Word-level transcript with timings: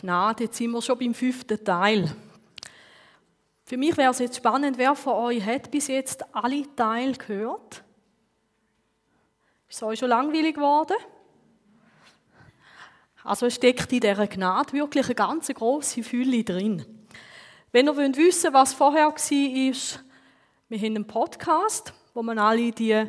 Gnade, 0.00 0.44
jetzt 0.44 0.58
sind 0.58 0.72
wir 0.72 0.82
schon 0.82 0.98
beim 0.98 1.14
fünften 1.14 1.64
Teil. 1.64 2.14
Für 3.64 3.76
mich 3.76 3.96
wäre 3.96 4.10
es 4.10 4.18
jetzt 4.18 4.36
spannend, 4.36 4.78
wer 4.78 4.94
von 4.94 5.14
euch 5.14 5.44
hat 5.44 5.70
bis 5.70 5.88
jetzt 5.88 6.24
alle 6.34 6.64
Teile 6.76 7.14
gehört? 7.14 7.82
Ist 9.68 9.76
es 9.76 9.82
euch 9.82 9.98
schon 9.98 10.10
langweilig 10.10 10.54
geworden? 10.54 10.96
Also 13.24 13.50
steckt 13.50 13.92
in 13.92 14.00
dieser 14.00 14.26
Gnade 14.26 14.72
wirklich 14.72 15.06
eine 15.06 15.14
ganz 15.14 15.48
grosse 15.48 16.02
Fülle 16.02 16.44
drin. 16.44 16.84
Wenn 17.72 17.86
ihr 17.88 17.96
wissen 17.96 18.52
wollt, 18.52 18.54
was 18.54 18.74
vorher 18.74 19.06
war, 19.06 19.16
wir 20.68 20.78
haben 20.78 20.96
einen 20.96 21.06
Podcast, 21.06 21.92
wo 22.14 22.22
man 22.22 22.38
alle 22.38 22.70
die 22.70 23.04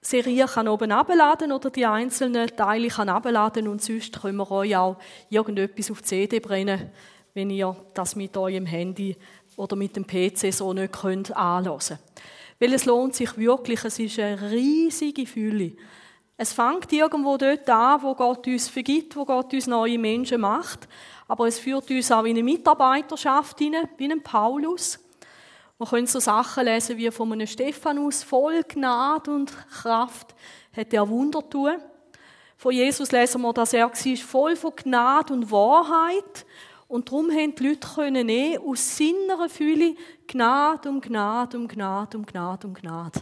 Serie 0.00 0.46
kann 0.46 0.68
oben 0.68 0.92
abladen 0.92 1.50
oder 1.50 1.70
die 1.70 1.84
einzelnen 1.84 2.48
Teile 2.56 2.88
kann 2.88 3.08
abladen 3.08 3.66
und 3.66 3.82
sonst 3.82 4.20
können 4.20 4.36
wir 4.36 4.50
euch 4.50 4.76
auch 4.76 4.96
irgendetwas 5.28 5.90
auf 5.90 6.02
die 6.02 6.06
CD 6.06 6.40
brennen, 6.40 6.90
wenn 7.34 7.50
ihr 7.50 7.76
das 7.94 8.14
mit 8.14 8.36
eurem 8.36 8.66
Handy 8.66 9.16
oder 9.56 9.74
mit 9.74 9.96
dem 9.96 10.06
PC 10.06 10.52
so 10.52 10.72
nicht 10.72 10.92
könnt 10.92 11.36
anhören. 11.36 11.98
Weil 12.60 12.72
es 12.72 12.84
lohnt 12.84 13.14
sich 13.14 13.36
wirklich, 13.36 13.84
es 13.84 13.98
ist 13.98 14.18
eine 14.18 14.50
riesige 14.50 15.26
Fülle. 15.26 15.72
Es 16.36 16.52
fängt 16.52 16.92
irgendwo 16.92 17.36
dort 17.36 17.68
an, 17.68 18.02
wo 18.02 18.14
Gott 18.14 18.46
uns 18.46 18.68
vergibt, 18.68 19.16
wo 19.16 19.24
Gott 19.24 19.52
uns 19.52 19.66
neue 19.66 19.98
Menschen 19.98 20.40
macht, 20.40 20.88
aber 21.26 21.48
es 21.48 21.58
führt 21.58 21.90
uns 21.90 22.12
auch 22.12 22.24
in 22.24 22.30
eine 22.30 22.44
Mitarbeiterschaft 22.44 23.58
hinein, 23.58 23.88
wie 23.96 24.10
ein 24.10 24.22
Paulus. 24.22 25.00
Wir 25.78 25.86
können 25.86 26.08
so 26.08 26.18
Sachen 26.18 26.64
lesen 26.64 26.96
wie 26.96 27.10
von 27.12 27.32
einem 27.32 27.46
Stephanus, 27.46 28.24
voll 28.24 28.64
Gnade 28.64 29.30
und 29.30 29.54
Kraft 29.70 30.34
hat 30.76 30.92
er 30.92 31.08
Wunder 31.08 31.48
tun. 31.48 31.76
Von 32.56 32.72
Jesus 32.72 33.12
lesen 33.12 33.42
wir, 33.42 33.52
dass 33.52 33.72
er 33.72 33.88
war 33.88 34.16
voll 34.16 34.56
von 34.56 34.72
Gnade 34.74 35.32
und 35.32 35.52
Wahrheit. 35.52 36.44
Und 36.88 37.08
darum 37.08 37.30
haben 37.30 37.54
die 37.54 37.68
Leute 37.68 37.86
können 37.94 38.28
eh 38.28 38.58
aus 38.58 38.96
seiner 38.96 39.48
Fülle 39.48 39.94
Gnade 40.26 40.88
um 40.88 41.00
Gnade 41.00 41.56
um 41.56 41.68
Gnade 41.68 42.18
um 42.18 42.26
Gnade 42.26 42.66
um 42.66 42.74
Gnade. 42.74 43.20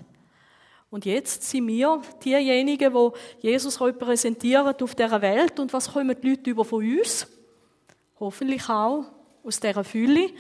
Und 0.89 1.05
jetzt 1.05 1.43
sind 1.43 1.67
wir 1.67 2.01
diejenigen, 2.25 2.95
die 2.95 3.47
Jesus 3.47 3.79
repräsentieren 3.83 4.75
auf 4.81 4.95
dieser 4.95 5.21
Welt. 5.21 5.61
Und 5.61 5.75
was 5.75 5.93
kommen 5.93 6.17
die 6.23 6.31
Leute 6.31 6.49
über 6.49 6.65
von 6.65 6.83
uns? 6.83 7.27
Hoffentlich 8.19 8.67
auch 8.71 9.05
aus 9.45 9.61
dieser 9.61 9.85
Fülle. 9.85 10.31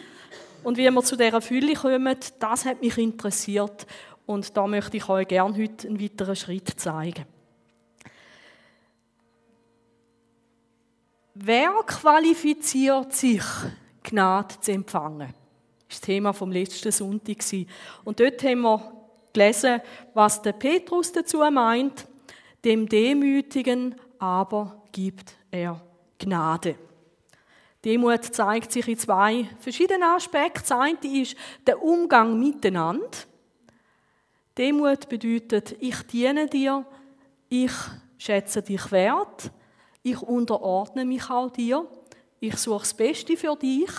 Und 0.62 0.76
wie 0.76 0.90
wir 0.90 1.02
zu 1.02 1.16
dieser 1.16 1.40
Fülle 1.40 1.74
kommen, 1.74 2.16
das 2.38 2.64
hat 2.64 2.80
mich 2.80 2.98
interessiert. 2.98 3.86
Und 4.26 4.56
da 4.56 4.66
möchte 4.66 4.96
ich 4.96 5.08
euch 5.08 5.28
gerne 5.28 5.56
heute 5.56 5.88
einen 5.88 6.00
weiteren 6.00 6.36
Schritt 6.36 6.68
zeigen. 6.80 7.24
Wer 11.34 11.70
qualifiziert 11.86 13.12
sich, 13.12 13.42
Gnade 14.02 14.58
zu 14.60 14.72
empfangen? 14.72 15.18
Das 15.18 15.28
war 15.28 15.88
das 15.88 16.00
Thema 16.00 16.32
vom 16.32 16.50
letzten 16.50 16.90
Sonntag. 16.90 17.38
Und 18.04 18.18
dort 18.18 18.42
haben 18.42 18.62
wir 18.62 18.92
gelesen, 19.32 19.80
was 20.14 20.40
der 20.42 20.52
Petrus 20.52 21.12
dazu 21.12 21.38
meint. 21.50 22.08
Dem 22.64 22.88
Demütigen 22.88 23.94
aber 24.18 24.82
gibt 24.90 25.34
er 25.50 25.80
Gnade. 26.18 26.76
Demut 27.84 28.24
zeigt 28.24 28.72
sich 28.72 28.88
in 28.88 28.98
zwei 28.98 29.48
verschiedenen 29.60 30.02
Aspekten. 30.02 30.62
Das 30.68 30.72
eine 30.72 31.20
ist 31.20 31.36
der 31.66 31.82
Umgang 31.82 32.38
miteinander. 32.38 33.08
Demut 34.56 35.08
bedeutet, 35.08 35.76
ich 35.80 36.02
diene 36.02 36.48
dir, 36.48 36.84
ich 37.48 37.72
schätze 38.18 38.62
dich 38.62 38.90
wert, 38.90 39.50
ich 40.02 40.20
unterordne 40.22 41.04
mich 41.04 41.28
auch 41.28 41.50
dir, 41.50 41.86
ich 42.40 42.56
suche 42.56 42.80
das 42.80 42.94
Beste 42.94 43.36
für 43.36 43.54
dich, 43.56 43.90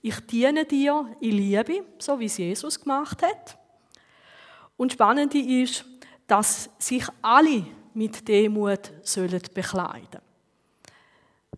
ich 0.00 0.18
diene 0.26 0.64
dir 0.64 1.14
in 1.20 1.32
Liebe, 1.32 1.84
so 1.98 2.18
wie 2.18 2.24
es 2.24 2.38
Jesus 2.38 2.80
gemacht 2.80 3.22
hat. 3.22 3.58
Und 4.76 4.94
spannend 4.94 5.34
ist, 5.34 5.84
dass 6.26 6.70
sich 6.78 7.04
alle 7.20 7.66
mit 7.92 8.26
Demut 8.26 8.92
sollen 9.02 9.42
bekleiden 9.52 10.29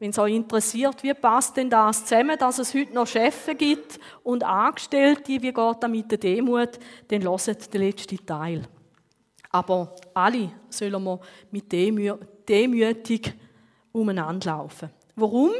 wenn 0.02 0.10
es 0.10 0.18
euch 0.18 0.34
interessiert, 0.34 1.00
wie 1.04 1.14
passt 1.14 1.56
denn 1.56 1.70
das 1.70 2.04
zusammen, 2.04 2.36
dass 2.36 2.58
es 2.58 2.74
heute 2.74 2.92
noch 2.92 3.06
Chefs 3.06 3.46
gibt 3.56 4.00
und 4.24 4.42
Angestellte, 4.42 5.28
wie 5.28 5.38
geht 5.38 5.56
das 5.56 5.88
mit 5.88 6.10
der 6.10 6.18
Demut, 6.18 6.70
dann 7.06 7.22
hört 7.22 7.72
den 7.72 7.80
letzten 7.80 8.26
Teil. 8.26 8.62
Aber 9.52 9.94
alle 10.12 10.50
sollen 10.70 11.04
wir 11.04 11.20
mit 11.52 11.70
Demü 11.70 12.14
demütig 12.48 13.32
umeinander 13.92 14.50
laufen. 14.50 14.90
Warum? 15.14 15.52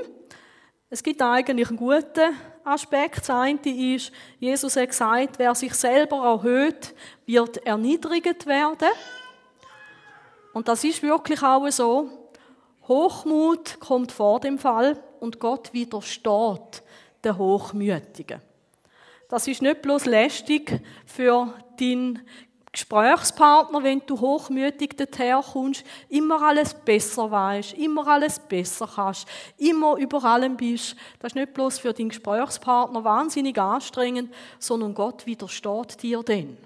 Es 0.91 1.05
gibt 1.05 1.23
eigentlich 1.23 1.69
einen 1.69 1.77
guten 1.77 2.37
Aspekt. 2.65 3.19
Das 3.19 3.31
eine 3.31 3.61
ist, 3.95 4.11
Jesus 4.41 4.75
hat 4.75 4.89
gesagt, 4.89 5.39
wer 5.39 5.55
sich 5.55 5.75
selber 5.75 6.17
erhöht, 6.17 6.97
wird 7.27 7.59
erniedrigt 7.59 8.45
werden. 8.47 8.89
Und 10.53 10.67
das 10.67 10.83
ist 10.83 11.01
wirklich 11.01 11.41
auch 11.45 11.71
so. 11.71 12.22
Hochmut 12.89 13.79
kommt 13.81 14.13
vor 14.13 14.41
dem 14.41 14.59
Fall 14.59 15.03
und 15.21 15.39
Gott 15.39 15.73
widersteht 15.73 16.83
den 17.25 17.39
Hochmütigen. 17.39 18.41
Das 19.29 19.47
ist 19.47 19.63
nicht 19.63 19.83
bloß 19.83 20.07
lästig 20.07 20.83
für 21.07 21.55
deinen 21.79 22.21
Gesprächspartner, 22.73 23.83
wenn 23.83 24.03
du 24.07 24.19
hochmütig 24.19 24.97
dorthin 24.97 25.41
kommst, 25.53 25.85
immer 26.09 26.43
alles 26.43 26.73
besser 26.73 27.31
weißt, 27.31 27.75
immer 27.75 28.07
alles 28.09 28.39
besser 28.39 28.89
kannst, 28.95 29.29
immer 29.59 29.97
über 29.97 30.25
allem 30.25 30.57
bist. 30.57 30.97
Das 31.21 31.33
ist 31.33 31.37
nicht 31.37 31.53
bloß 31.53 31.79
für 31.79 31.93
deinen 31.93 32.09
Gesprächspartner 32.09 33.05
wahnsinnig 33.05 33.59
anstrengend, 33.59 34.35
sondern 34.59 34.95
Gott 34.95 35.27
widersteht 35.27 36.03
dir 36.03 36.23
denn. 36.23 36.57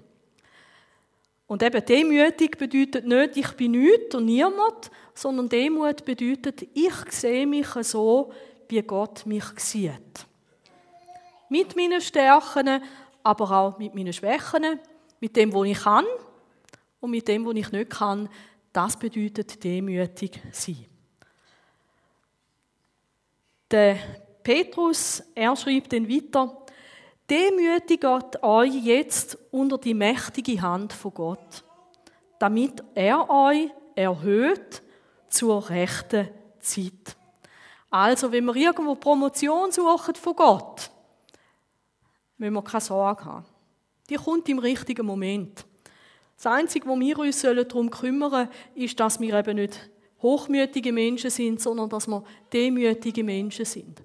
Und 1.47 1.63
eben 1.63 1.85
demütig 1.85 2.57
bedeutet 2.57 3.05
nicht, 3.05 3.37
ich 3.37 3.51
bin 3.53 3.71
nichts 3.71 4.13
und 4.13 4.25
niemand, 4.25 4.91
sondern 5.13 5.47
Demut 5.47 6.03
bedeutet, 6.03 6.67
ich 6.73 6.93
sehe 7.09 7.47
mich 7.47 7.69
so, 7.81 8.31
wie 8.67 8.81
Gott 8.81 9.25
mich 9.25 9.45
sieht. 9.55 10.27
Mit 11.49 11.75
meinen 11.77 12.01
Stärken, 12.01 12.81
aber 13.23 13.51
auch 13.51 13.77
mit 13.79 13.95
meinen 13.95 14.11
Schwächen, 14.11 14.79
mit 15.21 15.35
dem, 15.37 15.53
was 15.53 15.67
ich 15.67 15.79
kann 15.79 16.05
und 16.99 17.11
mit 17.11 17.27
dem, 17.27 17.45
was 17.45 17.55
ich 17.55 17.71
nicht 17.71 17.91
kann. 17.91 18.27
Das 18.73 18.97
bedeutet 18.97 19.63
demütig 19.63 20.41
sein. 20.51 20.85
Der 23.71 23.97
Petrus, 24.43 25.23
er 25.33 25.55
schreibt 25.55 25.93
dann 25.93 26.09
weiter, 26.09 26.66
demütigt 27.29 28.05
euch 28.43 28.73
jetzt 28.73 29.37
unter 29.51 29.77
die 29.77 29.93
mächtige 29.93 30.61
Hand 30.61 30.93
von 30.93 31.13
Gott, 31.13 31.63
damit 32.39 32.83
er 32.95 33.29
euch 33.29 33.69
erhöht 33.95 34.81
zur 35.29 35.69
rechten 35.69 36.29
Zeit. 36.59 37.15
Also, 37.89 38.31
wenn 38.31 38.45
wir 38.45 38.55
irgendwo 38.55 38.95
Promotion 38.95 39.71
suchen 39.71 40.15
von 40.15 40.35
Gott, 40.35 40.89
müssen 42.37 42.53
wir 42.53 42.61
keine 42.61 42.81
Sorge 42.81 43.25
haben. 43.25 43.45
Die 44.09 44.15
kommt 44.15 44.47
im 44.49 44.59
richtigen 44.59 45.05
Moment. 45.05 45.65
Das 46.35 46.45
Einzige, 46.45 46.87
wo 46.87 46.99
wir 46.99 47.17
uns 47.19 47.41
darum 47.41 47.89
kümmern 47.89 48.29
sollen, 48.29 48.49
ist, 48.75 48.99
dass 48.99 49.19
wir 49.19 49.33
eben 49.33 49.55
nicht 49.55 49.89
hochmütige 50.21 50.93
Menschen 50.93 51.29
sind, 51.29 51.61
sondern 51.61 51.89
dass 51.89 52.07
wir 52.07 52.23
demütige 52.53 53.23
Menschen 53.23 53.65
sind. 53.65 54.01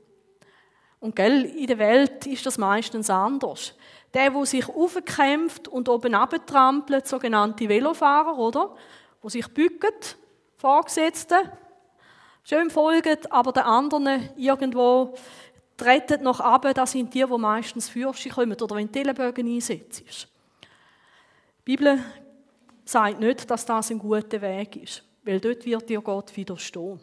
Und 1.02 1.16
gell, 1.16 1.46
in 1.46 1.66
der 1.66 1.78
Welt 1.78 2.28
ist 2.28 2.46
das 2.46 2.58
meistens 2.58 3.10
anders. 3.10 3.74
Der, 4.14 4.30
der 4.30 4.46
sich 4.46 4.68
aufkämpft 4.68 5.66
und 5.66 5.88
oben 5.88 6.14
abtrampelt, 6.14 7.08
sogenannte 7.08 7.68
Velofahrer, 7.68 8.38
oder? 8.38 8.76
Wo 9.20 9.28
sich 9.28 9.48
bückt, 9.48 10.16
Vorgesetzten, 10.58 11.50
schön 12.44 12.70
folgen, 12.70 13.18
aber 13.30 13.50
der 13.50 13.66
anderen 13.66 14.28
irgendwo 14.36 15.12
treten 15.76 16.22
noch 16.22 16.38
ab, 16.38 16.68
das 16.72 16.92
sind 16.92 17.12
die, 17.12 17.24
die 17.24 17.38
meistens 17.38 17.88
Fürsche 17.88 18.28
kommen 18.28 18.60
oder 18.60 18.76
wenn 18.76 18.92
Telebögen 18.92 19.48
einsetzt. 19.48 20.28
Die 21.58 21.64
Bibel 21.64 21.98
sagt 22.84 23.18
nicht, 23.18 23.50
dass 23.50 23.66
das 23.66 23.90
ein 23.90 23.98
guter 23.98 24.40
Weg 24.40 24.76
ist, 24.76 25.02
weil 25.24 25.40
dort 25.40 25.64
wird 25.64 25.88
dir 25.88 26.00
Gott 26.00 26.36
widerstehen. 26.36 27.00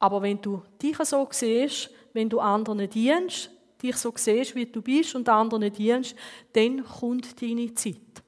Aber 0.00 0.22
wenn 0.22 0.42
du 0.42 0.62
dich 0.82 0.96
so 1.04 1.28
siehst, 1.30 1.90
wenn 2.12 2.28
du 2.28 2.40
anderen 2.40 2.88
dienst, 2.88 3.50
dich 3.82 3.96
so 3.96 4.12
siehst, 4.14 4.54
wie 4.54 4.66
du 4.66 4.82
bist 4.82 5.14
und 5.14 5.28
anderen 5.28 5.72
dienst, 5.72 6.14
dann 6.52 6.84
kommt 6.84 7.40
deine 7.40 7.74
Zeit. 7.74 8.22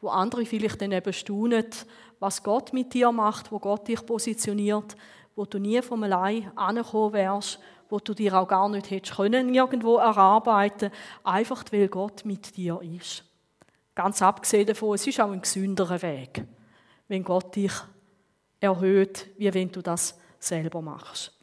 Wo 0.00 0.08
andere 0.08 0.46
vielleicht 0.46 0.80
dann 0.80 0.92
eben 0.92 1.12
staunen, 1.12 1.66
was 2.18 2.42
Gott 2.42 2.72
mit 2.72 2.94
dir 2.94 3.12
macht, 3.12 3.52
wo 3.52 3.58
Gott 3.58 3.88
dich 3.88 4.04
positioniert, 4.04 4.96
wo 5.36 5.44
du 5.44 5.58
nie 5.58 5.80
vom 5.82 6.02
allein 6.02 6.50
angekommen 6.56 7.12
wärst, 7.12 7.58
wo 7.88 7.98
du 7.98 8.14
dir 8.14 8.38
auch 8.38 8.48
gar 8.48 8.68
nicht 8.68 8.90
hättest 8.90 9.16
können 9.16 9.54
irgendwo 9.54 9.96
erarbeiten, 9.96 10.90
einfach 11.24 11.64
weil 11.72 11.88
Gott 11.88 12.24
mit 12.24 12.56
dir 12.56 12.80
ist. 12.82 13.24
Ganz 13.94 14.22
abgesehen 14.22 14.66
davon, 14.66 14.94
es 14.94 15.06
ist 15.06 15.20
auch 15.20 15.30
ein 15.30 15.42
gesünderer 15.42 16.00
Weg, 16.02 16.44
wenn 17.08 17.24
Gott 17.24 17.56
dich 17.56 17.72
erhöht, 18.60 19.28
wie 19.36 19.52
wenn 19.52 19.72
du 19.72 19.82
das 19.82 20.18
selber 20.38 20.80
machst. 20.80 21.39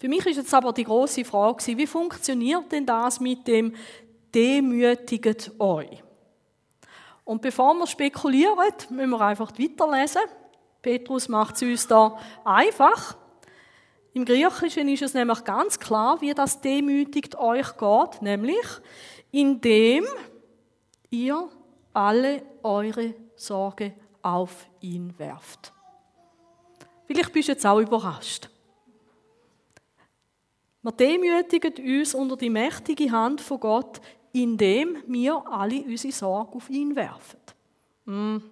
Für 0.00 0.08
mich 0.08 0.24
ist 0.24 0.38
jetzt 0.38 0.54
aber 0.54 0.72
die 0.72 0.84
große 0.84 1.26
Frage, 1.26 1.76
wie 1.76 1.86
funktioniert 1.86 2.72
denn 2.72 2.86
das 2.86 3.20
mit 3.20 3.46
dem 3.46 3.74
demütigt 4.34 5.52
euch? 5.60 6.02
Und 7.22 7.42
bevor 7.42 7.74
wir 7.74 7.86
spekulieren, 7.86 8.56
müssen 8.88 9.10
wir 9.10 9.20
einfach 9.20 9.52
weiterlesen. 9.58 10.22
Petrus 10.80 11.28
macht 11.28 11.56
es 11.56 11.62
uns 11.62 11.86
da 11.86 12.18
einfach. 12.46 13.14
Im 14.14 14.24
Griechischen 14.24 14.88
ist 14.88 15.02
es 15.02 15.12
nämlich 15.12 15.44
ganz 15.44 15.78
klar, 15.78 16.18
wie 16.22 16.32
das 16.32 16.62
demütigt 16.62 17.36
euch 17.36 17.76
geht, 17.76 18.22
nämlich 18.22 18.66
indem 19.30 20.06
ihr 21.10 21.46
alle 21.92 22.42
eure 22.62 23.14
Sorge 23.36 23.92
auf 24.22 24.66
ihn 24.80 25.12
werft. 25.18 25.74
Vielleicht 27.04 27.34
bist 27.34 27.48
du 27.48 27.52
jetzt 27.52 27.66
auch 27.66 27.80
überrascht. 27.80 28.48
Wir 30.82 30.92
demütigen 30.92 32.00
uns 32.00 32.14
unter 32.14 32.36
die 32.36 32.48
mächtige 32.48 33.10
Hand 33.10 33.42
von 33.42 33.60
Gott, 33.60 34.00
indem 34.32 34.96
wir 35.06 35.42
alle 35.46 35.82
unsere 35.82 36.12
Sorge 36.12 36.54
auf 36.54 36.70
ihn 36.70 36.96
werfen. 36.96 37.38
Hm. 38.06 38.42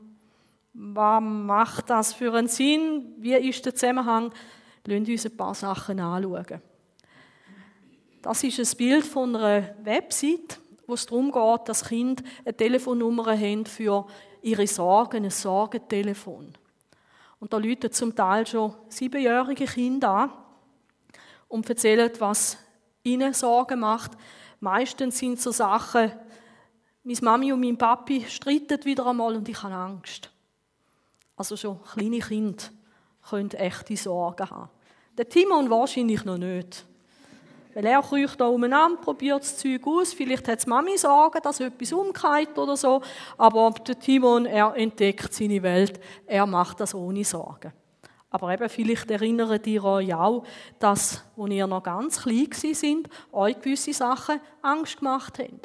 Was 0.75 1.23
macht 1.23 1.91
das 1.91 2.13
für 2.13 2.35
einen 2.35 2.49
Sinn? 2.49 3.15
Wie 3.17 3.35
ist 3.35 3.65
der 3.65 3.75
Zusammenhang? 3.75 4.31
Lassen 4.85 5.11
uns 5.11 5.27
ein 5.27 5.37
paar 5.37 5.55
Sachen 5.55 6.01
anschauen. 6.01 6.61
Das 8.23 8.45
ist 8.45 8.59
ein 8.59 8.77
Bild 8.77 9.05
von 9.07 9.35
einer 9.35 9.75
Website, 9.83 10.61
wo 10.87 10.95
es 10.95 11.07
darum 11.07 11.33
geht, 11.33 11.69
dass 11.69 11.89
Kinder 11.89 12.23
eine 12.45 12.57
Telefonnummer 12.57 13.39
haben 13.39 13.65
für 13.65 14.07
ihre 14.43 14.67
Sorgen, 14.67 15.25
ein 15.25 15.31
Sorgentelefon. 15.31 16.53
Und 17.41 17.53
da 17.53 17.57
läuten 17.57 17.91
zum 17.91 18.15
Teil 18.15 18.47
schon 18.47 18.75
siebenjährige 18.89 19.65
Kinder 19.65 20.11
an 20.11 20.31
und 21.49 21.69
erzählen, 21.69 22.11
was 22.19 22.59
ihnen 23.03 23.35
Sorgen 23.35 23.81
macht. 23.81 24.13
Meistens 24.61 25.19
sind 25.19 25.41
so 25.41 25.51
Sachen, 25.51 26.13
meine 27.03 27.21
Mami 27.23 27.53
und 27.53 27.61
mein 27.61 27.79
Papi 27.79 28.25
streiten 28.29 28.85
wieder 28.85 29.07
einmal 29.07 29.35
und 29.35 29.49
ich 29.49 29.63
habe 29.63 29.75
Angst. 29.75 30.31
Also 31.37 31.57
schon 31.57 31.83
kleine 31.83 32.19
Kinder 32.19 32.65
können 33.29 33.51
echte 33.53 33.97
Sorgen 33.97 34.51
haben. 34.51 34.69
Der 35.17 35.29
Timon 35.29 35.71
wahrscheinlich 35.71 36.25
noch 36.25 36.37
nicht. 36.37 36.85
Weil 37.75 37.87
er 37.87 38.03
kriecht 38.03 38.41
da 38.41 38.47
umeinander, 38.47 39.01
probiert 39.01 39.43
das 39.43 39.57
Zeug 39.57 39.87
aus. 39.87 40.13
Vielleicht 40.13 40.49
hat 40.49 40.65
die 40.65 40.69
Mami 40.69 40.99
Sorgen, 40.99 41.41
dass 41.43 41.61
etwas 41.61 41.93
umkehrt 41.93 42.59
oder 42.59 42.77
so. 42.77 43.01
Aber 43.37 43.71
der 43.71 43.99
Timon, 43.99 44.47
er 44.47 44.75
entdeckt 44.75 45.33
seine 45.33 45.63
Welt. 45.63 46.01
Er 46.27 46.45
macht 46.47 46.81
das 46.81 46.95
ohne 46.95 47.25
Sorgen. 47.25 47.73
Aber 48.31 48.53
eben, 48.53 48.69
vielleicht 48.69 49.11
erinnert 49.11 49.67
ihr 49.67 49.83
euch 49.83 50.13
auch, 50.13 50.45
dass, 50.79 51.25
als 51.37 51.51
ihr 51.51 51.67
noch 51.67 51.83
ganz 51.83 52.23
klein 52.23 52.49
sind, 52.53 53.09
euch 53.33 53.59
gewisse 53.59 53.93
Sachen 53.93 54.41
Angst 54.61 54.99
gemacht 54.99 55.39
haben. 55.39 55.61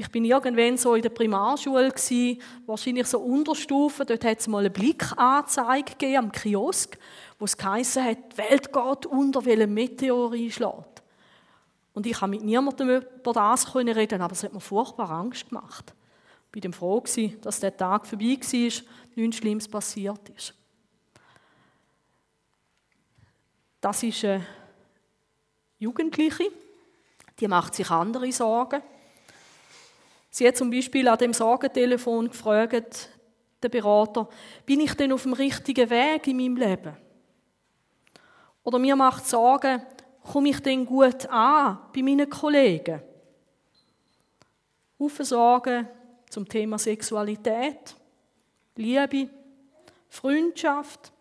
Ich 0.00 0.10
bin 0.10 0.24
irgendwann 0.24 0.76
so 0.76 0.94
in 0.94 1.02
der 1.02 1.08
Primarschule 1.08 1.90
gewesen, 1.90 2.40
wahrscheinlich 2.66 3.06
so 3.08 3.18
Unterstufe. 3.18 4.04
Dort 4.04 4.24
hat 4.24 4.38
es 4.38 4.46
mal 4.46 4.60
eine 4.60 4.70
Blickanzeige 4.70 5.92
gegeben 5.92 6.16
am 6.16 6.32
Kiosk, 6.32 6.96
wo 7.38 7.44
es 7.44 7.56
geheißen 7.56 8.04
hat, 8.04 8.18
die 8.32 8.38
Welt 8.38 8.72
geht 8.72 9.06
unter, 9.06 9.44
weil 9.44 9.62
ein 9.62 9.74
Meteor 9.74 10.32
einschlägt. 10.32 11.02
Und 11.94 12.06
ich 12.06 12.20
habe 12.20 12.30
mit 12.30 12.44
niemandem 12.44 12.90
über 12.90 13.32
das 13.32 13.74
reden, 13.74 14.22
aber 14.22 14.32
es 14.32 14.44
hat 14.44 14.52
mir 14.52 14.60
furchtbar 14.60 15.10
Angst 15.10 15.48
gemacht. 15.48 15.92
Ich 16.54 16.64
war 16.64 16.72
froh, 16.72 17.02
dass 17.42 17.60
der 17.60 17.76
Tag 17.76 18.06
vorbei 18.06 18.38
war, 18.40 18.82
nichts 19.16 19.36
Schlimmes 19.36 19.68
passiert 19.68 20.28
ist. 20.36 20.54
Das 23.80 24.02
ist 24.02 24.24
eine 24.24 24.44
Jugendliche, 25.78 26.50
die 27.38 27.48
macht 27.48 27.74
sich 27.74 27.90
andere 27.90 28.32
Sorgen. 28.32 28.82
Sie 30.30 30.46
hat 30.46 30.56
zum 30.56 30.70
Beispiel 30.70 31.06
an 31.08 31.18
dem 31.18 31.32
Sorgentelefon 31.32 32.28
gefragt, 32.28 33.08
der 33.62 33.68
Berater, 33.68 34.28
bin 34.66 34.80
ich 34.80 34.94
denn 34.94 35.12
auf 35.12 35.22
dem 35.22 35.32
richtigen 35.32 35.90
Weg 35.90 36.26
in 36.26 36.36
meinem 36.36 36.56
Leben? 36.56 36.96
Oder 38.62 38.78
mir 38.78 38.96
macht 38.96 39.26
Sorgen, 39.26 39.82
komme 40.22 40.50
ich 40.50 40.60
denn 40.60 40.84
gut 40.84 41.26
an 41.26 41.78
bei 41.94 42.02
meinen 42.02 42.28
Kollegen? 42.28 43.02
Haufen 44.98 45.24
Sorgen 45.24 45.88
zum 46.28 46.48
Thema 46.48 46.78
Sexualität, 46.78 47.96
Liebe, 48.76 49.30
Freundschaft, 50.08 51.12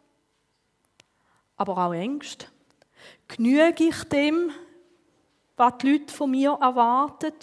aber 1.57 1.77
auch 1.77 1.94
Ängste. 1.94 2.45
Genüge 3.27 3.86
ich 3.86 4.04
dem, 4.06 4.51
was 5.57 5.74
die 5.80 5.92
Leute 5.92 6.13
von 6.13 6.31
mir 6.31 6.57
erwarten? 6.62 7.33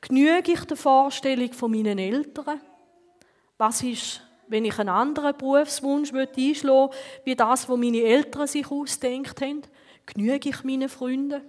Genüge 0.00 0.52
ich 0.52 0.64
der 0.64 0.76
Vorstellung 0.76 1.52
von 1.52 1.70
meinen 1.70 1.98
Eltern? 1.98 2.60
Was 3.58 3.82
ist, 3.82 4.22
wenn 4.48 4.64
ich 4.64 4.78
einen 4.78 4.88
anderen 4.88 5.36
Berufswunsch 5.36 6.12
einschlagen 6.12 6.90
möchte, 6.90 6.96
wie 7.24 7.36
das, 7.36 7.68
was 7.68 7.78
meine 7.78 8.02
Eltern 8.02 8.46
sich 8.46 8.70
ausdenkt 8.70 9.40
haben? 9.42 9.62
Genüge 10.06 10.48
ich 10.48 10.64
meinen 10.64 10.88
Freunden? 10.88 11.42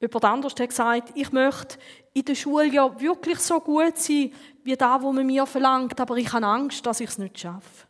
Jemand 0.00 0.24
anders 0.24 0.54
hat 0.58 0.68
gesagt, 0.68 1.12
ich 1.14 1.30
möchte 1.30 1.78
in 2.14 2.24
der 2.24 2.34
Schule 2.34 2.66
ja 2.66 3.00
wirklich 3.00 3.38
so 3.38 3.60
gut 3.60 3.98
sein, 3.98 4.32
wie 4.64 4.76
da, 4.76 5.00
wo 5.02 5.12
man 5.12 5.26
mir 5.26 5.44
verlangt, 5.44 6.00
aber 6.00 6.16
ich 6.16 6.32
habe 6.32 6.46
Angst, 6.46 6.84
dass 6.86 7.00
ich 7.00 7.10
es 7.10 7.18
nicht 7.18 7.38
schaffe. 7.38 7.86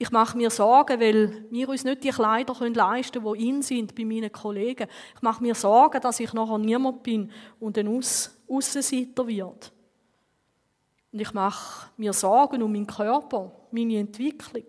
Ich 0.00 0.10
mache 0.12 0.36
mir 0.36 0.50
Sorgen, 0.50 1.00
weil 1.00 1.46
wir 1.50 1.68
uns 1.68 1.82
nicht 1.82 2.04
die 2.04 2.10
Kleider 2.10 2.54
leisten 2.54 3.22
können, 3.22 3.38
die 3.38 3.48
in 3.48 3.62
sind 3.62 3.94
bei 3.96 4.04
meinen 4.04 4.30
Kollegen. 4.30 4.86
Ich 5.16 5.22
mache 5.22 5.42
mir 5.42 5.56
Sorgen, 5.56 6.00
dass 6.00 6.20
ich 6.20 6.32
nachher 6.32 6.58
niemand 6.58 7.02
bin 7.02 7.32
und 7.58 7.76
ein 7.76 7.88
Aus 7.88 8.36
Aussenseiter 8.48 9.26
wird. 9.26 9.72
Und 11.12 11.20
ich 11.20 11.32
mache 11.32 11.90
mir 11.96 12.12
Sorgen 12.12 12.62
um 12.62 12.70
meinen 12.70 12.86
Körper, 12.86 13.50
meine 13.72 13.98
Entwicklung. 13.98 14.66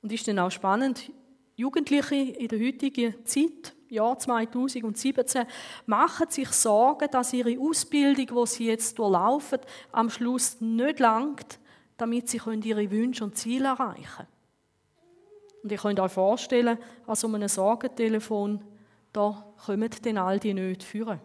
Und 0.00 0.12
ist 0.12 0.28
dann 0.28 0.38
auch 0.38 0.50
spannend, 0.50 1.10
Jugendliche 1.58 2.14
in 2.14 2.46
der 2.46 2.60
heutigen 2.60 3.26
Zeit, 3.26 3.74
Jahr 3.88 4.16
2017, 4.16 5.44
machen 5.86 6.30
sich 6.30 6.48
Sorgen, 6.50 7.10
dass 7.10 7.32
ihre 7.32 7.58
Ausbildung, 7.58 8.44
die 8.44 8.46
sie 8.46 8.66
jetzt 8.66 8.96
durchlaufen, 8.96 9.58
am 9.90 10.08
Schluss 10.08 10.60
nicht 10.60 11.00
langt, 11.00 11.58
damit 11.96 12.28
sie 12.28 12.40
ihre 12.62 12.90
Wünsche 12.92 13.24
und 13.24 13.36
Ziele 13.36 13.70
erreichen 13.70 14.04
können. 14.04 14.28
Und 15.64 15.72
ihr 15.72 15.78
könnt 15.78 15.98
euch 15.98 16.12
vorstellen, 16.12 16.78
an 17.08 17.16
so 17.16 17.26
einem 17.26 17.48
Sorgentelefon, 17.48 18.62
da 19.12 19.52
kommen 19.66 19.90
dann 20.04 20.18
all 20.18 20.38
die 20.38 20.54
nicht 20.54 20.84
führen. 20.84 21.18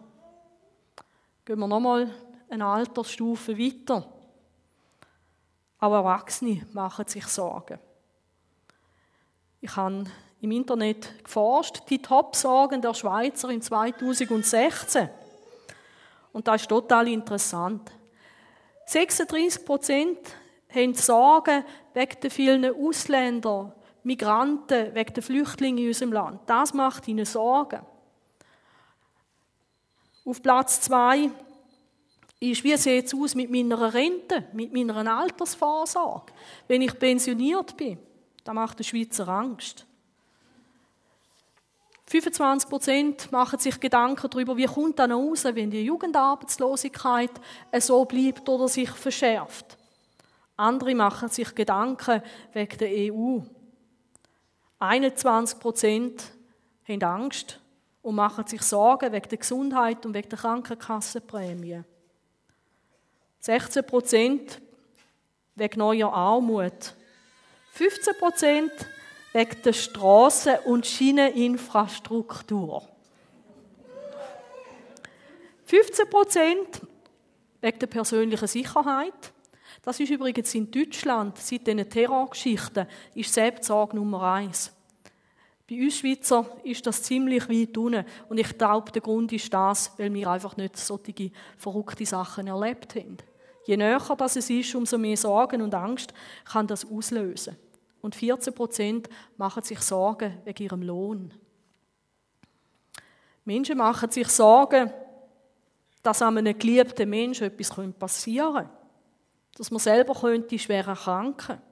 Gehen 1.44 1.60
wir 1.60 1.68
nochmal 1.68 2.10
eine 2.48 2.66
Altersstufe 2.66 3.56
weiter. 3.56 4.12
Auch 5.78 5.92
Erwachsene 5.92 6.66
machen 6.72 7.06
sich 7.06 7.24
Sorgen. 7.26 7.78
Ich 9.64 9.76
habe 9.76 10.04
im 10.42 10.50
Internet 10.50 11.24
geforscht, 11.24 11.84
die 11.88 12.02
Top-Sorgen 12.02 12.82
der 12.82 12.92
Schweizer 12.92 13.48
in 13.48 13.62
2016. 13.62 15.08
Und 16.34 16.46
das 16.46 16.60
ist 16.60 16.68
total 16.68 17.08
interessant. 17.08 17.90
36 18.84 19.64
Prozent 19.64 20.18
haben 20.68 20.92
Sorgen 20.92 21.64
wegen 21.94 22.20
der 22.20 22.30
vielen 22.30 22.74
Ausländer, 22.74 23.74
Migranten, 24.02 24.94
wegen 24.94 25.14
der 25.14 25.22
Flüchtlinge 25.22 25.80
in 25.80 25.88
unserem 25.88 26.12
Land. 26.12 26.40
Das 26.44 26.74
macht 26.74 27.08
ihnen 27.08 27.24
Sorgen. 27.24 27.80
Auf 30.26 30.42
Platz 30.42 30.82
zwei 30.82 31.30
ist, 32.38 32.64
wie 32.64 32.76
sieht 32.76 33.06
es 33.06 33.14
aus 33.14 33.34
mit 33.34 33.50
meiner 33.50 33.94
Rente, 33.94 34.44
mit 34.52 34.74
meiner 34.74 35.18
Altersvorsorge, 35.18 36.34
wenn 36.68 36.82
ich 36.82 36.98
pensioniert 36.98 37.78
bin. 37.78 37.98
Das 38.44 38.54
macht 38.54 38.78
der 38.78 38.84
Schweizer 38.84 39.26
Angst. 39.28 39.86
25 42.06 42.68
Prozent 42.68 43.32
machen 43.32 43.58
sich 43.58 43.80
Gedanken 43.80 44.28
darüber, 44.30 44.56
wie 44.56 44.66
kommt 44.66 44.98
dann 44.98 45.12
raus, 45.12 45.44
wenn 45.44 45.70
die 45.70 45.82
Jugendarbeitslosigkeit 45.82 47.30
so 47.78 48.04
bleibt 48.04 48.48
oder 48.48 48.68
sich 48.68 48.90
verschärft. 48.90 49.78
Andere 50.56 50.94
machen 50.94 51.28
sich 51.30 51.54
Gedanken 51.54 52.22
wegen 52.52 52.78
der 52.78 53.12
EU. 53.12 53.40
21 54.78 55.58
Prozent 55.58 56.24
haben 56.86 57.02
Angst 57.02 57.58
und 58.02 58.14
machen 58.16 58.46
sich 58.46 58.62
Sorgen 58.62 59.12
wegen 59.12 59.28
der 59.28 59.38
Gesundheit 59.38 60.04
und 60.04 60.14
wegen 60.14 60.28
der 60.28 60.38
Krankenkassenprämie. 60.38 61.82
16 63.40 63.84
Prozent 63.86 64.60
wegen 65.54 65.78
neuer 65.78 66.12
Armut. 66.12 66.94
15 67.74 68.14
Prozent 68.16 68.70
wegen 69.32 69.62
der 69.64 69.74
Straßen- 69.74 70.60
und 70.60 70.86
Schieneninfrastruktur. 70.86 72.84
15 75.64 76.08
Prozent 76.08 76.80
wegen 77.60 77.78
der 77.80 77.86
persönlichen 77.88 78.46
Sicherheit. 78.46 79.32
Das 79.82 79.98
ist 79.98 80.10
übrigens 80.10 80.54
in 80.54 80.70
Deutschland, 80.70 81.36
seit 81.38 81.66
diesen 81.66 81.90
Terrorgeschichten, 81.90 82.86
ist 83.16 83.34
Selbstsorge 83.34 83.96
Nummer 83.96 84.34
eins. 84.34 84.72
Bei 85.68 85.82
uns 85.82 85.98
Schweizer 85.98 86.46
ist 86.62 86.86
das 86.86 87.02
ziemlich 87.02 87.48
weit 87.48 87.76
unten. 87.76 88.04
Und 88.28 88.38
ich 88.38 88.56
glaube, 88.56 88.92
der 88.92 89.02
Grund 89.02 89.32
ist 89.32 89.52
das, 89.52 89.90
weil 89.98 90.14
wir 90.14 90.30
einfach 90.30 90.56
nicht 90.56 90.76
solche 90.76 91.32
verrückte 91.56 92.06
Sachen 92.06 92.46
erlebt 92.46 92.94
haben. 92.94 93.16
Je 93.66 93.76
näher 93.76 93.98
das 94.16 94.36
es 94.36 94.48
ist, 94.48 94.76
umso 94.76 94.96
mehr 94.96 95.16
Sorgen 95.16 95.60
und 95.60 95.74
Angst 95.74 96.14
kann 96.44 96.68
das 96.68 96.84
auslösen. 96.84 97.63
Und 98.04 98.14
14 98.14 98.54
Prozent 98.54 99.08
machen 99.38 99.62
sich 99.62 99.80
Sorgen 99.80 100.36
wegen 100.44 100.62
ihrem 100.62 100.82
Lohn. 100.82 101.32
Menschen 103.46 103.78
machen 103.78 104.10
sich 104.10 104.28
Sorgen, 104.28 104.92
dass 106.02 106.20
einem 106.20 106.58
geliebten 106.58 107.08
Menschen 107.08 107.46
etwas 107.46 107.70
passieren 107.98 108.54
könnte. 108.56 108.70
Dass 109.56 109.70
man 109.70 109.80
selber 109.80 110.12
könnte 110.12 110.58
schwer 110.58 110.86
erkranken 110.86 111.62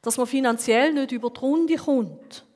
Dass 0.00 0.16
man 0.16 0.26
finanziell 0.26 0.94
nicht 0.94 1.12
über 1.12 1.28
die 1.28 1.40
Runde 1.40 1.76
kommt. 1.76 2.46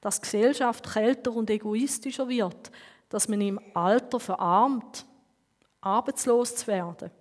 Dass 0.00 0.16
die 0.16 0.22
Gesellschaft 0.22 0.92
kälter 0.92 1.30
und 1.36 1.50
egoistischer 1.50 2.28
wird. 2.28 2.72
Dass 3.08 3.28
man 3.28 3.40
im 3.40 3.60
Alter 3.74 4.18
verarmt 4.18 5.06
arbeitslos 5.80 6.56
zu 6.56 6.66
werden. 6.66 7.12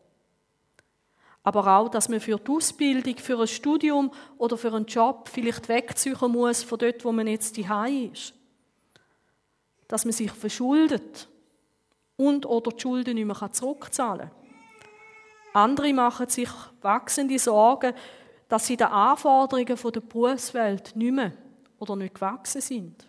Aber 1.43 1.67
auch, 1.67 1.89
dass 1.89 2.07
man 2.07 2.21
für 2.21 2.37
die 2.37 2.51
Ausbildung, 2.51 3.17
für 3.17 3.39
ein 3.39 3.47
Studium 3.47 4.11
oder 4.37 4.57
für 4.57 4.73
einen 4.73 4.85
Job 4.85 5.27
vielleicht 5.27 5.67
wegziehen 5.67 6.31
muss 6.31 6.63
von 6.63 6.79
dort, 6.79 7.03
wo 7.03 7.11
man 7.11 7.27
jetzt 7.27 7.57
die 7.57 7.67
ist. 8.11 8.33
Dass 9.89 10.05
man 10.05 10.13
sich 10.13 10.31
verschuldet 10.31 11.27
und 12.15 12.45
oder 12.45 12.71
die 12.71 12.79
Schulden 12.79 13.15
nicht 13.15 13.25
mehr 13.25 13.51
zurückzahlen 13.51 14.29
kann. 14.29 14.43
Andere 15.53 15.93
machen 15.93 16.29
sich 16.29 16.49
wachsende 16.81 17.37
Sorgen, 17.37 17.93
dass 18.47 18.65
sie 18.65 18.77
den 18.77 18.87
Anforderungen 18.87 19.77
der 19.77 19.99
Berufswelt 19.99 20.95
nicht 20.95 21.13
mehr 21.13 21.33
oder 21.79 21.95
nicht 21.95 22.15
gewachsen 22.15 22.61
sind. 22.61 23.07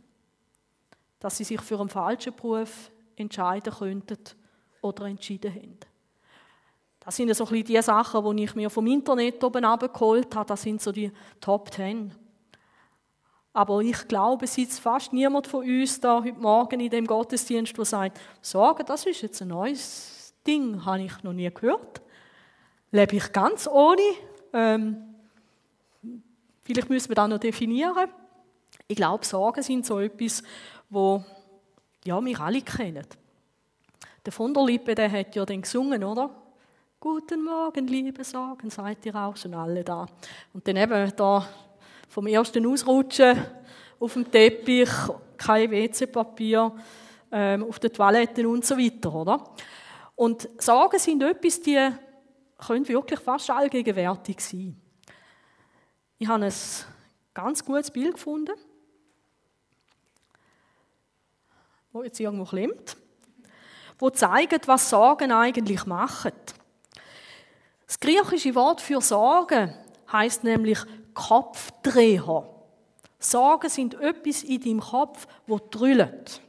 Dass 1.20 1.36
sie 1.36 1.44
sich 1.44 1.60
für 1.60 1.78
einen 1.78 1.88
falschen 1.88 2.34
Beruf 2.34 2.90
entscheiden 3.16 3.72
könnten 3.72 4.18
oder 4.82 5.06
entschieden 5.06 5.54
haben. 5.54 5.93
Das 7.04 7.16
sind 7.16 7.34
so 7.34 7.44
ein 7.44 7.50
bisschen 7.50 7.66
die 7.66 7.82
Sachen, 7.82 8.36
die 8.36 8.44
ich 8.44 8.54
mir 8.54 8.70
vom 8.70 8.86
Internet 8.86 9.44
oben 9.44 9.64
abgeholt 9.64 10.34
habe. 10.34 10.48
Das 10.48 10.62
sind 10.62 10.80
so 10.80 10.90
die 10.90 11.12
Top 11.40 11.70
Ten. 11.70 12.14
Aber 13.52 13.80
ich 13.80 14.08
glaube, 14.08 14.46
es 14.46 14.54
sitzt 14.54 14.80
fast 14.80 15.12
niemand 15.12 15.46
von 15.46 15.64
uns 15.64 16.00
da 16.00 16.24
heute 16.24 16.40
Morgen 16.40 16.80
in 16.80 16.90
dem 16.90 17.06
Gottesdienst, 17.06 17.76
der 17.76 17.84
sagt, 17.84 18.20
Sorgen, 18.40 18.84
das 18.86 19.06
ist 19.06 19.22
jetzt 19.22 19.42
ein 19.42 19.48
neues 19.48 20.34
Ding, 20.46 20.84
habe 20.84 21.02
ich 21.02 21.22
noch 21.22 21.34
nie 21.34 21.52
gehört. 21.52 22.00
Lebe 22.90 23.16
ich 23.16 23.32
ganz 23.32 23.68
ohne? 23.68 24.00
Ähm, 24.52 25.14
vielleicht 26.62 26.88
müssen 26.88 27.10
wir 27.10 27.16
das 27.16 27.28
noch 27.28 27.38
definieren. 27.38 28.08
Ich 28.88 28.96
glaube, 28.96 29.24
Sorgen 29.24 29.62
sind 29.62 29.86
so 29.86 30.00
etwas, 30.00 30.42
wo 30.88 31.22
ja, 32.04 32.22
wir 32.24 32.40
alle 32.40 32.62
kennen. 32.62 33.06
Der 34.24 34.32
von 34.32 34.54
der 34.54 34.64
Lippe, 34.64 34.94
der 34.94 35.12
hat 35.12 35.36
ja 35.36 35.44
dann 35.44 35.62
gesungen, 35.62 36.02
oder? 36.02 36.43
Guten 37.04 37.44
Morgen, 37.44 37.86
liebe 37.86 38.24
Sorgen, 38.24 38.70
seid 38.70 39.04
ihr 39.04 39.14
auch 39.14 39.36
schon 39.36 39.52
alle 39.52 39.84
da? 39.84 40.06
Und 40.54 40.66
dann 40.66 40.76
eben 40.76 41.14
da 41.14 41.46
vom 42.08 42.26
ersten 42.26 42.66
Ausrutschen 42.66 43.44
auf 44.00 44.14
dem 44.14 44.30
Teppich, 44.30 44.88
kein 45.36 45.70
WC-Papier, 45.70 46.74
ähm, 47.30 47.64
auf 47.64 47.78
den 47.78 47.92
Toiletten 47.92 48.46
und 48.46 48.64
so 48.64 48.78
weiter, 48.78 49.14
oder? 49.14 49.50
Und 50.14 50.48
Sorgen 50.56 50.98
sind 50.98 51.22
etwas, 51.22 51.60
die 51.60 51.90
können 52.66 52.88
wirklich 52.88 53.20
fast 53.20 53.50
allgegenwärtig 53.50 54.40
sein. 54.40 54.74
Ich 56.16 56.26
habe 56.26 56.46
ein 56.46 56.54
ganz 57.34 57.62
gutes 57.62 57.90
Bild 57.90 58.14
gefunden, 58.14 58.54
wo 61.92 62.02
jetzt 62.02 62.18
irgendwo 62.18 62.46
klemmt 62.46 62.96
wo 63.98 64.10
zeigen, 64.10 64.60
was 64.66 64.90
Sorgen 64.90 65.30
eigentlich 65.32 65.86
machen. 65.86 66.32
Das 67.86 68.00
griechische 68.00 68.54
Wort 68.54 68.80
für 68.80 69.00
Sorgen 69.00 69.74
heißt 70.10 70.44
nämlich 70.44 70.78
Kopfdreher. 71.12 72.48
Sorgen 73.18 73.70
sind 73.70 73.94
etwas 74.00 74.42
in 74.42 74.60
deinem 74.60 74.80
Kopf, 74.80 75.26
wo 75.46 75.58
drüllt. 75.58 76.40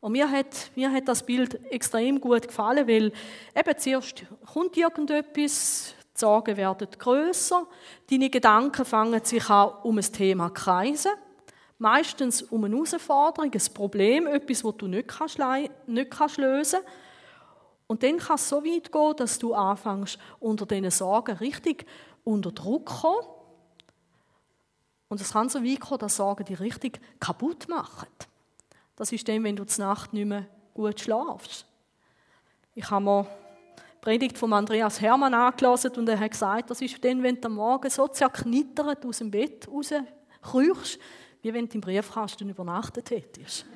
Und 0.00 0.12
mir 0.12 0.30
hat, 0.30 0.70
mir 0.74 0.90
hat 0.90 1.06
das 1.06 1.24
Bild 1.24 1.64
extrem 1.70 2.20
gut 2.20 2.48
gefallen, 2.48 2.88
weil 2.88 3.12
eben 3.54 3.78
zuerst 3.78 4.24
kommt 4.52 4.76
irgendetwas, 4.76 5.94
die 6.14 6.18
Sorgen 6.18 6.56
werden 6.56 6.88
größer, 6.98 7.66
deine 8.10 8.28
Gedanken 8.28 8.84
fangen 8.84 9.24
sich 9.24 9.48
an 9.48 9.70
um 9.82 9.98
ein 9.98 10.12
Thema 10.12 10.50
kreisen 10.50 11.12
meistens 11.82 12.42
um 12.42 12.64
eine 12.64 12.76
Herausforderung, 12.76 13.50
ein 13.52 13.74
Problem, 13.74 14.26
etwas, 14.28 14.62
das 14.62 14.76
du 14.78 14.86
nicht, 14.86 15.08
kannst, 15.08 15.40
nicht 15.86 16.10
kannst 16.10 16.36
lösen 16.38 16.78
kannst. 16.84 17.01
Und 17.92 18.02
dann 18.02 18.16
kann 18.16 18.36
es 18.36 18.48
so 18.48 18.64
weit 18.64 18.90
gehen, 18.90 19.16
dass 19.18 19.38
du 19.38 19.52
anfängst, 19.52 20.16
unter 20.40 20.64
diesen 20.64 20.90
Sorgen 20.90 21.36
richtig 21.36 21.84
unter 22.24 22.50
Druck 22.50 22.88
zu 22.88 22.94
kommen. 23.02 23.26
Und 25.10 25.20
es 25.20 25.34
kann 25.34 25.50
so 25.50 25.62
weit 25.62 25.80
kommen, 25.80 25.98
dass 25.98 26.16
Sorgen 26.16 26.46
dich 26.46 26.58
richtig 26.58 27.02
kaputt 27.20 27.68
machen. 27.68 28.08
Das 28.96 29.12
ist 29.12 29.28
dann, 29.28 29.44
wenn 29.44 29.56
du 29.56 29.66
zur 29.66 29.84
Nacht 29.84 30.14
nicht 30.14 30.24
mehr 30.24 30.46
gut 30.72 31.00
schlafst. 31.00 31.66
Ich 32.74 32.90
habe 32.90 33.04
mir 33.04 33.26
die 33.76 34.00
Predigt 34.00 34.38
von 34.38 34.54
Andreas 34.54 34.98
Hermann 35.02 35.34
angelassen 35.34 35.92
und 35.94 36.08
er 36.08 36.18
hat 36.18 36.30
gesagt, 36.30 36.70
das 36.70 36.80
ist 36.80 37.04
dann, 37.04 37.22
wenn 37.22 37.38
du 37.42 37.48
am 37.48 37.56
Morgen 37.56 37.90
so 37.90 38.08
zerknittert 38.08 39.04
aus 39.04 39.18
dem 39.18 39.30
Bett 39.30 39.68
rauskriechst, 39.68 40.98
wie 41.42 41.52
wenn 41.52 41.68
du 41.68 41.74
im 41.74 41.82
Briefkasten 41.82 42.48
übernachtet 42.48 43.10
hättest. 43.10 43.66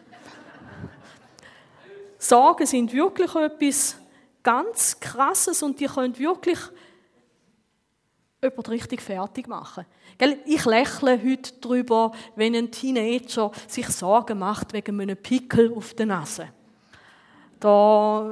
Sorgen 2.19 2.65
sind 2.65 2.95
wirklich 2.95 3.35
etwas 3.35 3.99
ganz 4.47 5.01
Krasses 5.01 5.61
und 5.65 5.81
die 5.81 5.87
können 5.87 6.17
wirklich 6.17 6.59
jemand 8.41 8.69
richtig 8.69 9.03
fertig 9.03 9.49
machen. 9.49 9.85
Ich 10.45 10.65
lächle 10.65 11.21
heute 11.21 11.53
darüber, 11.61 12.13
wenn 12.37 12.55
ein 12.55 12.71
Teenager 12.71 13.51
sich 13.67 13.89
Sorgen 13.89 14.39
macht 14.39 14.73
wegen 14.73 15.01
einem 15.01 15.17
Pickel 15.17 15.75
auf 15.75 15.95
der 15.95 16.07
Nase. 16.07 16.49
Da, 17.59 18.31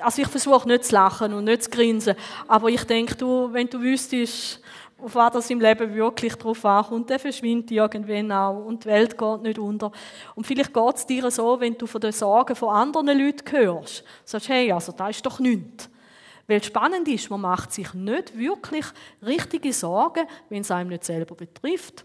also 0.00 0.20
ich 0.20 0.28
versuche 0.28 0.68
nicht 0.68 0.84
zu 0.84 0.92
lachen 0.92 1.32
und 1.32 1.44
nicht 1.44 1.62
zu 1.62 1.70
grinsen, 1.70 2.14
aber 2.46 2.68
ich 2.68 2.84
denke, 2.84 3.14
du, 3.14 3.50
wenn 3.50 3.68
du 3.68 3.80
wüsstest, 3.80 4.60
auf 4.98 5.14
was 5.14 5.32
das 5.32 5.50
im 5.50 5.60
Leben 5.60 5.94
wirklich 5.94 6.34
drauf 6.36 6.64
ankommt, 6.64 7.10
der 7.10 7.18
verschwindet 7.18 7.70
irgendwann 7.70 8.32
auch 8.32 8.64
und 8.64 8.84
die 8.84 8.88
Welt 8.88 9.18
geht 9.18 9.42
nicht 9.42 9.58
unter. 9.58 9.92
Und 10.34 10.46
vielleicht 10.46 10.72
geht 10.72 10.94
es 10.94 11.06
dir 11.06 11.30
so, 11.30 11.60
wenn 11.60 11.76
du 11.76 11.86
von 11.86 12.00
den 12.00 12.12
Sorgen 12.12 12.56
von 12.56 12.70
anderen 12.70 13.18
Leuten 13.18 13.50
hörst, 13.50 14.04
sagst, 14.24 14.48
hey, 14.48 14.72
also 14.72 14.92
da 14.92 15.08
ist 15.08 15.24
doch 15.24 15.40
nichts. 15.40 15.90
Weil 16.46 16.62
spannend 16.62 17.08
ist, 17.08 17.30
man 17.30 17.40
macht 17.40 17.72
sich 17.72 17.92
nicht 17.94 18.36
wirklich 18.36 18.84
richtige 19.22 19.72
Sorgen, 19.72 20.26
wenn 20.48 20.60
es 20.60 20.70
einem 20.70 20.90
nicht 20.90 21.04
selber 21.04 21.34
betrifft. 21.34 22.04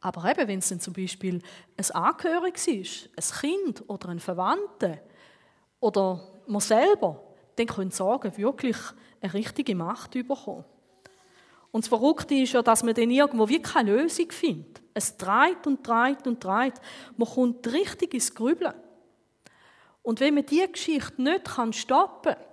Aber 0.00 0.30
eben, 0.30 0.48
wenn 0.48 0.60
es 0.60 0.68
dann 0.68 0.80
zum 0.80 0.94
Beispiel 0.94 1.42
ein 1.76 1.90
Angehöriges 1.90 2.68
ist, 2.68 3.10
ein 3.16 3.40
Kind 3.40 3.88
oder 3.88 4.08
ein 4.08 4.20
Verwandter 4.20 4.98
oder 5.80 6.22
man 6.46 6.60
selber, 6.60 7.20
dann 7.56 7.66
können 7.66 7.90
Sorgen 7.90 8.36
wirklich 8.36 8.76
eine 9.20 9.34
richtige 9.34 9.74
Macht 9.74 10.12
bekommen. 10.12 10.64
Und 11.72 11.84
das 11.84 11.88
Verrückte 11.88 12.34
ist 12.34 12.52
ja, 12.52 12.62
dass 12.62 12.82
man 12.82 12.94
dann 12.94 13.10
irgendwo 13.10 13.48
wie 13.48 13.62
keine 13.62 13.96
Lösung 13.96 14.30
findet. 14.30 14.82
Es 14.92 15.16
dreht 15.16 15.66
und 15.66 15.86
dreht 15.86 16.26
und 16.26 16.42
dreht. 16.42 16.74
Man 17.16 17.28
kommt 17.28 17.66
richtig 17.72 18.14
ins 18.14 18.34
Grübeln. 18.34 18.74
Und 20.02 20.20
wenn 20.20 20.34
man 20.34 20.46
diese 20.46 20.68
Geschichte 20.68 21.22
nicht 21.22 21.46
stoppen 21.72 22.34
kann, 22.34 22.44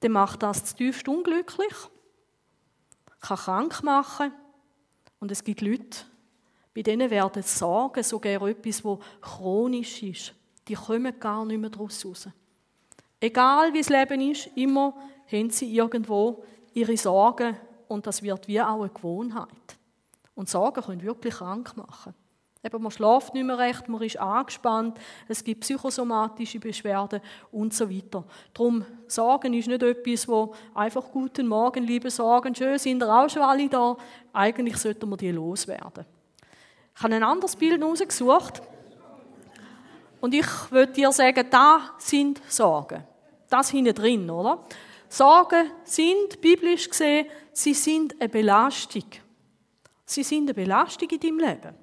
dann 0.00 0.12
macht 0.12 0.42
das 0.42 0.64
zu 0.66 0.76
tiefst 0.76 1.08
unglücklich, 1.08 1.74
kann 3.20 3.38
krank 3.38 3.82
machen. 3.82 4.32
Und 5.18 5.32
es 5.32 5.42
gibt 5.42 5.62
Leute, 5.62 6.04
bei 6.74 6.82
denen 6.82 7.10
werden 7.10 7.42
Sorgen 7.42 8.02
sogar 8.02 8.46
etwas, 8.46 8.84
wo 8.84 9.00
chronisch 9.22 10.02
ist. 10.02 10.34
Die 10.68 10.74
kommen 10.74 11.18
gar 11.18 11.44
nicht 11.46 11.58
mehr 11.58 11.70
daraus 11.70 12.04
raus. 12.04 12.28
Egal 13.18 13.72
wie 13.72 13.78
das 13.78 13.88
Leben 13.88 14.20
ist, 14.30 14.50
immer 14.54 14.94
haben 15.32 15.48
sie 15.48 15.74
irgendwo 15.74 16.44
ihre 16.74 16.96
Sorgen 16.96 17.56
und 17.88 18.06
das 18.06 18.22
wird 18.22 18.46
wie 18.48 18.60
auch 18.60 18.80
eine 18.80 18.90
Gewohnheit. 18.90 19.48
Und 20.34 20.48
Sorgen 20.48 20.82
können 20.82 21.02
wirklich 21.02 21.34
krank 21.34 21.76
machen. 21.76 22.14
Eben, 22.64 22.82
man 22.82 22.90
schläft 22.90 23.34
nicht 23.34 23.44
mehr 23.44 23.58
recht, 23.58 23.88
man 23.88 24.00
ist 24.00 24.18
angespannt, 24.18 24.98
es 25.28 25.44
gibt 25.44 25.60
psychosomatische 25.60 26.58
Beschwerden 26.58 27.20
und 27.52 27.74
so 27.74 27.90
weiter. 27.90 28.24
Darum, 28.54 28.86
Sorgen 29.06 29.52
ist 29.52 29.68
nicht 29.68 29.82
etwas, 29.82 30.26
wo 30.26 30.54
einfach 30.74 31.04
«Guten 31.12 31.46
Morgen, 31.46 31.84
liebe 31.84 32.10
Sorgen, 32.10 32.54
schön, 32.54 32.78
sind 32.78 33.02
ihr 33.02 33.14
auch 33.14 33.28
schon 33.28 33.42
alle 33.42 33.68
da?» 33.68 33.96
Eigentlich 34.32 34.78
sollten 34.78 35.10
wir 35.10 35.16
die 35.18 35.30
loswerden. 35.30 36.06
Ich 36.96 37.02
habe 37.02 37.14
ein 37.14 37.22
anderes 37.22 37.54
Bild 37.54 37.82
rausgesucht 37.82 38.62
und 40.22 40.32
ich 40.32 40.46
würde 40.70 40.92
dir 40.92 41.12
sagen, 41.12 41.46
da 41.50 41.90
sind 41.98 42.40
Sorgen. 42.48 43.04
Das 43.50 43.68
hinten 43.68 43.94
drin, 43.94 44.30
oder? 44.30 44.64
Sorgen 45.14 45.70
sind, 45.84 46.40
biblisch 46.40 46.88
gesehen, 46.88 47.26
sie 47.52 47.72
sind 47.72 48.20
eine 48.20 48.28
Belastung. 48.28 49.04
Sie 50.04 50.24
sind 50.24 50.44
eine 50.44 50.54
Belastung 50.54 51.08
in 51.08 51.20
deinem 51.20 51.38
Leben. 51.38 51.74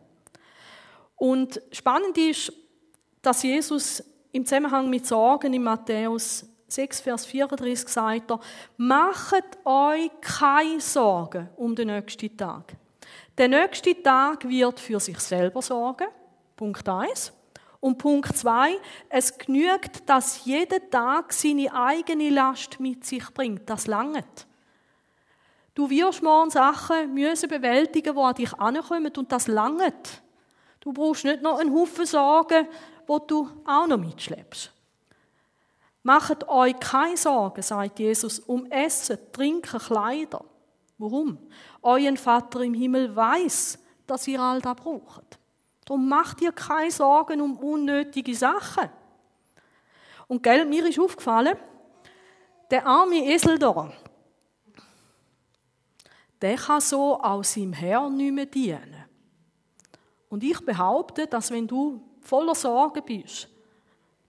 Und 1.16 1.62
spannend 1.72 2.18
ist, 2.18 2.52
dass 3.22 3.44
Jesus 3.44 4.04
im 4.34 4.46
Zusammenhang 4.46 4.90
mit 4.90 5.06
Sorgen 5.06 5.54
in 5.54 5.64
Matthäus 5.64 6.46
6, 6.68 7.02
Vers 7.02 7.26
34 7.26 7.88
sagt 7.88 8.32
er, 8.32 8.40
macht 8.76 9.66
euch 9.66 10.10
keine 10.20 10.82
Sorgen 10.82 11.50
um 11.56 11.74
den 11.74 11.88
nächsten 11.88 12.36
Tag. 12.36 12.74
Der 13.38 13.48
nächste 13.48 14.02
Tag 14.02 14.48
wird 14.48 14.80
für 14.80 15.00
sich 15.00 15.20
selber 15.20 15.62
sorgen. 15.62 16.08
Punkt 16.58 16.88
1. 16.88 17.32
Und 17.82 17.98
Punkt 17.98 18.38
2, 18.38 18.80
es 19.10 19.38
genügt, 19.38 20.08
dass 20.08 20.46
jeder 20.46 20.90
Tag 20.90 21.34
seine 21.34 21.74
eigene 21.74 22.30
Last 22.30 22.80
mit 22.80 23.04
sich 23.04 23.26
bringt. 23.34 23.68
Das 23.70 23.88
langt. 23.88 24.48
Du 25.74 25.90
wirst 25.90 26.22
morgen 26.22 26.52
Sachen 26.52 27.14
müssen 27.14 27.50
bewältigen, 27.50 28.14
die 28.14 28.22
an 28.22 28.36
dich 28.36 28.54
ankommen 28.54 29.12
und 29.18 29.32
das 29.32 29.48
langt. 29.48 30.22
Du 30.80 30.94
brauchst 30.94 31.26
nicht 31.26 31.42
noch 31.42 31.60
einen 31.60 31.74
Haufen 31.74 32.06
Sorgen, 32.06 32.68
wo 33.08 33.18
du 33.18 33.50
auch 33.66 33.88
noch 33.88 33.98
mitschleppst. 33.98 34.72
Macht 36.04 36.48
euch 36.48 36.80
keine 36.80 37.18
Sorgen, 37.18 37.62
sagt 37.64 38.00
Jesus, 38.00 38.40
um 38.40 38.66
Essen, 38.68 39.18
Trinken, 39.32 39.80
Kleider. 39.80 40.46
Warum? 41.00 41.38
Euer 41.82 42.16
Vater 42.16 42.62
im 42.62 42.76
Himmel 42.76 43.16
weiß, 43.16 43.80
dass 44.06 44.28
ihr 44.28 44.40
all 44.40 44.62
das 44.62 44.76
braucht. 44.76 45.41
Darum 45.86 46.08
macht 46.08 46.42
ihr 46.42 46.52
keine 46.52 46.92
Sorgen 46.92 47.42
um 47.42 47.58
unnötige 47.58 48.36
Sachen. 48.36 48.90
Und 50.28 50.44
gell, 50.44 50.66
mir 50.66 50.88
ist 50.88 51.00
aufgefallen, 51.00 51.58
der 52.70 52.86
arme 52.86 53.26
Esel 53.26 53.60
da, 53.60 53.92
der 56.42 56.56
kann 56.56 56.82
so 56.82 57.22
auch 57.22 57.44
seinem 57.44 57.74
Herrn 57.74 58.16
nicht 58.16 58.34
mehr 58.34 58.46
dienen. 58.46 59.06
Und 60.30 60.44
ich 60.44 60.60
behaupte, 60.62 61.28
dass 61.28 61.52
wenn 61.52 61.68
du 61.68 62.02
voller 62.22 62.56
Sorgen 62.56 63.04
bist, 63.04 63.50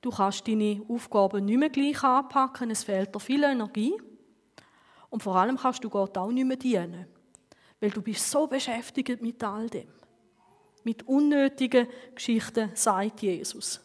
du 0.00 0.11
kannst 0.11 0.47
deine 0.49 0.82
Aufgaben 0.88 1.44
nicht 1.44 1.59
mehr 1.59 1.71
gleich 1.71 2.02
anpacken, 2.02 2.71
es 2.71 2.82
fehlt 2.82 3.14
dir 3.14 3.21
viel 3.21 3.44
Energie 3.44 3.94
und 5.09 5.23
vor 5.23 5.37
allem 5.37 5.56
kannst 5.56 5.85
du 5.85 5.88
Gott 5.88 6.18
auch 6.18 6.32
nicht 6.32 6.44
mehr 6.44 6.56
dienen, 6.56 7.06
weil 7.80 7.90
du 7.90 8.02
bist 8.02 8.28
so 8.28 8.47
beschäftigt 8.47 9.23
mit 9.23 9.42
all 9.44 9.68
dem. 9.71 10.01
Mit 10.84 11.06
unnötigen 11.06 11.86
Geschichten, 12.14 12.70
sagt 12.74 13.22
Jesus. 13.22 13.80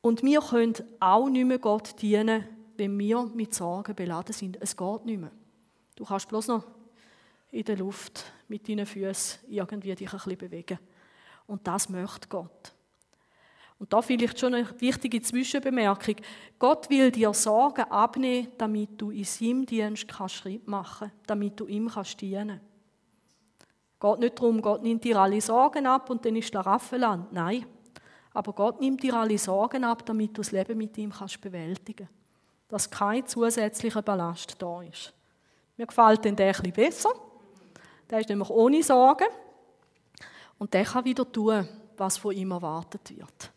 Und 0.00 0.22
wir 0.22 0.40
können 0.40 0.74
auch 0.98 1.28
nicht 1.28 1.46
mehr 1.46 1.58
Gott 1.58 2.00
dienen, 2.00 2.44
wenn 2.76 2.98
wir 2.98 3.24
mit 3.34 3.54
Sorgen 3.54 3.94
beladen 3.94 4.32
sind. 4.32 4.58
Es 4.60 4.76
geht 4.76 5.04
nicht 5.04 5.20
mehr. 5.20 5.32
Du 5.96 6.04
kannst 6.04 6.28
bloß 6.28 6.48
noch 6.48 6.64
in 7.50 7.64
der 7.64 7.76
Luft 7.76 8.24
mit 8.48 8.68
deinen 8.68 8.86
Füßen 8.86 9.40
irgendwie 9.48 9.94
dich 9.94 10.08
ein 10.10 10.16
bisschen 10.16 10.38
bewegen. 10.38 10.78
Und 11.46 11.66
das 11.66 11.88
möchte 11.88 12.28
Gott. 12.28 12.72
Und 13.78 13.92
da 13.92 14.02
vielleicht 14.02 14.38
schon 14.38 14.54
eine 14.54 14.80
wichtige 14.80 15.22
Zwischenbemerkung. 15.22 16.16
Gott 16.58 16.88
will 16.90 17.10
dir 17.10 17.32
Sorgen 17.32 17.84
abnehmen, 17.84 18.48
damit 18.58 18.90
du 19.00 19.10
in 19.10 19.24
seinem 19.24 19.66
Dienst 19.66 20.06
kannst 20.06 20.36
Schritt 20.36 20.68
machen 20.68 21.08
kannst, 21.08 21.30
damit 21.30 21.58
du 21.58 21.66
ihm 21.66 21.88
kannst 21.88 22.20
dienen 22.20 22.60
Geht 24.00 24.18
nicht 24.18 24.38
darum, 24.38 24.62
Gott 24.62 24.82
nimmt 24.82 25.04
dir 25.04 25.18
alle 25.18 25.40
Sorgen 25.40 25.86
ab 25.86 26.08
und 26.08 26.24
dann 26.24 26.34
ist 26.36 26.48
Schlaraffenland. 26.48 27.32
Nein. 27.32 27.66
Aber 28.32 28.52
Gott 28.52 28.80
nimmt 28.80 29.02
dir 29.02 29.14
alle 29.14 29.36
Sorgen 29.36 29.84
ab, 29.84 30.06
damit 30.06 30.30
du 30.30 30.40
das 30.40 30.52
Leben 30.52 30.78
mit 30.78 30.96
ihm 30.96 31.10
kannst 31.10 31.40
bewältigen 31.40 32.08
Dass 32.68 32.90
kein 32.90 33.26
zusätzlicher 33.26 34.02
Ballast 34.02 34.56
da 34.58 34.82
ist. 34.82 35.12
Mir 35.76 35.86
gefällt 35.86 36.24
denn 36.24 36.36
der 36.36 36.52
bisschen 36.52 36.72
besser. 36.72 37.10
Der 38.08 38.20
ist 38.20 38.28
nämlich 38.28 38.50
ohne 38.50 38.82
Sorgen. 38.82 39.28
Und 40.58 40.72
der 40.72 40.84
kann 40.84 41.04
wieder 41.04 41.30
tun, 41.30 41.68
was 41.96 42.18
von 42.18 42.32
ihm 42.32 42.50
erwartet 42.52 43.16
wird. 43.16 43.50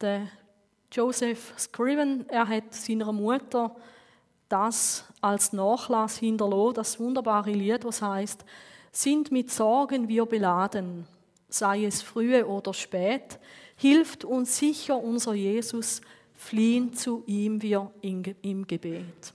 Der 0.00 0.28
Joseph 0.90 1.54
Scriven, 1.58 2.28
er 2.28 2.46
hat 2.48 2.74
seiner 2.74 3.12
Mutter 3.12 3.74
das 4.52 5.04
als 5.22 5.54
Nachlass 5.54 6.18
hinterlassen, 6.18 6.74
das 6.74 7.00
wunderbare 7.00 7.52
Lied, 7.52 7.84
was 7.84 8.02
heißt, 8.02 8.44
sind 8.90 9.32
mit 9.32 9.50
Sorgen 9.50 10.08
wir 10.08 10.26
beladen, 10.26 11.06
sei 11.48 11.86
es 11.86 12.02
frühe 12.02 12.46
oder 12.46 12.74
spät, 12.74 13.38
hilft 13.76 14.24
uns 14.24 14.58
sicher 14.58 14.98
unser 14.98 15.32
Jesus, 15.32 16.02
fliehen 16.34 16.92
zu 16.92 17.22
ihm 17.26 17.62
wir 17.62 17.90
im 18.02 18.66
Gebet. 18.66 19.32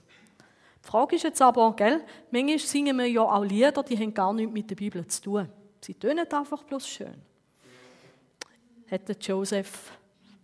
Die 0.84 0.88
Frage 0.88 1.16
ist 1.16 1.24
jetzt 1.24 1.42
aber, 1.42 1.74
gell, 1.74 2.04
manchmal 2.30 2.58
singen 2.60 2.96
wir 2.96 3.06
ja 3.06 3.22
auch 3.22 3.44
Lieder, 3.44 3.82
die 3.82 3.98
haben 3.98 4.14
gar 4.14 4.32
nichts 4.32 4.52
mit 4.52 4.70
der 4.70 4.76
Bibel 4.76 5.06
zu 5.06 5.22
tun. 5.22 5.48
Sie 5.80 5.94
tönen 5.94 6.30
einfach 6.30 6.62
bloß 6.62 6.88
schön. 6.88 7.14
Hätte 8.86 9.16
Joseph 9.20 9.92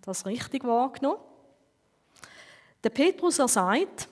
das 0.03 0.27
richtig 0.27 0.65
wahrgenommen? 0.65 1.21
Der 2.83 2.91
Petrus 2.91 3.39
er 3.39 3.49
sagt, 3.49 4.09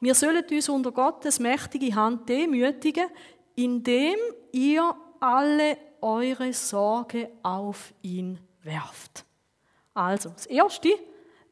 wir 0.00 0.14
sollen 0.14 0.44
uns 0.50 0.68
unter 0.68 0.92
Gottes 0.92 1.38
mächtige 1.40 1.94
Hand 1.94 2.28
demütigen, 2.28 3.08
indem 3.54 4.16
ihr 4.52 4.94
alle 5.20 5.76
eure 6.00 6.52
Sorge 6.52 7.30
auf 7.42 7.92
ihn 8.02 8.38
werft. 8.62 9.24
Also, 9.94 10.30
das 10.30 10.46
erste, 10.46 10.90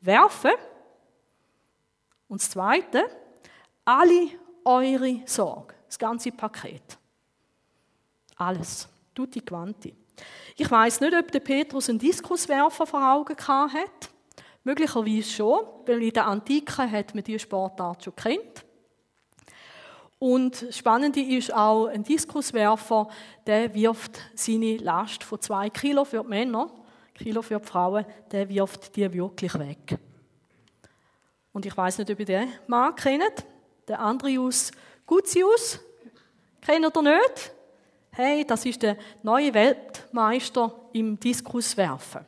werfen. 0.00 0.52
Und 2.28 2.40
das 2.40 2.50
zweite, 2.50 3.04
alle 3.84 4.28
eure 4.64 5.22
Sorge. 5.26 5.74
Das 5.86 5.98
ganze 5.98 6.30
Paket. 6.32 6.98
Alles. 8.36 8.88
Tutti 9.14 9.40
quanti. 9.40 9.94
Ich 10.56 10.70
weiß 10.70 11.00
nicht, 11.00 11.14
ob 11.14 11.30
der 11.30 11.40
Petrus 11.40 11.88
einen 11.88 11.98
Diskuswerfer 11.98 12.86
vor 12.86 13.12
Augen 13.12 13.36
hat. 13.36 14.10
Möglicherweise 14.66 15.30
schon, 15.30 15.64
weil 15.86 16.02
in 16.02 16.10
der 16.10 16.26
Antike 16.26 16.90
hat 16.90 17.14
man 17.14 17.22
diese 17.22 17.38
Sportart 17.38 18.02
schon 18.02 18.16
kennt. 18.16 18.64
Und 20.18 20.60
das 20.60 20.76
Spannende 20.76 21.20
ist 21.20 21.54
auch, 21.54 21.86
ein 21.86 22.02
Diskuswerfer, 22.02 23.06
der 23.46 23.72
wirft 23.72 24.18
seine 24.34 24.78
Last 24.78 25.22
von 25.22 25.40
zwei 25.40 25.70
Kilo 25.70 26.04
für 26.04 26.24
die 26.24 26.28
Männer, 26.28 26.68
Kilo 27.14 27.42
für 27.42 27.60
die 27.60 27.64
Frauen, 27.64 28.04
der 28.32 28.48
wirft 28.48 28.96
die 28.96 29.12
wirklich 29.12 29.56
weg. 29.56 30.00
Und 31.52 31.64
ich 31.64 31.76
weiß 31.76 31.98
nicht, 31.98 32.10
ob 32.10 32.18
ihr 32.18 32.26
den 32.26 32.48
Mann 32.66 32.96
kennt, 32.96 33.46
der 33.86 34.00
Andrius 34.00 34.72
Gutius. 35.06 35.78
Kennt 36.60 36.96
ihr 36.96 37.02
nicht? 37.02 37.52
Hey, 38.10 38.44
das 38.44 38.66
ist 38.66 38.82
der 38.82 38.96
neue 39.22 39.54
Weltmeister 39.54 40.74
im 40.92 41.20
Diskuswerfen. 41.20 42.26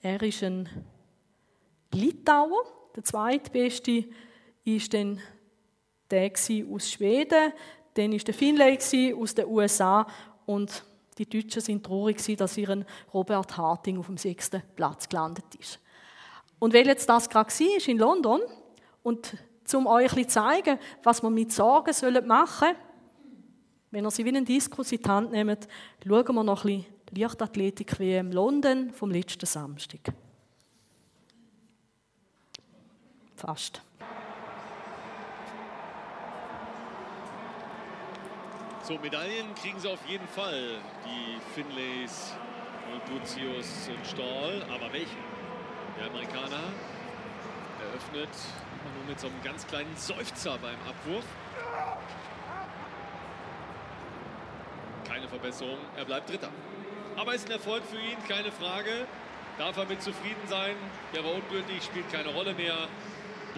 Er 0.00 0.22
ist 0.22 0.42
ein 0.42 0.66
Litauer. 1.92 2.62
Der 2.96 3.04
zweitbeste 3.04 4.04
ist 4.64 4.94
dann 4.94 5.20
der 6.10 6.30
aus 6.30 6.90
Schweden. 6.90 7.52
Dann 7.94 8.12
ist 8.12 8.26
der 8.26 8.34
Finlay 8.34 8.78
aus 9.14 9.34
den 9.34 9.46
USA. 9.46 10.06
Und 10.46 10.84
die 11.18 11.28
Deutschen 11.28 11.60
sind 11.60 11.84
traurig, 11.84 12.18
dass 12.36 12.56
ihren 12.56 12.84
Robert 13.12 13.56
Harting 13.56 13.98
auf 13.98 14.06
dem 14.06 14.16
sechsten 14.16 14.62
Platz 14.76 15.08
gelandet 15.08 15.54
ist. 15.58 15.80
Und 16.58 16.74
weil 16.74 16.86
jetzt 16.86 17.08
das 17.08 17.28
gerade 17.28 17.50
war 17.50 17.88
in 17.88 17.98
London 17.98 18.40
und 19.02 19.36
um 19.74 19.86
euch 19.86 20.12
zu 20.12 20.26
zeigen, 20.26 20.78
was 21.02 21.22
wir 21.22 21.30
mit 21.30 21.52
Sorgen 21.52 22.26
machen 22.26 22.68
sollen, 22.68 22.76
wenn 23.90 24.04
ihr 24.04 24.10
sie 24.10 24.24
wie 24.24 24.30
einen 24.30 24.44
Diskus 24.44 24.92
in 24.92 25.02
die 25.02 25.08
Hand 25.08 25.32
nehmt, 25.32 25.68
schauen 26.06 26.34
wir 26.34 26.44
noch 26.44 26.64
ein 26.64 26.84
bisschen 27.06 27.22
Leichtathletik 27.22 27.98
wie 27.98 28.16
im 28.16 28.32
London 28.32 28.90
vom 28.92 29.10
letzten 29.10 29.46
Samstag. 29.46 30.12
Fast. 33.38 33.82
So, 38.82 38.98
Medaillen 38.98 39.54
kriegen 39.54 39.78
sie 39.78 39.88
auf 39.88 40.04
jeden 40.08 40.26
Fall, 40.26 40.78
die 41.04 41.40
Finlays 41.54 42.34
und 42.92 43.08
Duzius 43.08 43.88
und 43.94 44.04
Stahl. 44.04 44.66
Aber 44.74 44.92
welche? 44.92 45.14
Der 45.96 46.06
Amerikaner 46.06 46.72
eröffnet 47.80 48.28
nur 48.96 49.04
mit 49.06 49.20
so 49.20 49.28
einem 49.28 49.40
ganz 49.44 49.64
kleinen 49.68 49.96
Seufzer 49.96 50.58
beim 50.58 50.76
Abwurf. 50.88 51.24
Keine 55.06 55.28
Verbesserung, 55.28 55.78
er 55.96 56.04
bleibt 56.04 56.28
Dritter. 56.28 56.50
Aber 57.16 57.34
ist 57.34 57.46
ein 57.46 57.52
Erfolg 57.52 57.84
für 57.84 58.00
ihn, 58.00 58.16
keine 58.26 58.50
Frage. 58.50 59.06
Darf 59.58 59.76
er 59.76 59.86
mit 59.86 60.02
zufrieden 60.02 60.48
sein. 60.48 60.74
Der 61.14 61.24
war 61.24 61.32
ungültig, 61.34 61.84
spielt 61.84 62.10
keine 62.12 62.30
Rolle 62.30 62.54
mehr. 62.54 62.88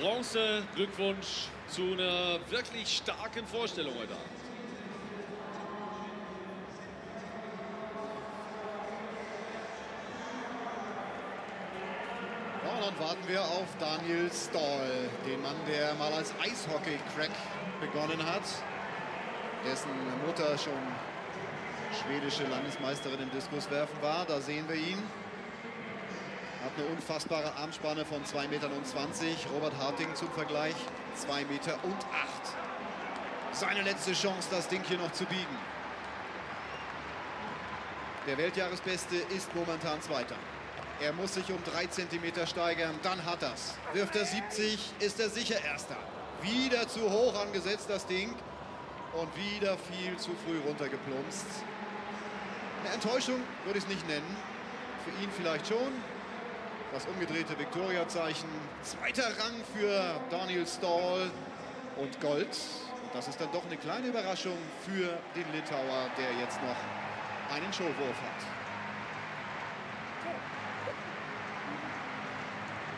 Bronze, 0.00 0.62
Glückwunsch 0.74 1.48
zu 1.68 1.82
einer 1.82 2.38
wirklich 2.50 2.96
starken 2.96 3.46
Vorstellung 3.46 3.94
heute 3.94 4.14
Abend. 4.14 4.40
gespannt 12.90 12.98
warten 13.00 13.28
wir 13.28 13.42
auf 13.42 13.66
Daniel 13.78 14.30
Stahl, 14.32 15.08
den 15.26 15.42
Mann, 15.42 15.56
der 15.68 15.94
mal 15.94 16.12
als 16.12 16.34
Eishockey-Crack 16.40 17.30
begonnen 17.80 18.24
hat, 18.24 18.42
dessen 19.64 19.90
Mutter 20.26 20.56
schon 20.58 20.72
schwedische 22.02 22.44
Landesmeisterin 22.44 23.20
im 23.20 23.30
Diskuswerfen 23.30 24.00
war. 24.00 24.24
Da 24.26 24.40
sehen 24.40 24.66
wir 24.68 24.76
ihn. 24.76 24.98
Hat 26.62 26.72
eine 26.76 26.86
unfassbare 26.88 27.54
Armspanne 27.56 28.04
von 28.04 28.22
2,20 28.22 28.48
Metern. 28.48 28.72
Robert 29.54 29.76
Harting 29.78 30.14
zum 30.14 30.30
Vergleich 30.32 30.74
2 31.14 31.44
Meter 31.46 31.78
und 31.82 31.96
8. 31.96 32.02
Seine 33.52 33.82
letzte 33.82 34.12
Chance, 34.12 34.48
das 34.50 34.68
Ding 34.68 34.82
hier 34.84 34.98
noch 34.98 35.12
zu 35.12 35.24
biegen. 35.24 35.58
Der 38.26 38.36
Weltjahresbeste 38.36 39.16
ist 39.34 39.54
momentan 39.54 40.02
Zweiter. 40.02 40.36
Er 41.00 41.14
muss 41.14 41.32
sich 41.32 41.50
um 41.50 41.58
3 41.64 41.86
cm 41.86 42.46
steigern, 42.46 42.94
dann 43.02 43.24
hat 43.24 43.42
er's. 43.42 43.74
Wirft 43.94 44.14
er 44.16 44.26
70, 44.26 44.92
ist 45.00 45.18
er 45.18 45.30
sicher 45.30 45.64
Erster. 45.64 45.96
Wieder 46.42 46.86
zu 46.88 47.10
hoch 47.10 47.40
angesetzt, 47.40 47.88
das 47.88 48.06
Ding. 48.06 48.34
Und 49.14 49.34
wieder 49.34 49.78
viel 49.78 50.16
zu 50.18 50.30
früh 50.44 50.58
runtergeplumpst. 50.66 51.46
Eine 52.84 52.94
Enttäuschung 52.94 53.40
würde 53.64 53.78
ich 53.78 53.84
es 53.84 53.90
nicht 53.90 54.06
nennen. 54.06 54.36
Für 55.04 55.24
ihn 55.24 55.30
vielleicht 55.34 55.66
schon. 55.66 55.90
Das 56.92 57.06
umgedrehte 57.06 57.56
Victoria-Zeichen. 57.56 58.48
Zweiter 58.82 59.28
Rang 59.38 59.54
für 59.72 60.20
Daniel 60.28 60.66
Stahl 60.66 61.30
und 61.96 62.20
Gold. 62.20 62.48
Und 62.48 63.14
das 63.14 63.28
ist 63.28 63.40
dann 63.40 63.52
doch 63.52 63.64
eine 63.64 63.76
kleine 63.76 64.08
Überraschung 64.08 64.58
für 64.84 65.18
den 65.36 65.52
Litauer, 65.52 66.10
der 66.18 66.40
jetzt 66.40 66.60
noch 66.62 67.54
einen 67.54 67.72
Showwurf 67.72 67.94
hat. 68.20 68.46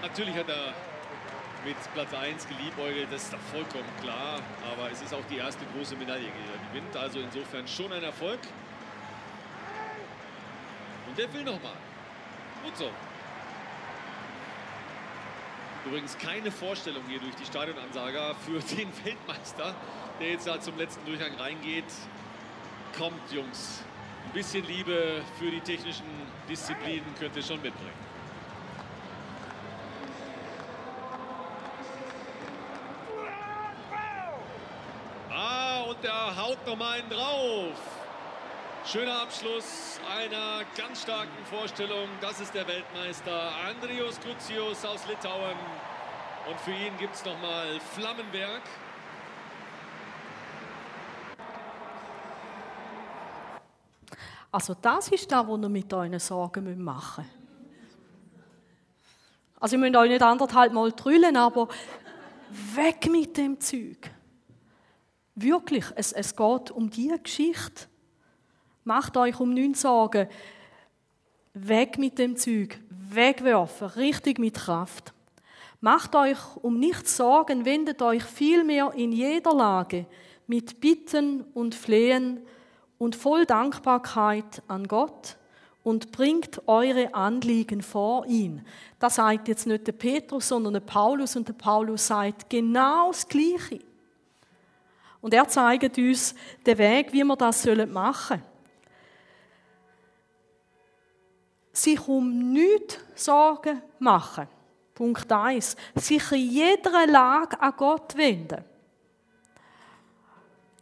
Natürlich 0.00 0.37
hat 0.37 0.48
er 0.48 0.72
mit 1.66 1.76
Platz 1.92 2.14
1 2.14 2.48
geliebäugelt, 2.48 3.12
das 3.12 3.24
ist 3.24 3.33
doch 3.35 3.38
vollkommen 3.52 3.88
klar. 4.02 4.40
Aber 4.72 4.90
es 4.90 5.02
ist 5.02 5.12
auch 5.12 5.24
die 5.31 5.37
erste 5.37 5.66
große 5.76 5.96
Medaille, 5.96 6.24
die 6.24 6.28
er 6.28 6.68
gewinnt. 6.70 6.96
Also 6.96 7.20
insofern 7.20 7.68
schon 7.68 7.92
ein 7.92 8.02
Erfolg. 8.02 8.40
Und 11.07 11.18
der 11.18 11.31
will 11.35 11.44
nochmal. 11.44 11.76
Gut 12.64 12.76
so. 12.76 12.90
Übrigens 15.85 16.16
keine 16.18 16.51
Vorstellung 16.51 17.03
hier 17.09 17.18
durch 17.21 17.35
die 17.35 17.45
Stadionansager 17.45 18.35
für 18.47 18.61
den 18.77 18.88
Weltmeister, 19.05 19.75
der 20.21 20.31
jetzt 20.31 20.47
da 20.47 20.61
zum 20.61 20.79
letzten 20.79 21.05
Durchgang 21.07 21.35
reingeht. 21.37 21.85
Kommt, 22.97 23.33
Jungs. 23.33 23.83
Ein 24.27 24.33
bisschen 24.33 24.66
Liebe 24.66 25.23
für 25.38 25.51
die 25.51 25.61
technischen 25.61 26.07
Disziplinen 26.49 27.14
könnt 27.18 27.35
ihr 27.37 27.42
schon 27.42 27.61
mitbringen. 27.61 28.12
der 36.03 36.37
haut 36.37 36.66
noch 36.66 36.77
mal 36.77 36.99
einen 36.99 37.09
drauf. 37.09 38.01
Schöner 38.85 39.23
Abschluss 39.23 40.01
einer 40.18 40.64
ganz 40.77 41.03
starken 41.03 41.45
Vorstellung. 41.45 42.09
Das 42.21 42.40
ist 42.40 42.53
der 42.53 42.66
Weltmeister 42.66 43.53
Andrius 43.68 44.18
Krucius 44.18 44.85
aus 44.85 45.07
Litauen. 45.07 45.57
Und 46.51 46.59
für 46.59 46.73
ihn 46.73 46.92
gibt 46.99 47.14
es 47.14 47.25
nochmal 47.25 47.79
Flammenwerk. 47.79 48.62
Also 54.51 54.75
das 54.83 55.09
ist 55.11 55.31
das, 55.31 55.47
was 55.47 55.62
ihr 55.62 55.68
mit 55.68 55.95
euren 55.95 56.18
Sorgen 56.18 56.83
machen 56.83 57.25
müsst. 57.25 57.37
Also 59.61 59.77
ihr 59.77 59.81
müsst 59.81 59.95
euch 59.95 60.11
nicht 60.11 60.23
anderthalb 60.23 60.73
Mal 60.73 60.90
trüllen, 60.90 61.37
aber 61.37 61.68
weg 62.75 63.09
mit 63.09 63.37
dem 63.37 63.61
Zeug. 63.61 64.11
Wirklich, 65.37 65.85
es, 65.95 66.12
es 66.12 66.35
geht 66.35 66.73
um 66.73 66.90
diese 66.90 67.21
Geschichte. 67.21 67.91
Macht 68.85 69.16
euch 69.16 69.38
um 69.40 69.55
nichts 69.55 69.83
Sorgen. 69.83 70.29
Weg 71.55 71.99
mit 71.99 72.18
dem 72.18 72.37
Zeug. 72.37 72.79
Wegwerfen. 72.88 73.88
Richtig 73.88 74.38
mit 74.38 74.55
Kraft. 74.55 75.12
Macht 75.81 76.14
euch 76.14 76.38
um 76.62 76.79
nichts 76.79 77.16
Sorgen, 77.16 77.64
wendet 77.64 78.03
euch 78.03 78.23
vielmehr 78.23 78.92
in 78.95 79.11
jeder 79.11 79.53
Lage 79.53 80.07
mit 80.47 80.81
Bitten 80.81 81.42
und 81.55 81.75
Flehen 81.75 82.40
und 82.99 83.16
voll 83.16 83.47
Dankbarkeit 83.47 84.62
an 84.68 84.87
Gott 84.87 85.37
und 85.83 86.12
bringt 86.12 86.68
eure 86.68 87.14
Anliegen 87.14 87.83
vor 87.83 88.27
ihn. 88.27 88.64
Das 89.01 89.16
sagt 89.16 89.49
jetzt 89.49 89.66
nicht 89.66 89.87
der 89.87 89.92
Petrus, 89.92 90.49
sondern 90.49 90.75
der 90.75 90.81
Paulus 90.81 91.35
und 91.35 91.49
der 91.49 91.55
Paulus 91.55 92.07
sagt 92.07 92.49
genau 92.49 93.09
das 93.09 93.27
Gleiche. 93.27 93.81
Und 95.21 95.35
er 95.35 95.49
zeigt 95.49 95.99
uns 95.99 96.35
den 96.64 96.79
Weg, 96.79 97.12
wie 97.12 97.25
wir 97.25 97.37
das 97.37 97.66
machen 97.66 98.38
sollen. 98.38 98.51
Sich 101.72 102.06
um 102.06 102.52
nichts 102.52 102.98
Sorgen 103.14 103.82
machen. 103.98 104.46
Punkt 104.94 105.30
1. 105.30 105.76
Sich 105.94 106.32
in 106.32 106.50
jeder 106.50 107.06
Lage 107.06 107.61
an 107.61 107.72
Gott 107.76 108.16
wenden. 108.16 108.64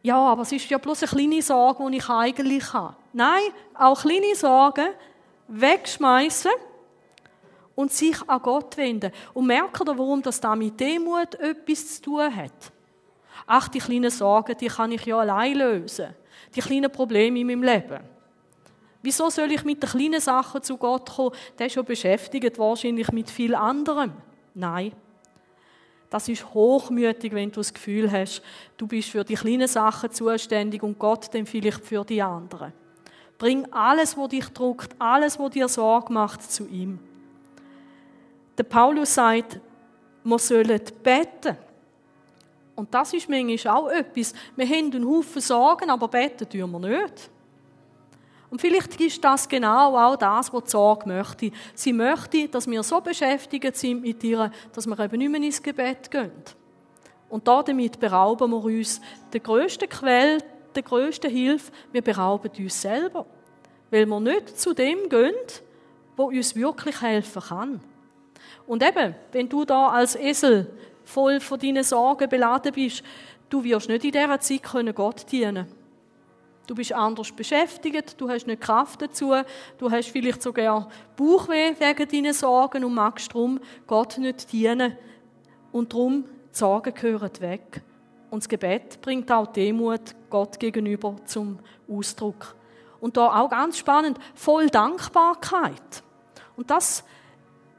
Ja, 0.03 0.17
aber 0.17 0.43
es 0.43 0.53
ist 0.53 0.69
ja 0.69 0.79
bloß 0.79 1.03
eine 1.03 1.11
kleine 1.11 1.43
Sorge, 1.43 1.91
die 1.91 1.99
ich 1.99 2.09
eigentlich 2.09 2.73
habe. 2.73 2.97
Nein, 3.13 3.43
auch 3.75 4.01
kleine 4.01 4.35
Sorgen 4.35 4.89
wegschmeißen 5.47 6.51
und 7.75 7.93
sich 7.93 8.17
an 8.29 8.43
Gott 8.43 8.77
wenden. 8.77 9.13
Und 9.35 9.47
merkt 9.47 9.81
ihr, 9.81 9.99
warum 9.99 10.23
das 10.23 10.41
da 10.41 10.57
mit 10.57 10.81
Demut 10.81 11.35
etwas 11.37 11.97
zu 11.97 12.03
tun 12.03 12.35
hat? 12.35 12.73
ach, 13.51 13.69
die 13.69 13.81
kleinen 13.81 14.11
Sorgen, 14.11 14.57
die 14.57 14.69
kann 14.69 14.93
ich 14.93 15.05
ja 15.05 15.19
allein 15.19 15.57
lösen. 15.57 16.15
Die 16.55 16.61
kleinen 16.61 16.91
Probleme 16.91 17.41
in 17.41 17.47
meinem 17.47 17.63
Leben. 17.63 18.01
Wieso 19.03 19.31
soll 19.31 19.53
ich 19.53 19.65
mit 19.65 19.83
den 19.83 19.89
kleinen 19.89 20.21
Sachen 20.21 20.63
zu 20.63 20.77
Gott 20.77 21.09
kommen? 21.11 21.35
Der 21.59 21.67
ist 21.67 21.73
schon 21.73 21.85
beschäftigt 21.85 22.59
wahrscheinlich 22.59 23.11
mit 23.13 23.31
viel 23.31 23.55
anderem. 23.55 24.13
Nein. 24.55 24.93
Das 26.11 26.29
ist 26.29 26.53
hochmütig, 26.53 27.33
wenn 27.33 27.51
du 27.51 27.61
das 27.61 27.73
Gefühl 27.73 28.11
hast, 28.11 28.43
du 28.77 28.87
bist 28.87 29.11
für 29.11 29.23
die 29.23 29.37
kleinen 29.37 29.69
Sachen 29.69 30.11
zuständig 30.11 30.83
und 30.83 30.99
Gott 30.99 31.33
dann 31.33 31.47
vielleicht 31.47 31.87
für 31.87 32.05
die 32.05 32.21
anderen. 32.21 32.73
Bring 33.39 33.73
alles, 33.73 34.19
was 34.19 34.29
dich 34.29 34.47
druckt, 34.49 34.95
alles, 34.99 35.39
was 35.39 35.51
dir 35.51 35.69
Sorge 35.69 36.13
macht, 36.13 36.51
zu 36.51 36.67
ihm. 36.67 36.99
Der 38.59 38.65
Paulus 38.65 39.15
sagt, 39.15 39.61
wir 40.25 40.39
sollen 40.39 40.81
beten. 41.03 41.57
Und 42.75 42.93
das 42.93 43.15
ist 43.15 43.29
manchmal 43.29 43.75
auch 43.75 43.89
etwas. 43.89 44.35
Wir 44.57 44.67
haben 44.67 44.93
einen 44.93 45.07
Haufen 45.07 45.41
Sorgen, 45.41 45.89
aber 45.89 46.09
beten 46.09 46.49
tun 46.49 46.71
wir 46.71 46.79
nicht. 46.81 47.31
Und 48.51 48.61
vielleicht 48.61 49.01
ist 49.01 49.23
das 49.23 49.49
genau 49.49 49.97
auch 49.97 50.17
das, 50.17 50.53
was 50.53 50.65
die 50.65 50.71
Sorge 50.71 51.09
möchte. 51.09 51.53
Sie 51.73 51.93
möchte, 51.93 52.49
dass 52.49 52.69
wir 52.69 52.83
so 52.83 53.01
beschäftigt 53.01 53.77
sind 53.77 54.03
mit 54.03 54.23
ihr, 54.25 54.51
dass 54.73 54.87
wir 54.87 54.99
eben 54.99 55.19
nicht 55.19 55.31
mehr 55.31 55.41
ins 55.41 55.63
Gebet 55.63 56.11
gehen. 56.11 56.33
Und 57.29 57.47
damit 57.47 58.01
berauben 58.01 58.51
wir 58.51 58.65
uns 58.65 59.01
der 59.33 59.39
grössten 59.39 59.89
Quelle, 59.89 60.39
der 60.75 60.83
grössten 60.83 61.31
Hilfe. 61.31 61.71
Wir 61.93 62.03
berauben 62.03 62.51
uns 62.59 62.83
selber. 62.83 63.25
Weil 63.93 64.07
wir 64.07 64.21
nicht 64.21 64.59
zu 64.59 64.75
dem 64.75 65.09
gehen, 65.09 65.35
wo 66.17 66.25
uns 66.25 66.57
wirklich 66.57 67.01
helfen 67.01 67.43
kann. 67.43 67.81
Und 68.67 68.83
eben, 68.83 69.15
wenn 69.31 69.49
du 69.49 69.65
da 69.65 69.91
als 69.91 70.17
Esel 70.17 70.73
voll 71.05 71.39
von 71.39 71.59
deinen 71.59 71.85
Sorgen 71.85 72.29
beladen 72.29 72.73
bist, 72.73 73.05
du 73.49 73.63
wirst 73.63 73.89
nicht 73.89 74.05
in 74.05 74.13
dieser 74.13 74.41
Zeit 74.41 74.63
können 74.65 74.95
Gott 74.95 75.31
dienen 75.31 75.80
Du 76.71 76.77
bist 76.77 76.93
anders 76.93 77.33
beschäftigt, 77.33 78.15
du 78.21 78.29
hast 78.29 78.47
nicht 78.47 78.61
Kraft 78.61 79.03
dazu, 79.03 79.35
du 79.77 79.91
hast 79.91 80.11
vielleicht 80.11 80.41
sogar 80.41 80.89
Bauchweh 81.17 81.75
wegen 81.77 82.09
deinen 82.09 82.33
Sorgen 82.33 82.85
und 82.85 82.95
magst 82.95 83.35
darum 83.35 83.59
Gott 83.89 84.19
nicht 84.19 84.53
dienen. 84.53 84.97
Und 85.73 85.93
darum, 85.93 86.23
die 86.23 86.57
Sorgen 86.57 86.95
gehören 86.95 87.33
weg. 87.41 87.83
Und 88.31 88.45
das 88.45 88.49
Gebet 88.49 89.01
bringt 89.01 89.33
auch 89.33 89.49
Demut 89.49 90.15
Gott 90.31 90.61
gegenüber 90.61 91.17
zum 91.25 91.59
Ausdruck. 91.89 92.55
Und 93.01 93.17
da 93.17 93.41
auch 93.41 93.51
ganz 93.51 93.77
spannend, 93.77 94.21
voll 94.37 94.69
Dankbarkeit. 94.69 96.05
Und 96.57 96.71
das 96.71 97.03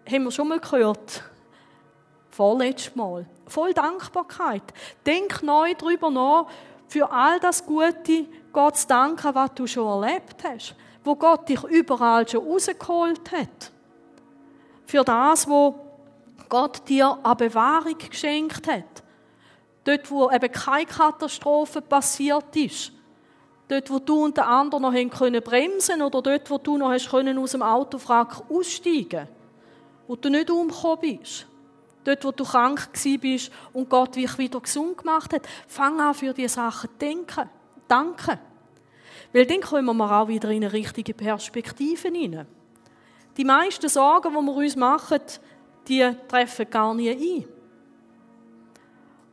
haben 0.06 0.26
wir 0.26 0.32
schon 0.32 0.50
mal 0.50 0.60
gehört 0.60 1.24
vorletztes 2.32 2.96
Mal. 2.96 3.26
Voll 3.48 3.74
Dankbarkeit. 3.74 4.64
Denk 5.06 5.44
neu 5.44 5.74
darüber 5.76 6.10
nach, 6.10 6.48
für 6.92 7.10
all 7.10 7.40
das 7.40 7.66
Gute 7.66 8.26
Gott 8.52 8.76
zu 8.76 8.86
danken, 8.86 9.34
was 9.34 9.54
du 9.56 9.66
schon 9.66 10.04
erlebt 10.04 10.44
hast. 10.44 10.76
Wo 11.06 11.16
Gott 11.16 11.48
dich 11.48 11.64
überall 11.64 12.28
schon 12.28 12.46
rausgeholt 12.46 13.32
hat. 13.32 13.72
Für 14.86 15.04
das, 15.06 15.48
wo 15.48 15.74
Gott 16.50 16.88
dir 16.90 17.18
eine 17.24 17.36
Bewahrung 17.36 17.98
geschenkt 17.98 18.68
hat. 18.68 19.04
Dort, 19.86 20.12
wo 20.12 20.30
eben 20.30 20.52
keine 20.52 20.86
Katastrophe 20.86 21.82
passiert 21.82 22.54
ist. 22.58 22.92
Dort, 23.70 23.90
wo 23.90 24.00
du 24.00 24.26
und 24.26 24.36
der 24.36 24.48
andere 24.48 24.82
noch 24.82 24.92
bremsen 24.92 25.94
können 25.94 26.02
oder 26.02 26.22
dort, 26.22 26.50
wo 26.52 26.58
du 26.58 26.78
noch 26.78 26.92
hast 26.92 27.12
aus 27.14 27.52
dem 27.52 27.62
Autofrack 27.62 28.44
aussteigen 28.50 29.30
wo 30.08 30.18
du 30.18 30.30
nicht 30.30 30.50
umgekommen 30.50 31.00
bist. 31.00 31.46
Dort, 32.04 32.26
wo 32.26 32.32
du 32.32 32.44
krank 32.44 32.90
bist 33.22 33.52
und 33.74 33.90
Gott 33.90 34.16
dich 34.16 34.38
wieder 34.38 34.60
gesund 34.60 34.98
gemacht 34.98 35.34
hat. 35.34 35.48
Fang 35.68 36.00
an, 36.00 36.14
für 36.16 36.34
diese 36.34 36.56
Sachen 36.56 36.90
zu 36.90 36.98
denken. 36.98 37.50
Danke. 37.88 38.40
Weil 39.34 39.46
dann 39.46 39.62
kommen 39.62 39.98
wir 39.98 40.12
auch 40.12 40.28
wieder 40.28 40.50
in 40.50 40.64
eine 40.64 40.74
richtige 40.74 41.14
Perspektive 41.14 42.10
hinein. 42.10 42.48
Die 43.38 43.46
meisten 43.46 43.88
Sorgen, 43.88 44.34
die 44.34 44.46
wir 44.46 44.56
uns 44.56 44.76
machen, 44.76 45.22
die 45.88 46.10
treffen 46.28 46.70
gar 46.70 46.94
nie 46.94 47.12
ein. 47.12 47.46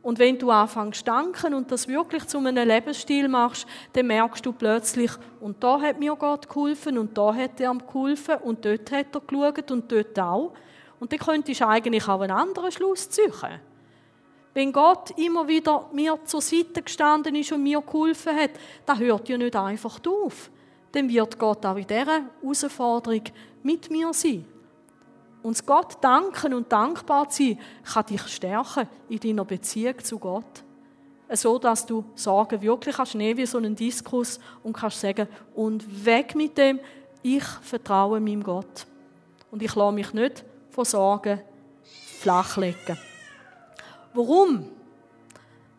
Und 0.01 0.17
wenn 0.17 0.39
du 0.39 0.49
anfängst 0.49 1.05
danken 1.05 1.53
und 1.53 1.71
das 1.71 1.87
wirklich 1.87 2.25
zu 2.25 2.37
einem 2.37 2.67
Lebensstil 2.67 3.27
machst, 3.27 3.67
dann 3.93 4.07
merkst 4.07 4.45
du 4.45 4.53
plötzlich, 4.53 5.11
und 5.41 5.61
da 5.61 5.79
hat 5.81 5.99
mir 5.99 6.15
Gott 6.15 6.47
geholfen 6.47 6.97
und 6.97 7.17
da 7.17 7.33
hat 7.33 7.59
er 7.59 7.71
ihm 7.71 7.79
geholfen 7.85 8.37
und 8.37 8.63
dort 8.63 8.91
hat 8.91 9.13
er 9.13 9.21
geschaut 9.21 9.71
und 9.71 9.91
dort 9.91 10.17
auch. 10.17 10.53
Und 10.99 11.11
dann 11.11 11.19
könntest 11.19 11.61
du 11.61 11.67
eigentlich 11.67 12.07
auch 12.07 12.21
einen 12.21 12.31
anderen 12.31 12.71
Schluss 12.71 13.09
ziehen. 13.09 13.31
Wenn 14.53 14.73
Gott 14.73 15.11
immer 15.17 15.47
wieder 15.47 15.89
mir 15.93 16.19
zur 16.25 16.41
Seite 16.41 16.81
gestanden 16.81 17.35
ist 17.35 17.51
und 17.51 17.63
mir 17.63 17.81
geholfen 17.81 18.35
hat, 18.35 18.51
dann 18.85 18.99
hört 18.99 19.29
ja 19.29 19.37
nicht 19.37 19.55
einfach 19.55 19.99
auf. 20.05 20.49
Dann 20.91 21.07
wird 21.07 21.37
Gott 21.37 21.65
auch 21.65 21.77
in 21.77 21.85
dieser 21.85 22.23
Herausforderung 22.41 23.23
mit 23.63 23.91
mir 23.91 24.11
sein. 24.13 24.45
Und 25.41 25.65
Gott 25.65 25.97
danken 26.01 26.53
und 26.53 26.71
dankbar 26.71 27.27
sein, 27.29 27.59
kann 27.93 28.05
dich 28.07 28.27
stärken 28.27 28.89
in 29.07 29.19
deiner 29.19 29.45
Beziehung 29.45 29.97
zu 29.99 30.19
Gott. 30.19 30.63
So, 31.31 31.59
dass 31.59 31.85
du 31.85 32.03
Sorgen 32.15 32.61
wirklich 32.61 32.95
kannst 32.95 33.15
nehmen 33.15 33.37
wie 33.37 33.45
so 33.45 33.59
einen 33.59 33.75
Diskurs 33.75 34.39
und 34.63 34.73
kannst 34.73 34.99
sagen, 34.99 35.27
und 35.53 36.05
weg 36.05 36.35
mit 36.35 36.57
dem, 36.57 36.79
ich 37.21 37.43
vertraue 37.43 38.19
meinem 38.19 38.43
Gott. 38.43 38.87
Und 39.51 39.61
ich 39.61 39.75
lasse 39.75 39.93
mich 39.93 40.11
nicht 40.11 40.43
von 40.69 40.85
Sorgen 40.85 41.41
flachlegen. 42.19 42.97
Warum? 44.13 44.69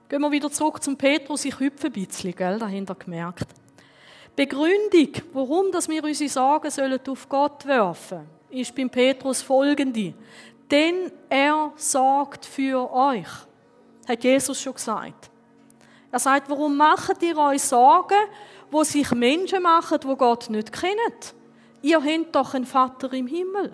Gehen 0.09 0.21
wir 0.21 0.31
wieder 0.31 0.51
zurück 0.51 0.83
zum 0.83 0.97
Petrus, 0.97 1.45
ich 1.45 1.59
hüpfe 1.59 1.87
ein 1.87 1.93
bisschen, 1.93 2.35
gell, 2.35 2.59
dahinter 2.59 2.95
gemerkt. 2.95 3.47
Begründung, 4.35 5.13
warum 5.33 5.71
dass 5.71 5.89
wir 5.89 6.03
unsere 6.03 6.31
Sorgen 6.31 6.71
sollen 6.71 7.01
auf 7.09 7.29
Gott 7.29 7.67
werfen 7.67 8.19
sollen 8.19 8.41
ist 8.51 8.75
beim 8.75 8.91
Petrus 8.91 9.43
folgende. 9.43 10.15
Denn 10.71 11.11
er 11.29 11.73
sorgt 11.77 12.45
für 12.45 12.93
euch. 12.93 13.29
Hat 14.09 14.25
Jesus 14.25 14.61
schon 14.61 14.75
gesagt. 14.75 15.31
Er 16.13 16.19
sagt, 16.19 16.51
warum 16.51 16.77
macht 16.77 17.23
ihr 17.23 17.37
euch 17.37 17.63
Sorgen, 17.63 18.19
wo 18.71 18.83
sich 18.83 19.11
Menschen 19.13 19.63
machen, 19.63 19.99
wo 20.05 20.17
Gott 20.17 20.51
nicht 20.51 20.73
kennt? 20.73 21.35
Ihr 21.83 22.03
habt 22.03 22.35
doch 22.35 22.55
einen 22.55 22.67
Vater 22.67 23.13
im 23.13 23.27
Himmel. 23.27 23.73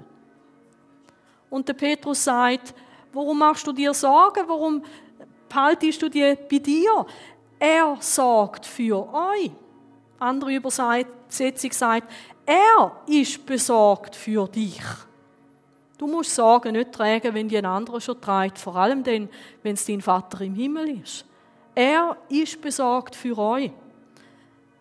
Und 1.50 1.68
der 1.68 1.74
Petrus 1.74 2.24
sagt, 2.24 2.74
warum 3.12 3.38
machst 3.38 3.66
du 3.66 3.72
dir 3.72 3.94
Sorgen? 3.94 4.44
Warum 4.46 4.82
behaltest 5.48 6.02
du 6.02 6.09
die 6.09 6.37
bei 6.50 6.59
dir? 6.59 7.06
Er 7.59 7.96
sorgt 8.00 8.66
für 8.66 9.12
euch. 9.12 9.50
Andere 10.18 10.54
Übersetzung 10.54 11.72
sagt, 11.72 12.11
er 12.44 12.92
ist 13.06 13.44
besorgt 13.44 14.14
für 14.14 14.46
dich. 14.48 14.82
Du 15.98 16.06
musst 16.06 16.35
Sorgen 16.35 16.72
nicht 16.72 16.92
tragen, 16.92 17.32
wenn 17.32 17.48
die 17.48 17.56
ein 17.56 17.64
anderer 17.64 18.00
schon 18.00 18.20
trägt, 18.20 18.59
vor 18.59 18.76
allem 18.76 19.02
dann, 19.02 19.28
wenn 19.62 19.74
es 19.74 19.87
dein 19.87 20.02
Vater 20.02 20.42
im 20.42 20.54
Himmel 20.54 21.00
ist. 21.00 21.24
Er 21.74 22.16
ist 22.28 22.61
besorgt 22.61 23.16
für 23.16 23.37
euch. 23.38 23.70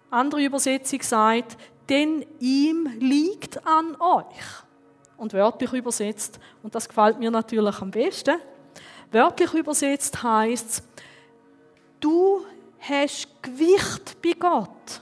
Andere 0.10 0.44
Übersetzung 0.44 1.02
sagt, 1.02 1.58
denn 1.90 2.26
ihm 2.40 2.88
liegt 3.00 3.66
an 3.66 3.96
euch. 4.00 4.65
Und 5.18 5.34
wörtlich 5.34 5.72
übersetzt, 5.74 6.40
und 6.62 6.76
das 6.76 6.88
gefällt 6.88 7.20
mir 7.20 7.32
natürlich 7.32 7.82
am 7.82 7.92
besten, 7.92 8.38
wörtlich 9.12 9.54
übersetzt 9.54 10.22
heißt 10.22 10.84
du 12.00 12.46
hast 12.80 13.28
Gewicht 13.42 14.22
bei 14.22 14.34
Gott. 14.34 15.02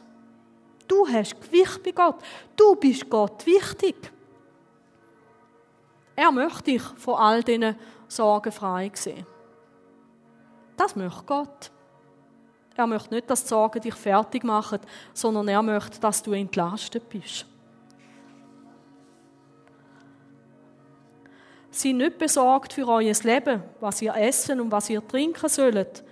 Du 0.87 1.07
hast 1.07 1.41
Gewicht 1.41 1.83
bei 1.83 1.91
Gott. 1.91 2.15
Du 2.55 2.75
bist 2.75 3.09
Gott 3.09 3.45
wichtig. 3.45 3.95
Er 6.15 6.31
möchte 6.31 6.63
dich 6.63 6.81
von 6.81 7.15
all 7.15 7.43
diesen 7.43 7.75
Sorgen 8.07 8.51
frei 8.51 8.91
sehen. 8.93 9.25
Das 10.77 10.95
möchte 10.95 11.23
Gott. 11.25 11.71
Er 12.75 12.87
möchte 12.87 13.13
nicht, 13.13 13.29
dass 13.29 13.43
die 13.43 13.49
Sorgen 13.49 13.81
dich 13.81 13.95
fertig 13.95 14.43
machen, 14.43 14.79
sondern 15.13 15.47
er 15.47 15.61
möchte, 15.61 15.99
dass 15.99 16.23
du 16.23 16.33
entlastet 16.33 17.07
bist. 17.09 17.45
Seid 21.75 21.95
nicht 21.95 22.19
besorgt 22.19 22.73
für 22.73 22.87
euer 22.87 23.13
Leben, 23.23 23.63
was 23.79 23.99
ihr 24.01 24.15
essen 24.15 24.61
und 24.61 24.71
was 24.71 24.91
ihr 24.91 25.05
trinken 25.07 25.49
sollt. 25.49 26.03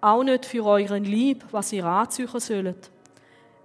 Auch 0.00 0.24
nicht 0.24 0.44
für 0.44 0.64
euren 0.64 1.04
Lieb, 1.04 1.44
was 1.52 1.72
ihr 1.72 1.84
anziehen 1.84 2.28
sollt. 2.40 2.90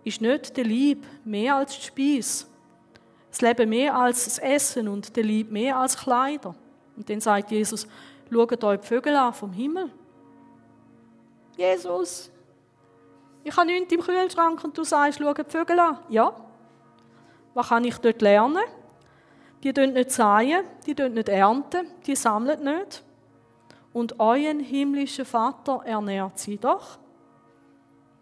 Ist 0.03 0.21
nicht 0.21 0.55
der 0.55 0.63
Lieb 0.63 1.05
mehr 1.25 1.55
als 1.55 1.75
die 1.75 1.81
Speise? 1.81 2.45
Das 3.31 3.41
Leben 3.41 3.69
mehr 3.69 3.95
als 3.95 4.25
das 4.25 4.37
Essen 4.37 4.87
und 4.87 5.15
der 5.15 5.23
Lieb 5.23 5.51
mehr 5.51 5.75
als 5.75 5.97
Kleider? 5.97 6.53
Und 6.95 7.09
dann 7.09 7.19
sagt 7.19 7.49
Jesus, 7.49 7.87
schaut 8.31 8.63
euch 8.63 8.79
die 8.81 8.87
Vögel 8.87 9.15
an 9.15 9.33
vom 9.33 9.51
Himmel. 9.51 9.89
Jesus, 11.57 12.31
ich 13.43 13.57
habe 13.57 13.65
nichts 13.65 13.91
im 13.91 14.01
Kühlschrank 14.01 14.63
und 14.63 14.77
du 14.77 14.83
sagst, 14.83 15.19
schau 15.19 15.33
die 15.33 15.43
Vögel 15.49 15.79
an. 15.79 15.97
Ja. 16.09 16.31
Was 17.55 17.69
kann 17.69 17.83
ich 17.85 17.97
dort 17.97 18.21
lernen? 18.21 18.63
Die 19.63 19.71
tun 19.71 19.93
nicht 19.93 20.11
säen, 20.11 20.65
die 20.85 20.93
tun 20.93 21.13
nicht 21.13 21.29
ernten, 21.29 21.87
die 22.05 22.17
sammeln 22.17 22.63
nicht. 22.63 23.03
Und 23.93 24.19
euren 24.19 24.59
himmlischen 24.59 25.23
Vater 25.23 25.81
ernährt 25.85 26.37
sie 26.37 26.57
doch. 26.57 26.99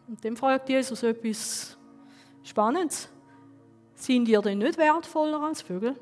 Und 0.07 0.23
dann 0.23 0.37
fragt 0.37 0.69
Jesus 0.69 1.01
etwas 1.01 1.77
Spannendes. 2.43 3.09
Sind 3.95 4.27
ihr 4.27 4.41
denn 4.41 4.59
nicht 4.59 4.77
wertvoller 4.77 5.41
als 5.41 5.63
Vögel? 5.63 5.95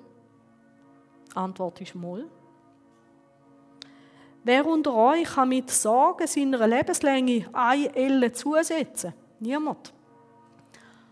Antwort 1.35 1.79
ist 1.81 1.95
Moll. 1.95 2.27
Wer 4.43 4.65
unter 4.65 4.93
euch 4.93 5.25
kann 5.25 5.49
mit 5.49 5.69
Sorgen 5.69 6.27
seiner 6.27 6.65
Lebenslänge 6.67 7.49
eine 7.53 7.95
Elle 7.95 8.31
zusetzen? 8.33 9.13
Niemand. 9.39 9.93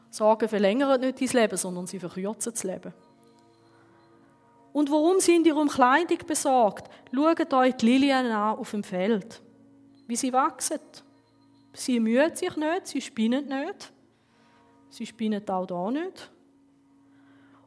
Sorgen 0.10 0.50
verlängern 0.50 1.00
nicht 1.00 1.22
dein 1.22 1.42
Leben, 1.42 1.58
sondern 1.58 1.88
sie 1.88 2.00
verkürzen 2.00 2.54
das 2.54 2.64
Leben. 2.64 2.94
Und 4.78 4.92
warum 4.92 5.20
sind 5.20 5.48
ihr 5.48 5.56
um 5.56 5.70
Kleidung 5.70 6.20
besorgt? 6.28 6.88
Schaut 7.12 7.52
euch 7.52 7.74
die 7.78 7.86
Lilien 7.88 8.28
an 8.28 8.60
auf 8.60 8.70
dem 8.70 8.84
Feld, 8.84 9.42
wie 10.06 10.16
sie 10.16 10.32
wachsen. 10.32 10.78
Sie 11.74 12.00
mühen 12.00 12.36
sich 12.36 12.56
nicht, 12.56 12.86
sie 12.86 13.02
spinnen 13.02 13.48
nicht. 13.48 13.92
Sie 14.92 15.08
spinnen 15.08 15.50
auch 15.50 15.66
da 15.66 15.90
nicht. 15.90 16.32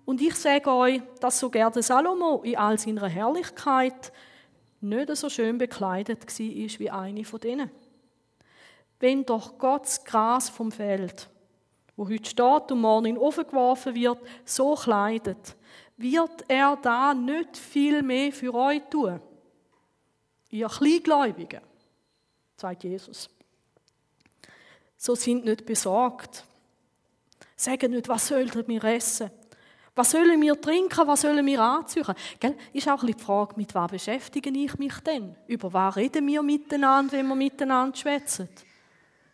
Und 0.05 0.20
ich 0.23 0.37
sage 0.37 0.70
euch, 0.70 1.03
dass 1.18 1.40
sogar 1.40 1.73
der 1.73 1.83
Salomo 1.83 2.42
in 2.44 2.57
all 2.57 2.79
seiner 2.79 3.09
Herrlichkeit 3.09 4.12
nicht 4.81 5.16
so 5.16 5.29
schön 5.29 5.59
bekleidet 5.59 6.25
war 6.25 6.79
wie 6.79 6.90
eine 6.90 7.25
von 7.25 7.40
denen. 7.40 7.73
Wenn 9.01 9.27
doch 9.27 9.59
Gott 9.59 9.83
das 9.83 10.05
Gras 10.05 10.49
vom 10.49 10.70
Feld, 10.70 11.29
wo 11.96 12.09
heute 12.09 12.31
steht 12.31 12.70
und 12.70 12.81
morgen 12.81 13.07
in 13.07 13.14
den 13.16 13.20
Ofen 13.20 13.49
geworfen 13.49 13.96
wird, 13.96 14.20
so 14.44 14.77
kleidet, 14.77 15.57
wird 16.00 16.44
er 16.48 16.76
da 16.76 17.14
nicht 17.14 17.56
viel 17.56 18.02
mehr 18.02 18.32
für 18.32 18.54
euch 18.54 18.82
tun. 18.90 19.20
Ihr 20.50 20.68
Kleingläubigen, 20.68 21.60
sagt 22.56 22.84
Jesus 22.84 23.28
so 25.00 25.14
sind 25.14 25.46
nicht 25.46 25.64
besorgt. 25.64 26.44
Sagen 27.56 27.92
nicht, 27.92 28.06
was 28.06 28.26
sollten 28.26 28.68
wir 28.68 28.84
essen? 28.84 29.30
Was 29.94 30.10
sollen 30.10 30.40
wir 30.42 30.60
trinken? 30.60 31.06
Was 31.06 31.22
sollen 31.22 31.44
wir 31.46 31.60
anziehen? 31.60 32.04
Gell? 32.38 32.54
Ist 32.74 32.86
auch 32.86 33.00
ein 33.02 33.06
bisschen 33.06 33.16
die 33.16 33.24
Frage, 33.24 33.54
mit 33.56 33.74
was 33.74 33.90
beschäftige 33.90 34.50
ich 34.50 34.78
mich 34.78 34.94
denn? 35.00 35.34
Über 35.46 35.72
was 35.72 35.96
reden 35.96 36.26
wir 36.26 36.42
miteinander, 36.42 37.12
wenn 37.12 37.28
wir 37.28 37.34
miteinander 37.34 37.96
schwätzen? 37.96 38.50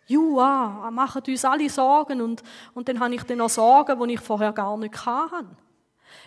Ja, 0.07 0.89
machen 0.93 1.23
uns 1.27 1.45
alle 1.45 1.69
Sorgen 1.69 2.21
und, 2.21 2.45
und 2.73 2.89
dann 2.89 3.01
habe 3.01 3.17
ich 3.17 3.25
dann 3.25 3.39
noch 3.39 3.51
Sorgen, 3.51 4.07
die 4.07 4.15
ich 4.15 4.21
vorher 4.21 4.53
gar 4.53 4.77
nicht 4.77 5.05
hatte. 5.05 5.47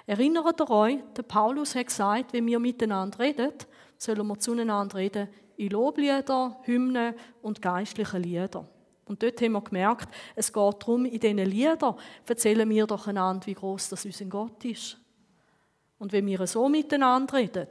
Erinnert 0.06 0.60
ihr 0.60 0.70
euch, 0.70 0.98
der 1.16 1.24
Paulus 1.24 1.76
hat 1.76 1.88
gesagt, 1.88 2.34
wenn 2.34 2.48
wir 2.48 2.60
miteinander 2.60 3.20
reden, 3.20 3.54
sollen 3.98 4.28
wir 4.28 4.40
zueinander 4.40 4.98
reden 4.98 5.30
in 5.58 5.70
Loblieder, 5.70 6.58
Hymnen 6.64 7.16
und 7.42 7.62
geistlichen 7.62 8.24
Liedern. 8.24 8.68
Und 9.06 9.24
dort 9.24 9.42
haben 9.42 9.54
wir 9.54 9.62
gemerkt, 9.62 10.08
es 10.36 10.54
geht 10.54 10.76
darum, 10.82 11.06
in 11.06 11.20
diesen 11.20 11.38
Liedern 11.38 11.96
erzählen 12.28 12.70
wir 12.70 12.86
doch 12.86 13.08
einander, 13.08 13.46
wie 13.48 13.56
groß 13.56 13.90
das 13.90 14.06
unser 14.06 14.26
Gott 14.26 14.64
ist. 14.64 14.98
Und 15.98 16.14
wenn 16.14 16.28
wir 16.28 16.46
so 16.48 16.70
miteinander 16.70 17.34
reden, 17.38 17.68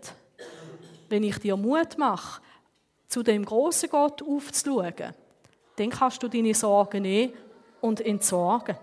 wenn 1.09 1.23
ich 1.23 1.39
dir 1.39 1.57
Mut 1.57 1.97
mache, 1.97 2.43
zu 3.07 3.23
dem 3.23 3.45
großen 3.45 3.89
Gott 3.89 4.23
aufzuschauen, 4.23 5.15
dann 5.77 5.91
kannst 5.91 6.23
du 6.23 6.29
deine 6.29 6.55
Sorgen 6.55 7.03
nehmen 7.03 7.33
und 7.81 8.01
entsorgen. 8.01 8.77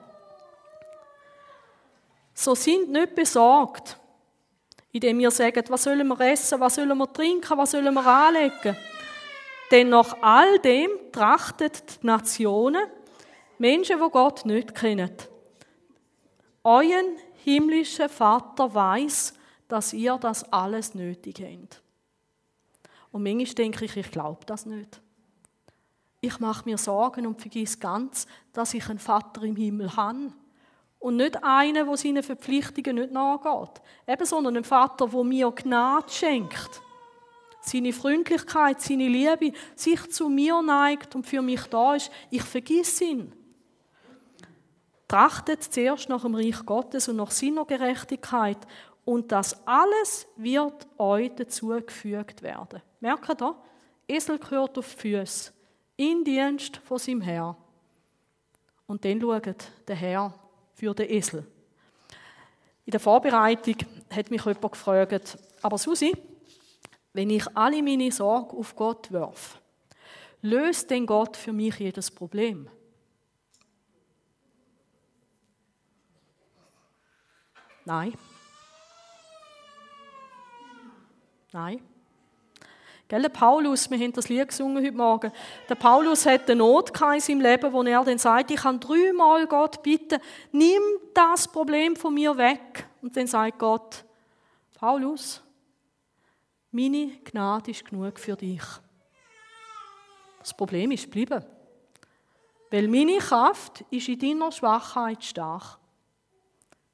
So 2.35 2.53
sind 2.53 2.91
nicht 2.91 3.15
besorgt. 3.15 3.97
indem 4.91 5.19
wir 5.19 5.31
sagen, 5.31 5.63
was 5.67 5.83
sollen 5.83 6.07
wir 6.07 6.19
essen, 6.21 6.57
was 6.61 6.75
sollen 6.75 6.97
wir 6.97 7.11
trinken, 7.11 7.57
was 7.57 7.71
sollen 7.71 7.93
wir 7.93 8.05
anlegen. 8.05 8.77
Denn 9.69 9.89
nach 9.89 10.15
all 10.21 10.57
dem 10.59 10.89
trachtet 11.11 12.01
die 12.01 12.07
Nationen, 12.07 12.85
Menschen, 13.57 13.99
die 13.99 14.09
Gott 14.09 14.45
nicht 14.45 14.73
kennen. 14.73 15.11
Euren 16.63 17.17
himmlischer 17.43 18.07
Vater 18.07 18.73
weiß, 18.73 19.33
dass 19.67 19.91
ihr 19.91 20.17
das 20.17 20.49
alles 20.53 20.95
nötig 20.95 21.41
habt. 21.41 21.81
Und 23.11 23.23
manchmal 23.23 23.53
denke 23.55 23.83
ich, 23.83 23.97
ich 23.97 24.11
glaube 24.11 24.45
das 24.45 24.65
nicht. 24.65 25.01
Ich 26.21 26.39
mache 26.39 26.63
mir 26.65 26.77
Sorgen 26.77 27.27
und 27.27 27.41
vergiss 27.41 27.79
ganz, 27.79 28.27
dass 28.53 28.73
ich 28.73 28.89
einen 28.89 28.99
Vater 28.99 29.43
im 29.43 29.57
Himmel 29.57 29.93
habe. 29.95 30.31
Und 31.05 31.17
nicht 31.17 31.43
einen, 31.43 31.85
der 31.85 31.97
seinen 31.97 32.23
Verpflichtungen 32.23 32.95
nicht 32.95 33.11
nachgeht. 33.11 33.79
Eben, 34.07 34.25
sondern 34.25 34.55
einen 34.55 34.63
Vater, 34.63 35.07
der 35.07 35.23
mir 35.23 35.51
Gnade 35.51 36.09
schenkt. 36.11 36.81
Seine 37.61 37.93
Freundlichkeit, 37.93 38.81
seine 38.81 39.07
Liebe, 39.07 39.55
sich 39.75 40.09
zu 40.09 40.29
mir 40.29 40.63
neigt 40.63 41.13
und 41.13 41.27
für 41.27 41.43
mich 41.43 41.61
da 41.67 41.93
ist. 41.93 42.09
Ich 42.31 42.41
vergiss 42.41 42.99
ihn. 43.01 43.31
Trachtet 45.07 45.61
zuerst 45.61 46.09
nach 46.09 46.23
dem 46.23 46.33
Reich 46.33 46.65
Gottes 46.65 47.07
und 47.07 47.17
nach 47.17 47.29
seiner 47.29 47.65
Gerechtigkeit 47.65 48.57
und 49.03 49.31
das 49.31 49.55
alles 49.67 50.25
wird 50.37 50.87
euch 50.97 51.35
dazugefügt 51.35 52.41
werden. 52.41 52.81
Merkt 52.99 53.43
ihr? 53.43 53.55
Esel 54.07 54.39
gehört 54.39 54.75
auf 54.79 54.95
die 54.95 55.01
Füße, 55.01 55.53
in 55.97 56.23
Dienst 56.23 56.77
von 56.77 56.97
seinem 56.97 57.21
Herr. 57.21 57.55
Und 58.87 59.05
dann 59.05 59.21
schaut 59.21 59.71
der 59.87 59.95
Herr 59.95 60.33
für 60.75 60.93
den 60.93 61.09
Esel. 61.09 61.47
In 62.85 62.91
der 62.91 62.99
Vorbereitung 62.99 63.77
hat 64.11 64.29
mich 64.29 64.45
jemand 64.45 64.71
gefragt, 64.73 65.37
aber 65.61 65.77
Susi, 65.77 66.13
wenn 67.13 67.29
ich 67.31 67.45
alle 67.57 67.81
meine 67.81 68.11
Sorge 68.11 68.55
auf 68.55 68.75
Gott 68.75 69.11
werfe, 69.11 69.57
löst 70.41 70.91
denn 70.91 71.07
Gott 71.07 71.35
für 71.35 71.53
mich 71.53 71.79
jedes 71.79 72.11
Problem? 72.11 72.69
Nein. 77.85 78.13
Nein. 81.51 81.94
Gell, 83.07 83.21
der 83.21 83.29
Paulus, 83.29 83.89
wir 83.91 83.99
haben 83.99 84.13
das 84.13 84.29
Lied 84.29 84.47
gesungen 84.47 84.83
heute 84.83 84.95
Morgen. 84.95 85.31
Der 85.69 85.75
Paulus 85.75 86.25
hat 86.25 86.49
eine 86.49 86.57
Not 86.57 86.89
in 86.89 87.19
seinem 87.19 87.41
Leben, 87.41 87.71
wo 87.71 87.83
er 87.83 88.03
dann 88.03 88.17
sagt, 88.17 88.49
ich 88.49 88.57
kann 88.57 88.79
dreimal 88.79 89.45
Gott 89.45 89.83
bitten, 89.83 90.19
nimm 90.51 90.81
das 91.13 91.47
Problem 91.47 91.95
von 91.95 92.15
mir 92.15 92.35
weg. 92.35 92.87
Und 93.03 93.15
dann 93.15 93.27
sagt 93.27 93.59
Gott, 93.59 94.03
Paulus, 94.73 95.43
meine 96.71 97.11
Gnade 97.23 97.71
ist 97.71 97.85
genug 97.85 98.19
für 98.19 98.35
dich. 98.35 98.63
Das 100.39 100.55
Problem 100.55 100.91
ist 100.91 101.05
geblieben. 101.05 101.45
Weil 102.71 102.87
meine 102.87 103.19
Kraft 103.19 103.85
ist 103.91 104.09
in 104.09 104.19
deiner 104.19 104.51
Schwachheit 104.51 105.23
stark. 105.23 105.77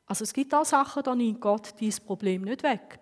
Also 0.06 0.26
es 0.26 0.34
gibt 0.34 0.54
auch 0.54 0.66
Sachen, 0.66 1.04
da 1.04 1.16
nimmt 1.16 1.40
Gott 1.40 1.74
dieses 1.80 2.02
Problem 2.02 2.42
nicht 2.42 2.64
weg. 2.64 3.00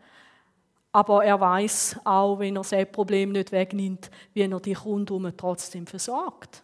Aber 0.92 1.24
er 1.24 1.40
weiß 1.40 2.00
auch, 2.04 2.40
wenn 2.40 2.56
er 2.56 2.64
sein 2.64 2.92
Problem 2.92 3.32
nicht 3.32 3.52
wegnimmt, 3.52 4.10
wie 4.34 4.42
er 4.42 4.60
dich 4.60 4.84
rundherum 4.84 5.32
trotzdem 5.38 5.86
versorgt. 5.86 6.64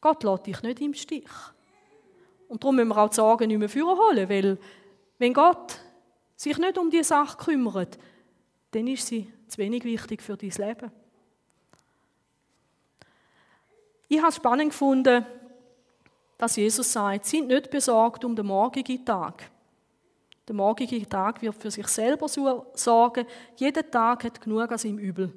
Gott 0.00 0.22
lässt 0.22 0.46
dich 0.46 0.62
nicht 0.62 0.80
im 0.80 0.94
Stich. 0.94 1.28
Und 2.46 2.62
darum 2.62 2.76
müssen 2.76 2.88
wir 2.88 2.96
auch 2.98 3.08
die 3.08 3.16
Sorgen 3.16 3.48
nicht 3.48 3.74
mehr 3.74 3.86
holen, 3.86 4.28
weil 4.28 4.58
wenn 5.18 5.34
Gott 5.34 5.80
sich 6.36 6.56
nicht 6.56 6.78
um 6.78 6.90
die 6.90 7.02
Sache 7.02 7.36
kümmert, 7.36 7.98
dann 8.70 8.86
ist 8.86 9.06
sie 9.06 9.30
zu 9.48 9.58
wenig 9.58 9.84
wichtig 9.84 10.22
für 10.22 10.36
dein 10.36 10.50
Leben. 10.50 10.92
Ich 14.08 14.18
habe 14.18 14.28
es 14.28 14.36
spannend 14.36 14.70
gefunden, 14.70 15.26
dass 16.38 16.56
Jesus 16.56 16.92
sagt, 16.92 17.26
sind 17.26 17.48
nicht 17.48 17.68
besorgt 17.70 18.24
um 18.24 18.34
den 18.36 18.46
morgigen 18.46 19.04
Tag. 19.04 19.50
Der 20.48 20.54
morgige 20.54 21.06
Tag 21.06 21.42
wird 21.42 21.54
für 21.54 21.70
sich 21.70 21.86
selber 21.88 22.26
sorgen. 22.26 23.26
Jeder 23.56 23.88
Tag 23.88 24.24
hat 24.24 24.40
genug 24.40 24.72
an 24.72 24.78
seinem 24.78 24.98
Übel. 24.98 25.30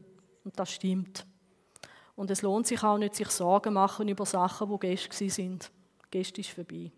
Und 0.45 0.57
das 0.57 0.71
stimmt. 0.71 1.25
Und 2.15 2.31
es 2.31 2.41
lohnt 2.41 2.65
sich 2.65 2.81
auch 2.81 2.97
nicht, 2.97 3.15
sich 3.15 3.29
Sorgen 3.29 3.73
machen 3.73 4.07
über 4.07 4.25
Sachen, 4.25 4.69
die 4.69 4.79
gestern 4.79 5.29
sind. 5.29 5.71
Gestern 6.09 6.41
ist 6.41 6.51
vorbei. 6.51 6.91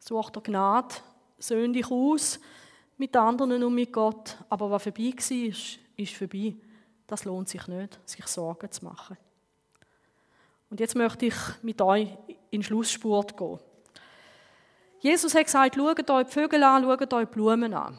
Such 0.00 0.30
der 0.30 0.42
Gnade, 0.42 0.96
söhn 1.38 1.72
dich 1.72 1.88
aus 1.88 2.40
mit 2.96 3.16
anderen 3.16 3.62
und 3.62 3.74
mit 3.74 3.92
Gott. 3.92 4.36
Aber 4.48 4.68
was 4.70 4.82
vorbei 4.82 5.12
war, 5.12 5.78
ist 5.96 6.14
vorbei. 6.14 6.56
Das 7.06 7.24
lohnt 7.24 7.48
sich 7.48 7.66
nicht, 7.68 8.00
sich 8.04 8.26
Sorgen 8.26 8.72
zu 8.72 8.84
machen. 8.84 9.16
Und 10.68 10.80
jetzt 10.80 10.96
möchte 10.96 11.26
ich 11.26 11.36
mit 11.62 11.80
euch 11.80 12.08
in 12.50 12.62
Schlussspurt 12.62 13.36
gehen. 13.36 13.60
Jesus 15.02 15.34
hat 15.34 15.46
gesagt, 15.46 15.74
schaut 15.74 16.10
euch 16.10 16.26
die 16.26 16.32
Vögel 16.32 16.62
an, 16.62 16.84
schaut 16.84 17.12
euch 17.12 17.26
die 17.26 17.34
Blumen 17.34 17.74
an. 17.74 17.98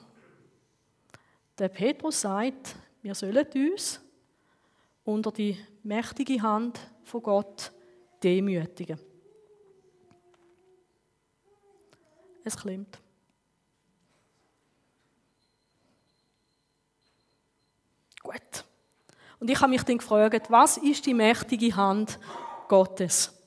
Der 1.60 1.68
Petrus 1.68 2.22
sagt, 2.22 2.78
wir 3.02 3.14
sollen 3.14 3.46
uns 3.54 4.00
unter 5.04 5.30
die 5.34 5.58
mächtige 5.84 6.42
Hand 6.42 6.80
von 7.04 7.22
Gott 7.22 7.74
demütigen. 8.24 8.98
Es 12.46 12.56
klimmt. 12.56 12.98
Gut. 18.22 18.64
Und 19.42 19.50
ich 19.50 19.60
habe 19.60 19.72
mich 19.72 19.84
dann 19.84 19.98
gefragt, 19.98 20.50
was 20.50 20.78
ist 20.78 21.06
die 21.06 21.14
mächtige 21.14 21.76
Hand 21.76 22.18
Gottes. 22.70 23.43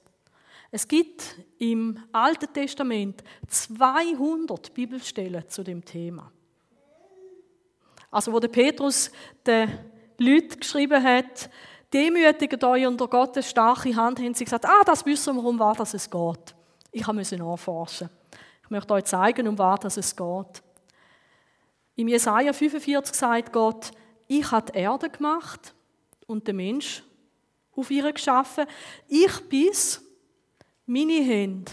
Es 0.76 0.86
gibt 0.86 1.36
im 1.56 1.98
Alten 2.12 2.52
Testament 2.52 3.24
200 3.48 4.74
Bibelstellen 4.74 5.48
zu 5.48 5.62
dem 5.62 5.82
Thema. 5.82 6.30
Also 8.10 8.30
wo 8.30 8.38
der 8.40 8.48
Petrus 8.48 9.10
den 9.46 9.70
Leuten 10.18 10.60
geschrieben 10.60 11.02
hat, 11.02 11.48
demütigt 11.94 12.62
euch 12.62 12.86
unter 12.86 13.08
Gottes 13.08 13.48
starke 13.48 13.96
Hand, 13.96 14.18
haben 14.18 14.34
sie 14.34 14.44
gesagt, 14.44 14.66
ah, 14.66 14.82
das 14.84 15.06
wissen 15.06 15.36
wir, 15.36 15.44
um 15.44 15.58
was 15.58 15.94
es 15.94 16.10
geht. 16.10 16.54
Ich 16.92 17.06
musste 17.06 17.38
nachforschen. 17.38 18.10
Ich 18.62 18.68
möchte 18.68 18.92
euch 18.92 19.04
zeigen, 19.04 19.48
um 19.48 19.56
was 19.56 19.96
es 19.96 20.14
geht. 20.14 20.62
Im 21.94 22.08
Jesaja 22.08 22.52
45 22.52 23.16
sagt 23.16 23.50
Gott, 23.50 23.92
ich 24.28 24.50
habe 24.50 24.70
die 24.70 24.78
Erde 24.78 25.08
gemacht 25.08 25.74
und 26.26 26.46
den 26.46 26.56
Mensch 26.56 27.02
auf 27.74 27.90
ihr 27.90 28.12
geschaffen. 28.12 28.66
Ich 29.08 29.40
bis, 29.48 30.02
meine 30.86 31.22
Hände 31.22 31.72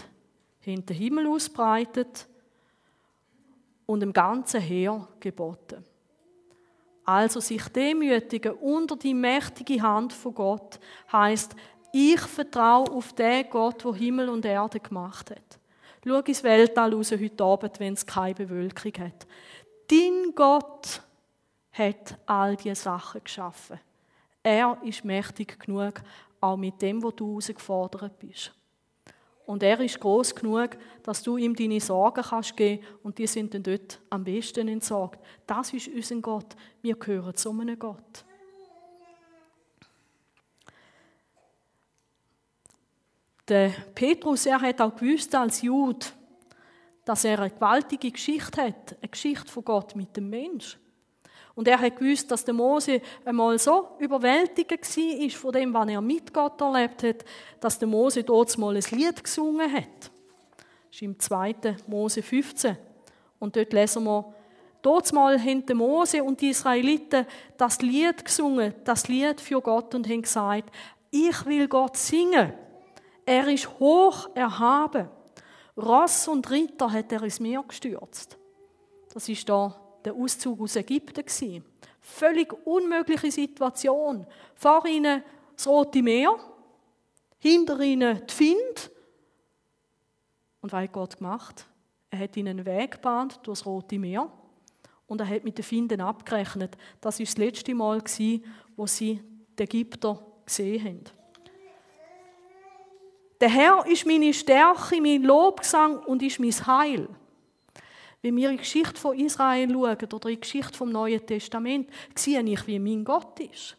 haben 0.66 0.86
den 0.86 0.96
Himmel 0.96 1.26
ausbreitet 1.28 2.26
und 3.86 4.00
dem 4.00 4.12
ganzen 4.12 4.60
Heer 4.60 5.06
geboten. 5.20 5.84
Also 7.04 7.40
sich 7.40 7.68
demütigen 7.68 8.52
unter 8.54 8.96
die 8.96 9.14
mächtige 9.14 9.80
Hand 9.82 10.12
von 10.12 10.34
Gott 10.34 10.80
heißt, 11.12 11.54
ich 11.92 12.20
vertraue 12.20 12.90
auf 12.90 13.12
den 13.12 13.48
Gott, 13.50 13.84
der 13.84 13.94
Himmel 13.94 14.28
und 14.30 14.44
Erde 14.44 14.80
gemacht 14.80 15.30
hat. 15.30 15.60
Schau 16.04 16.20
ins 16.20 16.42
Weltall 16.42 16.92
raus 16.92 17.12
heute 17.12 17.44
Abend, 17.44 17.78
wenn 17.78 17.94
es 17.94 18.04
keine 18.04 18.34
Bewölkung 18.34 18.92
hat. 18.98 19.26
Dein 19.88 20.34
Gott 20.34 21.02
hat 21.72 22.18
all 22.26 22.56
diese 22.56 22.74
Sachen 22.74 23.22
geschaffen. 23.22 23.78
Er 24.42 24.78
ist 24.82 25.04
mächtig 25.04 25.58
genug, 25.58 25.94
auch 26.40 26.56
mit 26.56 26.80
dem, 26.82 27.02
wo 27.02 27.10
du 27.10 27.28
herausgefordert 27.28 28.18
bist. 28.18 28.52
Und 29.46 29.62
er 29.62 29.78
ist 29.80 30.00
groß 30.00 30.34
genug, 30.34 30.70
dass 31.02 31.22
du 31.22 31.36
ihm 31.36 31.54
deine 31.54 31.80
Sorgen 31.80 32.22
kannst 32.22 32.56
geben 32.56 32.84
und 33.02 33.18
die 33.18 33.26
sind 33.26 33.52
dann 33.52 33.62
dort 33.62 34.00
am 34.08 34.24
besten 34.24 34.68
entsorgt. 34.68 35.20
Das 35.46 35.72
ist 35.72 35.88
unser 35.88 36.16
Gott. 36.16 36.56
Wir 36.80 36.96
gehören 36.96 37.34
zu 37.34 37.50
einem 37.50 37.78
Gott. 37.78 38.24
Der 43.46 43.68
Petrus, 43.94 44.46
er 44.46 44.60
hat 44.60 44.80
auch 44.80 44.96
gewusst 44.96 45.34
als 45.34 45.60
Jude, 45.60 46.06
dass 47.04 47.24
er 47.24 47.40
eine 47.40 47.50
gewaltige 47.50 48.10
Geschichte 48.10 48.62
hat, 48.62 48.96
eine 48.98 49.10
Geschichte 49.10 49.52
von 49.52 49.64
Gott 49.64 49.94
mit 49.94 50.16
dem 50.16 50.30
Mensch. 50.30 50.78
Und 51.54 51.68
er 51.68 51.80
hat 51.80 51.96
gewusst, 51.96 52.30
dass 52.30 52.44
der 52.44 52.54
Mose 52.54 53.00
einmal 53.24 53.58
so 53.58 53.88
überwältigt 53.98 54.70
war 54.70 55.30
von 55.30 55.52
dem, 55.52 55.72
was 55.72 55.88
er 55.88 56.00
mit 56.00 56.34
Gott 56.34 56.60
erlebt 56.60 57.02
hat, 57.04 57.24
dass 57.60 57.78
der 57.78 57.86
Mose 57.86 58.24
dort 58.24 58.56
mal 58.58 58.74
ein 58.74 58.82
Lied 58.90 59.22
gesungen 59.22 59.72
hat. 59.72 60.10
Das 60.58 60.96
ist 60.96 61.02
im 61.02 61.18
2. 61.18 61.54
Mose 61.86 62.22
15. 62.22 62.76
Und 63.38 63.54
dort 63.54 63.72
lesen 63.72 64.04
wir, 64.04 64.34
dort 64.82 65.12
mal 65.12 65.38
haben 65.38 65.64
der 65.64 65.76
Mose 65.76 66.24
und 66.24 66.40
die 66.40 66.50
Israeliten 66.50 67.26
das 67.56 67.80
Lied 67.82 68.24
gesungen, 68.24 68.74
das 68.84 69.06
Lied 69.06 69.40
für 69.40 69.60
Gott 69.60 69.94
und 69.94 70.08
haben 70.08 70.22
gesagt, 70.22 70.70
ich 71.10 71.46
will 71.46 71.68
Gott 71.68 71.96
singen. 71.96 72.52
Er 73.24 73.46
ist 73.48 73.78
hoch 73.78 74.28
erhaben. 74.34 75.08
Ross 75.76 76.28
und 76.28 76.50
Ritter 76.50 76.90
hat 76.92 77.12
er 77.12 77.22
ins 77.22 77.40
Meer 77.40 77.64
gestürzt. 77.66 78.36
Das 79.12 79.28
ist 79.28 79.48
da 79.48 79.83
der 80.04 80.14
Auszug 80.14 80.60
aus 80.60 80.76
Ägypten. 80.76 81.64
Völlig 82.00 82.52
unmögliche 82.66 83.30
Situation. 83.30 84.26
Vor 84.54 84.84
ihnen 84.86 85.22
das 85.56 85.66
Rote 85.66 86.02
Meer, 86.02 86.36
hinter 87.38 87.80
ihnen 87.80 88.20
die 88.26 88.34
Find. 88.34 88.90
Und 90.60 90.72
was 90.72 90.82
hat 90.82 90.92
Gott 90.92 91.16
gemacht? 91.16 91.66
Er 92.10 92.20
hat 92.20 92.36
ihnen 92.36 92.58
einen 92.58 92.66
Weg 92.66 92.92
gebahnt 92.92 93.40
durch 93.42 93.58
das 93.58 93.66
Rote 93.66 93.98
Meer 93.98 94.30
und 95.06 95.20
er 95.20 95.28
hat 95.28 95.44
mit 95.44 95.58
den 95.58 95.64
Finden 95.64 96.00
abgerechnet. 96.00 96.76
Das 97.00 97.18
war 97.18 97.24
das 97.24 97.36
letzte 97.36 97.74
Mal, 97.74 98.02
wo 98.76 98.86
sie 98.86 99.22
die 99.58 99.62
Ägypter 99.62 100.24
gesehen 100.44 100.84
haben. 100.84 101.04
Der 103.40 103.48
Herr 103.48 103.86
ist 103.86 104.06
meine 104.06 104.32
Stärke, 104.32 105.00
mein 105.00 105.22
Lobgesang 105.22 105.98
und 106.04 106.22
ist 106.22 106.40
mein 106.40 106.52
Heil. 106.66 107.08
Wenn 108.24 108.36
wir 108.36 108.48
in 108.48 108.56
die 108.56 108.62
Geschichte 108.62 108.98
von 108.98 109.18
Israel 109.18 109.70
schauen 109.70 110.12
oder 110.14 110.28
in 110.30 110.36
die 110.36 110.40
Geschichte 110.40 110.72
vom 110.78 110.90
Neuen 110.90 111.26
Testament, 111.26 111.90
sehe 112.14 112.42
ich, 112.42 112.66
wie 112.66 112.78
mein 112.78 113.04
Gott 113.04 113.38
ist. 113.38 113.76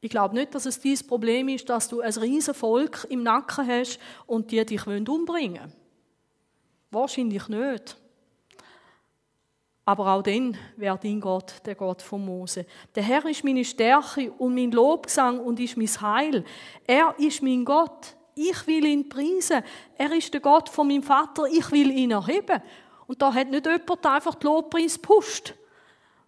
Ich 0.00 0.08
glaube 0.08 0.34
nicht, 0.34 0.54
dass 0.54 0.64
es 0.64 0.80
dieses 0.80 1.06
Problem 1.06 1.50
ist, 1.50 1.68
dass 1.68 1.90
du 1.90 2.00
ein 2.00 2.10
riesen 2.10 2.54
Volk 2.54 3.06
im 3.10 3.22
Nacken 3.22 3.66
hast 3.66 3.98
und 4.24 4.50
die 4.50 4.64
dich 4.64 4.86
umbringen 4.86 5.58
wollen. 5.60 5.72
Wahrscheinlich 6.90 7.48
nicht. 7.48 7.98
Aber 9.84 10.14
auch 10.14 10.22
dann 10.22 10.56
wäre 10.76 10.98
dein 11.02 11.20
Gott 11.20 11.52
der 11.66 11.74
Gott 11.74 12.00
von 12.00 12.24
Mose. 12.24 12.64
Der 12.94 13.02
Herr 13.02 13.26
ist 13.26 13.44
meine 13.44 13.62
Stärke 13.62 14.32
und 14.32 14.54
mein 14.54 14.70
Lobgesang 14.70 15.38
und 15.40 15.60
ist 15.60 15.76
mein 15.76 15.86
Heil. 15.86 16.44
Er 16.86 17.14
ist 17.18 17.42
mein 17.42 17.66
Gott. 17.66 18.16
Ich 18.38 18.66
will 18.68 18.84
ihn 18.84 19.08
preisen. 19.08 19.62
Er 19.96 20.12
ist 20.12 20.32
der 20.32 20.40
Gott 20.40 20.68
von 20.68 20.86
meinem 20.86 21.02
Vater. 21.02 21.46
Ich 21.46 21.70
will 21.72 21.90
ihn 21.90 22.12
erheben. 22.12 22.62
Und 23.08 23.20
da 23.20 23.34
hat 23.34 23.48
nicht 23.48 23.66
jemand 23.66 24.06
einfach 24.06 24.36
den 24.36 24.48
Lobpreis 24.48 24.94
gepusht, 24.94 25.54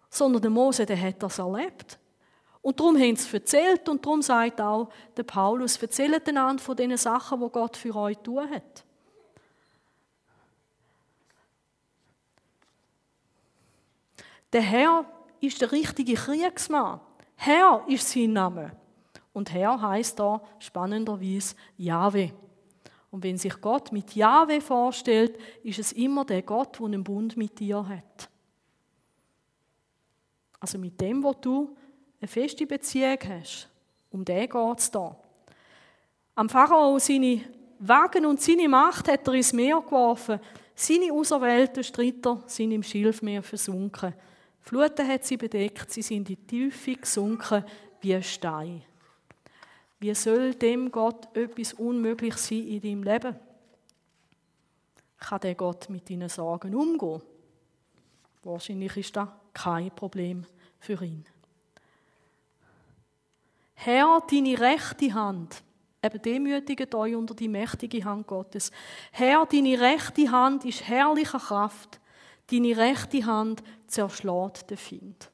sondern 0.09 0.41
der 0.41 0.51
Mose, 0.51 0.85
der 0.85 0.99
hat 0.99 1.23
das 1.23 1.39
erlebt. 1.39 1.97
Und 2.61 2.79
darum 2.79 2.97
haben 2.97 3.15
sie 3.15 3.33
erzählt 3.33 3.87
und 3.87 4.05
darum 4.05 4.21
sagt 4.21 4.59
auch 4.59 4.89
der 5.15 5.23
Paulus, 5.23 5.77
erzählt 5.77 6.27
einander 6.27 6.61
von 6.61 6.75
den 6.75 6.95
Sachen, 6.97 7.39
die 7.39 7.49
Gott 7.49 7.77
für 7.77 7.95
euch 7.95 8.17
tun 8.17 8.49
hat. 8.49 8.83
Der 14.51 14.61
Herr 14.61 15.05
ist 15.39 15.61
der 15.61 15.71
richtige 15.71 16.15
Kriegsmann. 16.15 16.99
Herr 17.35 17.83
ist 17.87 18.09
sein 18.09 18.33
Name. 18.33 18.80
Und 19.33 19.53
Herr 19.53 19.81
heißt 19.81 20.19
da 20.19 20.41
spannenderweise 20.59 21.55
Jahwe. 21.77 22.31
Und 23.11 23.23
wenn 23.23 23.37
sich 23.37 23.59
Gott 23.59 23.91
mit 23.91 24.15
Jahwe 24.15 24.61
vorstellt, 24.61 25.37
ist 25.63 25.79
es 25.79 25.91
immer 25.91 26.25
der 26.25 26.41
Gott, 26.41 26.79
der 26.79 26.85
einen 26.85 27.03
Bund 27.03 27.35
mit 27.35 27.59
dir 27.59 27.87
hat. 27.87 28.29
Also 30.59 30.77
mit 30.77 30.99
dem, 31.01 31.23
wo 31.23 31.33
du 31.33 31.75
eine 32.19 32.27
feste 32.27 32.65
Beziehung 32.65 33.17
hast. 33.27 33.67
Um 34.11 34.23
den 34.23 34.47
geht 34.47 34.79
es 34.79 34.91
da. 34.91 35.15
Am 36.35 36.47
Pharao 36.47 36.99
seine 36.99 37.41
Wagen 37.79 38.25
und 38.25 38.39
seine 38.39 38.69
Macht 38.69 39.07
hat 39.09 39.27
er 39.27 39.33
ins 39.33 39.53
Meer 39.53 39.81
geworfen. 39.81 40.39
Seine 40.75 41.11
auserwählten 41.11 41.83
Streiter 41.83 42.41
sind 42.45 42.71
im 42.71 42.83
Schilfmeer 42.83 43.43
versunken. 43.43 44.13
Fluten 44.59 45.07
hat 45.07 45.25
sie 45.25 45.37
bedeckt, 45.37 45.91
sie 45.91 46.01
sind 46.01 46.29
in 46.29 46.35
die 46.35 46.35
Tiefe 46.35 46.95
gesunken 46.95 47.65
wie 47.99 48.15
ein 48.15 48.23
Stein. 48.23 48.83
Wie 50.01 50.15
soll 50.15 50.55
dem 50.55 50.91
Gott 50.91 51.27
etwas 51.37 51.73
unmöglich 51.73 52.35
sein 52.35 52.67
in 52.67 52.81
deinem 52.81 53.03
Leben? 53.03 53.35
Kann 55.19 55.39
der 55.41 55.53
Gott 55.53 55.89
mit 55.91 56.09
deinen 56.09 56.27
Sorgen 56.27 56.73
umgehen? 56.73 57.21
Wahrscheinlich 58.41 58.97
ist 58.97 59.15
das 59.15 59.29
kein 59.53 59.91
Problem 59.91 60.43
für 60.79 61.03
ihn. 61.03 61.23
Herr, 63.75 64.23
deine 64.27 64.59
rechte 64.59 65.13
Hand, 65.13 65.61
eben 66.01 66.21
demütigt 66.23 66.95
euch 66.95 67.15
unter 67.15 67.35
die 67.35 67.47
mächtige 67.47 68.03
Hand 68.03 68.25
Gottes. 68.25 68.71
Herr, 69.11 69.45
deine 69.45 69.79
rechte 69.79 70.31
Hand 70.31 70.65
ist 70.65 70.87
herrlicher 70.87 71.37
Kraft. 71.37 71.99
Deine 72.47 72.75
rechte 72.75 73.23
Hand 73.23 73.61
zerschlägt 73.85 74.67
den 74.71 74.77
Find. 74.77 75.29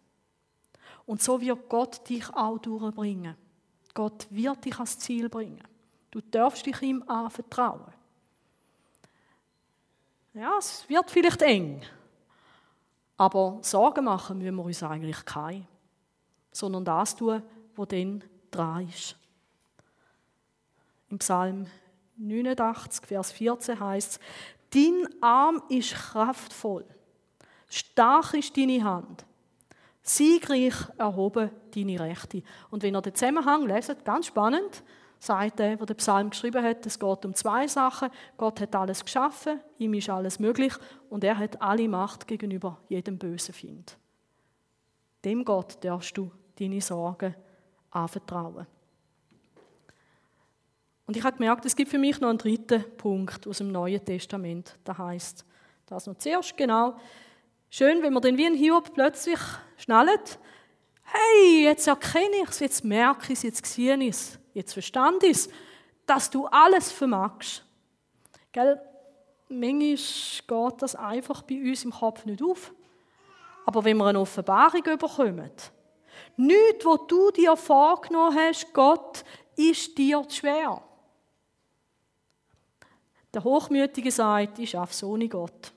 Und 1.06 1.22
so 1.22 1.40
wird 1.40 1.70
Gott 1.70 2.10
dich 2.10 2.30
auch 2.34 2.58
durchbringen. 2.58 3.38
Gott 3.98 4.28
wird 4.30 4.64
dich 4.64 4.76
ans 4.76 5.00
Ziel 5.00 5.28
bringen. 5.28 5.60
Du 6.12 6.22
darfst 6.22 6.64
dich 6.64 6.80
ihm 6.84 7.02
anvertrauen. 7.08 7.82
Ja, 10.36 10.56
es 10.60 10.88
wird 10.88 11.10
vielleicht 11.10 11.42
eng. 11.42 11.82
Aber 13.18 13.58
Sorgen 13.64 14.06
machen 14.06 14.38
müssen 14.38 14.56
wir 14.56 14.66
uns 14.66 14.84
eigentlich 14.84 15.26
keine. 15.26 15.66
Sondern 16.52 16.86
das 16.86 17.16
tun, 17.16 17.42
was 17.76 17.88
dann 17.88 18.24
dran 18.52 18.88
ist. 18.88 19.16
Im 21.10 21.18
Psalm 21.18 21.66
89, 22.18 23.04
Vers 23.04 23.32
14 23.32 23.80
heißt 23.80 24.12
es, 24.12 24.20
Dein 24.70 25.24
Arm 25.24 25.64
ist 25.70 25.96
kraftvoll, 25.96 26.86
stark 27.68 28.36
ist 28.36 28.56
deine 28.56 28.84
Hand, 28.84 29.26
siegreich 30.10 30.76
erhoben 30.98 31.52
deine 31.74 32.00
Rechte. 32.00 32.44
Und 32.70 32.84
wenn 32.84 32.96
ihr 32.96 33.02
den 33.02 33.16
Zusammenhang 33.16 33.66
leset, 33.68 34.06
ganz 34.06 34.28
spannend, 34.28 34.84
sagt 35.20 35.60
er, 35.60 35.76
der 35.76 35.86
den 35.86 35.96
Psalm 35.98 36.30
geschrieben 36.30 36.64
hat, 36.64 36.86
es 36.86 37.00
geht 37.00 37.26
um 37.26 37.34
zwei 37.34 37.68
Sachen. 37.68 38.10
Gott 38.38 38.62
hat 38.62 38.76
alles 38.76 39.04
geschaffen, 39.04 39.60
ihm 39.78 39.94
ist 39.94 40.10
alles 40.10 40.40
möglich 40.40 40.74
und 41.10 41.24
er 41.24 41.38
hat 41.38 41.62
alle 41.62 41.88
Macht 41.88 42.28
gegenüber 42.28 42.80
jedem 42.90 43.18
bösen 43.18 43.54
Find. 43.54 43.98
Dem 45.26 45.44
Gott 45.44 45.84
darfst 45.84 46.18
du 46.18 46.32
deine 46.60 46.82
Sorgen 46.82 47.36
anvertrauen. 47.92 48.68
Und 51.08 51.16
ich 51.16 51.24
habe 51.24 51.38
gemerkt, 51.38 51.66
es 51.66 51.76
gibt 51.76 51.90
für 51.90 51.98
mich 51.98 52.20
noch 52.20 52.30
einen 52.30 52.38
dritten 52.38 52.84
Punkt 52.98 53.48
aus 53.48 53.60
dem 53.60 53.72
Neuen 53.72 54.04
Testament. 54.04 54.78
Da 54.84 54.98
heißt 54.98 55.46
das 55.86 56.06
noch 56.06 56.18
zuerst 56.18 56.56
genau. 56.58 56.98
Schön, 57.70 58.02
wenn 58.02 58.14
man 58.14 58.24
dann 58.24 58.38
wie 58.38 58.46
ein 58.46 58.56
Hiob 58.56 58.94
plötzlich 58.94 59.40
schnallt. 59.78 60.40
Hey, 61.04 61.64
jetzt 61.64 61.88
erkenne 61.88 62.44
ich 62.44 62.50
es, 62.50 62.60
jetzt 62.60 62.84
merke 62.84 63.34
ich 63.34 63.40
es, 63.40 63.44
jetzt 63.44 63.66
sehe 63.66 63.96
ich 63.98 64.10
es, 64.10 64.40
jetzt 64.54 64.74
verstand 64.74 65.24
ich 65.24 65.32
es, 65.32 65.50
dass 66.06 66.30
du 66.30 66.48
alles 66.48 66.92
vermagst. 66.92 67.64
Gell? 68.52 68.82
Manchmal 69.50 69.96
geht 70.70 70.82
das 70.82 70.96
einfach 70.96 71.42
bei 71.44 71.62
uns 71.62 71.86
im 71.86 71.92
Kopf 71.92 72.26
nicht 72.26 72.42
auf. 72.42 72.74
Aber 73.66 73.84
wenn 73.84 73.98
wir 73.98 74.06
eine 74.06 74.20
Offenbarung 74.20 74.82
bekommen, 74.84 75.52
Nichts, 76.36 76.86
was 76.86 77.00
du 77.08 77.32
dir 77.32 77.56
vorgenommen 77.56 78.38
hast, 78.38 78.74
Gott, 78.74 79.24
ist 79.56 79.98
dir 79.98 80.24
zu 80.28 80.38
schwer. 80.38 80.82
Der 83.34 83.44
Hochmütige 83.44 84.12
sagt, 84.12 84.60
ich 84.60 84.70
schaffe 84.70 84.94
so 84.94 85.10
ohne 85.10 85.28
Gott. 85.28 85.74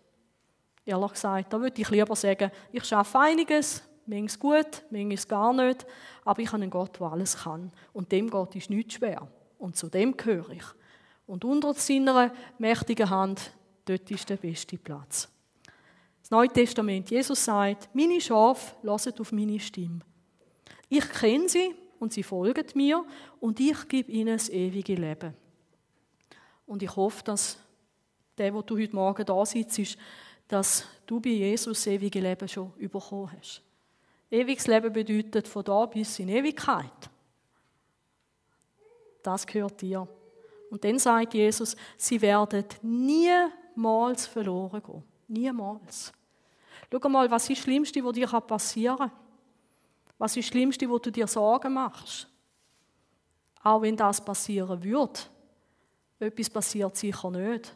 Ehrlich 0.90 1.12
gesagt, 1.12 1.52
da 1.52 1.60
würde 1.60 1.80
ich 1.80 1.88
lieber 1.88 2.16
sagen, 2.16 2.50
ich 2.72 2.84
schaffe 2.84 3.20
einiges, 3.20 3.80
manches 4.06 4.36
gut, 4.36 4.82
manches 4.90 5.28
gar 5.28 5.52
nicht, 5.52 5.86
aber 6.24 6.42
ich 6.42 6.48
habe 6.48 6.64
einen 6.64 6.70
Gott, 6.70 6.98
der 6.98 7.12
alles 7.12 7.36
kann. 7.36 7.70
Und 7.92 8.10
dem 8.10 8.28
Gott 8.28 8.56
ist 8.56 8.70
nichts 8.70 8.94
schwer. 8.94 9.28
Und 9.56 9.76
zu 9.76 9.88
dem 9.88 10.16
gehöre 10.16 10.50
ich. 10.50 10.64
Und 11.28 11.44
unter 11.44 11.74
seiner 11.74 12.32
mächtigen 12.58 13.08
Hand, 13.08 13.52
dort 13.84 14.10
ist 14.10 14.28
der 14.28 14.36
beste 14.36 14.78
Platz. 14.78 15.28
Das 16.22 16.32
Neue 16.32 16.48
Testament, 16.48 17.08
Jesus 17.08 17.44
sagt, 17.44 17.88
meine 17.94 18.20
Schafe 18.20 18.74
hören 18.82 19.14
auf 19.20 19.30
meine 19.30 19.60
Stimme. 19.60 20.00
Ich 20.88 21.08
kenne 21.08 21.48
sie 21.48 21.72
und 22.00 22.12
sie 22.12 22.24
folgen 22.24 22.66
mir 22.74 23.04
und 23.38 23.60
ich 23.60 23.86
gebe 23.86 24.10
ihnen 24.10 24.36
das 24.36 24.48
ewige 24.48 24.96
Leben. 24.96 25.34
Und 26.66 26.82
ich 26.82 26.96
hoffe, 26.96 27.22
dass 27.22 27.58
der, 28.36 28.52
wo 28.52 28.62
du 28.62 28.76
heute 28.76 28.96
Morgen 28.96 29.24
da 29.24 29.46
sitzt, 29.46 29.96
dass 30.50 30.84
du 31.06 31.20
bei 31.20 31.30
Jesus 31.30 31.86
ewige 31.86 32.18
Leben 32.18 32.48
schon 32.48 32.72
bekommen 32.76 33.30
hast. 33.38 33.62
Ewiges 34.28 34.66
Leben 34.66 34.92
bedeutet 34.92 35.46
von 35.46 35.62
da 35.62 35.86
bis 35.86 36.18
in 36.18 36.28
Ewigkeit. 36.28 37.08
Das 39.22 39.46
gehört 39.46 39.80
dir. 39.80 40.08
Und 40.68 40.82
dann 40.82 40.98
sagt 40.98 41.34
Jesus, 41.34 41.76
sie 41.96 42.20
werden 42.20 42.64
niemals 42.82 44.26
verloren 44.26 44.82
gehen. 44.82 45.04
Niemals. 45.28 46.12
Schau 46.90 47.08
mal, 47.08 47.30
was 47.30 47.48
ist 47.48 47.58
das 47.58 47.64
Schlimmste, 47.64 48.04
was 48.04 48.12
dir 48.12 48.26
passieren 48.26 48.98
kann? 48.98 49.12
Was 50.18 50.36
ist 50.36 50.46
das 50.46 50.52
Schlimmste, 50.52 50.90
wo 50.90 50.98
du 50.98 51.12
dir 51.12 51.28
Sorgen 51.28 51.74
machst? 51.74 52.26
Auch 53.62 53.82
wenn 53.82 53.96
das 53.96 54.24
passieren 54.24 54.82
würde, 54.82 55.20
etwas 56.18 56.50
passiert 56.50 56.96
sicher 56.96 57.30
nicht, 57.30 57.72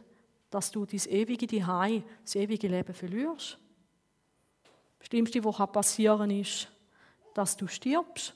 dass 0.54 0.70
du 0.70 0.86
dein 0.86 1.00
ewige 1.08 1.48
Zuhause, 1.48 2.04
das 2.22 2.36
ewige 2.36 2.68
Leben 2.68 2.94
verlierst. 2.94 3.58
Das 5.00 5.08
Schlimmste, 5.08 5.42
was 5.44 5.72
passieren 5.72 6.28
kann, 6.28 6.30
ist, 6.30 6.68
dass 7.34 7.56
du 7.56 7.66
stirbst. 7.66 8.32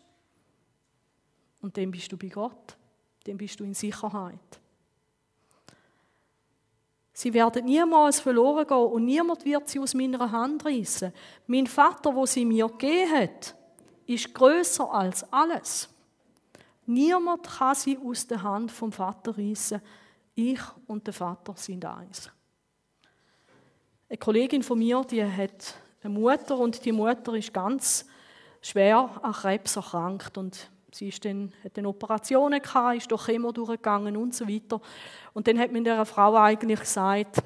Und 1.62 1.76
dann 1.76 1.92
bist 1.92 2.10
du 2.10 2.16
bei 2.16 2.26
Gott. 2.26 2.76
Dann 3.24 3.36
bist 3.36 3.60
du 3.60 3.62
in 3.62 3.72
Sicherheit. 3.72 4.60
Sie 7.12 7.32
werden 7.32 7.64
niemals 7.64 8.18
verloren 8.18 8.66
gehen 8.66 8.76
und 8.76 9.04
niemand 9.04 9.44
wird 9.44 9.68
sie 9.68 9.78
aus 9.78 9.94
meiner 9.94 10.28
Hand 10.28 10.64
reißen. 10.64 11.12
Mein 11.46 11.68
Vater, 11.68 12.12
wo 12.12 12.26
sie 12.26 12.44
mir 12.44 12.66
gegeben 12.66 13.12
hat, 13.12 13.54
ist 14.06 14.34
größer 14.34 14.92
als 14.92 15.32
alles. 15.32 15.88
Niemand 16.84 17.44
kann 17.44 17.76
sie 17.76 17.96
aus 17.96 18.26
der 18.26 18.42
Hand 18.42 18.72
vom 18.72 18.90
Vater 18.90 19.38
reißen. 19.38 19.80
Ich 20.38 20.60
und 20.86 21.04
der 21.04 21.14
Vater 21.14 21.54
sind 21.56 21.84
eins. 21.84 22.30
Eine 24.08 24.18
Kollegin 24.18 24.62
von 24.62 24.78
mir, 24.78 25.02
die 25.02 25.24
hat 25.24 25.74
eine 26.00 26.14
Mutter 26.14 26.56
und 26.56 26.84
die 26.84 26.92
Mutter 26.92 27.34
ist 27.34 27.52
ganz 27.52 28.06
schwer 28.62 29.18
an 29.20 29.32
Krebs 29.32 29.74
erkrankt 29.74 30.38
und 30.38 30.70
sie 30.92 31.08
ist 31.08 31.24
dann, 31.24 31.52
hat 31.64 31.76
dann 31.76 31.86
Operationen 31.86 32.62
gehabt, 32.62 32.98
ist 32.98 33.10
durch 33.10 33.26
Chemo 33.26 33.50
durchgegangen 33.50 34.16
und 34.16 34.32
so 34.32 34.46
weiter. 34.46 34.80
Und 35.32 35.48
dann 35.48 35.58
hat 35.58 35.72
mir 35.72 35.82
der 35.82 36.04
Frau 36.04 36.36
eigentlich 36.36 36.78
gesagt, 36.78 37.42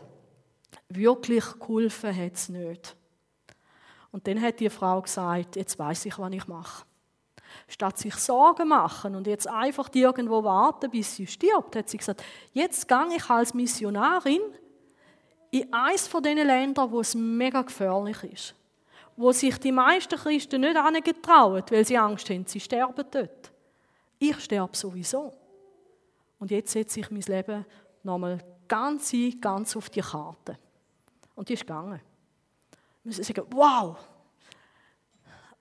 wirklich 0.90 1.45
geholfen 1.59 2.14
hat 2.14 2.34
es 2.34 2.51
nicht. 2.51 2.95
Und 4.11 4.26
dann 4.26 4.38
hat 4.43 4.61
die 4.61 4.68
Frau 4.68 5.01
gesagt, 5.01 5.57
jetzt 5.57 5.78
weiß 5.78 6.05
ich, 6.05 6.18
was 6.18 6.32
ich 6.34 6.47
mache. 6.47 6.84
Statt 7.73 7.97
sich 7.97 8.14
Sorgen 8.16 8.68
machen 8.68 9.14
und 9.14 9.27
jetzt 9.27 9.49
einfach 9.49 9.89
irgendwo 9.95 10.45
warten, 10.45 10.91
bis 10.91 11.16
sie 11.16 11.27
stirbt, 11.27 11.75
hat 11.75 11.89
sie 11.89 11.97
gesagt, 11.97 12.23
jetzt 12.53 12.87
gehe 12.87 13.16
ich 13.16 13.31
als 13.31 13.55
Missionarin 13.55 14.43
in 15.51 15.73
eines 15.73 16.07
von 16.07 16.23
diesen 16.23 16.47
Ländern, 16.47 16.91
wo 16.91 17.01
es 17.01 17.14
mega 17.14 17.62
gefährlich 17.62 18.25
ist. 18.25 18.55
Wo 19.16 19.33
sich 19.33 19.57
die 19.59 19.73
meisten 19.73 20.18
Christen 20.18 20.61
nicht 20.61 20.77
angetrauen, 20.77 21.62
weil 21.70 21.87
sie 21.87 21.97
Angst 21.97 22.29
haben, 22.29 22.45
sie 22.45 22.61
sterben 22.61 23.07
dort. 23.11 23.51
Ich 24.18 24.39
sterbe 24.41 24.77
sowieso. 24.77 25.33
Und 26.39 26.51
jetzt 26.51 26.73
setze 26.73 27.01
ich 27.01 27.11
mein 27.11 27.23
Leben 27.23 27.64
nochmal 28.03 28.39
ganz 28.68 29.14
ein, 29.14 29.41
ganz 29.41 29.75
auf 29.79 29.89
die 29.89 30.03
Karte. 30.03 30.59
Und 31.35 31.49
die 31.49 31.55
ist 31.55 31.66
gegangen. 31.66 32.03
Wir 33.03 33.12
sagen, 33.14 33.47
wow, 33.51 33.97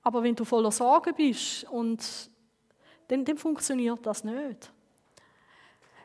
aber 0.04 0.24
wenn 0.24 0.36
du 0.36 0.46
voller 0.46 0.72
Sorge 0.72 1.14
bist, 1.14 1.66
und 1.66 2.04
dann, 3.08 3.26
dann 3.26 3.38
funktioniert 3.38 4.06
das 4.06 4.24
nicht. 4.24 4.72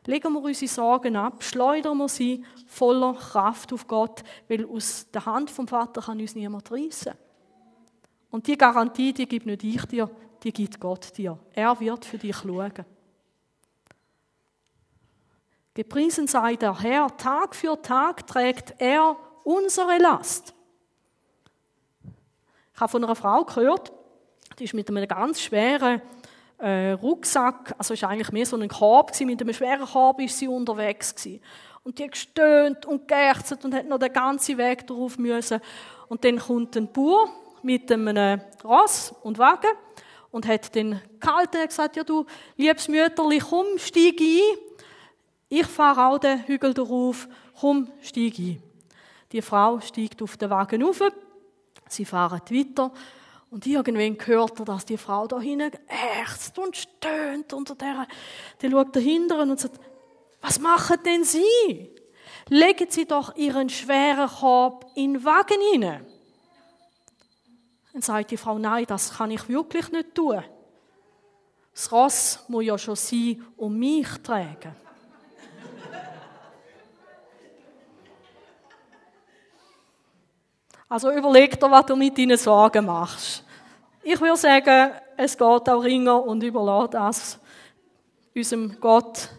Legen 0.07 0.33
wir 0.33 0.43
unsere 0.43 0.69
Sorgen 0.69 1.17
ab, 1.17 1.43
schleudern 1.43 1.99
wir 1.99 2.09
sie 2.09 2.45
voller 2.67 3.15
Kraft 3.15 3.73
auf 3.73 3.87
Gott, 3.89 4.23
weil 4.49 4.65
aus 4.67 5.07
der 5.13 5.27
Hand 5.27 5.51
vom 5.51 5.67
Vater 5.67 6.01
kann 6.01 6.21
uns 6.21 6.35
niemand 6.35 6.71
reissen. 6.71 7.15
Und 8.31 8.47
die 8.47 8.57
Garantie, 8.57 9.13
die 9.13 9.27
gibt 9.27 9.47
nicht 9.47 9.65
ich 9.65 9.85
dir, 9.87 10.11
die 10.43 10.53
gibt 10.53 10.79
Gott 10.79 11.17
dir. 11.17 11.39
Er 11.53 11.79
wird 11.81 12.05
für 12.05 12.19
dich 12.19 12.37
schauen. 12.37 12.85
Gepriesen 15.75 16.27
sei 16.27 16.57
der 16.57 16.81
Herr, 16.81 17.15
Tag 17.17 17.55
für 17.55 17.81
Tag 17.83 18.27
trägt 18.27 18.75
er 18.79 19.17
unsere 19.45 19.99
Last. 19.99 20.56
Ich 22.77 22.81
habe 22.83 22.91
von 22.91 23.03
einer 23.03 23.16
Frau 23.16 23.43
gehört, 23.43 23.91
die 24.59 24.64
ist 24.64 24.74
mit 24.74 24.87
einem 24.91 25.09
ganz 25.09 25.41
schweren 25.41 26.03
äh, 26.59 26.91
Rucksack, 26.91 27.74
also 27.79 27.95
ist 27.95 28.05
eigentlich 28.05 28.33
mehr 28.33 28.45
so 28.45 28.55
ein 28.55 28.68
Korb 28.68 29.12
gewesen, 29.12 29.29
mit 29.29 29.41
einem 29.41 29.55
schweren 29.55 29.87
Korb 29.87 30.20
ist 30.20 30.37
sie 30.37 30.47
unterwegs 30.47 31.14
gewesen. 31.14 31.41
Und 31.85 31.99
die 31.99 32.05
hat 32.05 32.11
gestöhnt 32.11 32.85
und 32.85 33.09
geächzt 33.09 33.64
und 33.64 33.72
hat 33.72 33.87
noch 33.87 33.99
den 33.99 34.12
ganzen 34.12 34.59
Weg 34.59 34.87
darauf 34.87 35.16
müssen. 35.16 35.59
Und 36.09 36.22
dann 36.22 36.39
kommt 36.39 36.77
ein 36.77 36.93
Bauer 36.93 37.31
mit 37.62 37.91
einem 37.91 38.43
Ross 38.62 39.14
und 39.22 39.39
Wagen 39.39 39.70
und 40.31 40.47
hat 40.47 40.77
dann 40.77 41.01
gehalten 41.18 41.57
und 41.57 41.68
gesagt, 41.68 41.97
ja 41.97 42.05
du, 42.05 42.27
liebes 42.59 42.89
Mütterli, 42.89 43.39
komm, 43.39 43.79
steig 43.79 44.20
ein. 44.20 44.59
Ich 45.49 45.66
fahre 45.66 46.09
auch 46.09 46.18
den 46.18 46.47
Hügel 46.47 46.74
darauf, 46.74 47.27
komm, 47.59 47.91
steig 48.03 48.39
ein. 48.39 48.62
Die 49.33 49.41
Frau 49.41 49.81
steigt 49.81 50.20
auf 50.20 50.37
den 50.37 50.51
Wagen 50.51 50.85
auf, 50.85 51.01
Sie 51.89 52.05
fahren 52.05 52.41
weiter 52.51 52.93
und 53.51 53.66
irgendwann 53.66 54.18
hört 54.26 54.59
er, 54.59 54.64
dass 54.64 54.84
die 54.84 54.99
Frau 54.99 55.26
da 55.26 55.41
hinten 55.41 55.78
ächzt 56.20 56.59
und 56.59 56.76
stöhnt 56.76 57.53
unter 57.53 57.74
der. 57.74 58.07
Dann 58.59 58.70
schaut 58.70 58.97
er 58.97 59.03
hinter 59.03 59.39
und 59.41 59.59
sagt, 59.59 59.80
was 60.41 60.59
machen 60.59 60.99
denn 61.05 61.24
Sie? 61.24 61.91
Legen 62.49 62.91
Sie 62.91 63.07
doch 63.07 63.37
Ihren 63.37 63.68
schweren 63.68 64.28
Korb 64.28 64.91
in 64.95 65.14
den 65.14 65.24
Wagen 65.24 65.61
hinein. 65.72 66.07
Dann 67.93 68.03
sagt 68.03 68.30
die 68.30 68.37
Frau, 68.37 68.59
nein, 68.59 68.84
das 68.87 69.16
kann 69.16 69.30
ich 69.30 69.49
wirklich 69.49 69.91
nicht 69.91 70.14
tun. 70.14 70.43
Das 71.72 71.91
Ross 71.93 72.45
muss 72.49 72.64
ja 72.64 72.76
schon 72.78 72.97
sein, 72.97 73.45
um 73.57 73.78
mich 73.78 74.09
tragen. 74.22 74.76
Also 80.89 81.11
überleg 81.11 81.59
dir, 81.59 81.70
was 81.70 81.87
du 81.87 81.97
mit 81.97 82.16
deinen 82.16 82.37
Sorgen 82.37 82.87
machst. 82.87 83.45
Ich 84.03 84.20
würde 84.20 84.37
sagen, 84.37 84.93
es 85.16 85.37
geht 85.37 85.68
auch 85.68 85.82
ringer 85.82 86.22
und 86.24 86.43
überlass 86.43 86.91
das 86.91 87.41
unserem 88.34 88.78
Gott, 88.80 89.30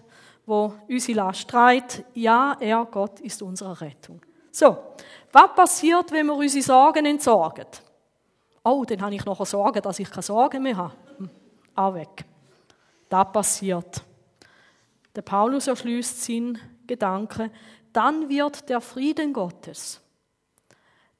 wo 0.46 0.74
unsere 0.90 1.18
Last 1.18 1.48
trägt. 1.48 2.04
Ja, 2.14 2.58
er, 2.60 2.86
Gott, 2.86 3.20
ist 3.22 3.42
unsere 3.42 3.80
Rettung. 3.80 4.20
So, 4.52 4.78
was 5.32 5.56
passiert, 5.56 6.12
wenn 6.12 6.26
wir 6.26 6.36
unsere 6.36 6.64
Sorgen 6.64 7.06
entsorgen? 7.06 7.68
Oh, 8.64 8.84
dann 8.84 9.02
habe 9.02 9.16
ich 9.16 9.24
noch 9.24 9.46
Sorgen, 9.46 9.82
dass 9.82 10.00
ich 10.00 10.10
keine 10.10 10.24
Sorgen 10.24 10.64
mehr 10.64 10.76
habe. 10.76 10.94
Hm, 11.18 11.30
auch 11.76 11.94
weg. 11.94 12.26
Das 13.08 13.32
passiert. 13.32 14.04
Der 15.16 15.22
Paulus 15.22 15.68
erschließt 15.68 16.26
seinen 16.26 16.60
Gedanken. 16.86 17.52
Dann 17.94 18.28
wird 18.28 18.68
der 18.68 18.82
Frieden 18.82 19.32
Gottes, 19.32 20.02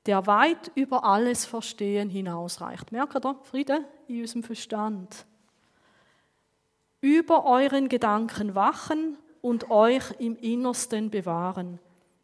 der 0.08 0.26
weit 0.26 0.72
über 0.74 1.04
alles 1.04 1.46
Verstehen 1.46 2.10
hinausreicht. 2.10 2.92
Merkt 2.92 3.26
ihr, 3.26 3.36
Friede 3.44 3.86
in 4.08 4.22
unserem 4.22 4.44
Verstand. 4.44 5.26
Über 7.02 7.46
euren 7.46 7.90
Gedanken 7.90 8.56
wachen 8.56 9.18
und 9.42 9.70
euch 9.70 10.12
im 10.18 10.38
Innersten 10.38 11.12
bewahren, 11.12 11.80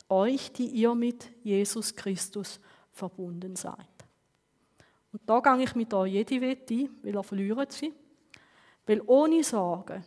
euch, 0.09 0.51
die 0.53 0.67
ihr 0.67 0.95
mit 0.95 1.29
Jesus 1.43 1.93
Christus 1.95 2.59
verbunden 2.89 3.55
seid. 3.55 3.77
Und 5.11 5.21
da 5.25 5.41
gehe 5.41 5.63
ich 5.63 5.75
mit 5.75 5.93
euch 5.93 6.13
jede 6.13 6.41
Wette 6.41 6.73
ein, 6.73 6.89
weil 7.03 7.15
er 7.15 7.23
verliert 7.23 7.71
sie. 7.71 7.93
Weil 8.86 9.01
ohne 9.05 9.43
Sorge, 9.43 10.03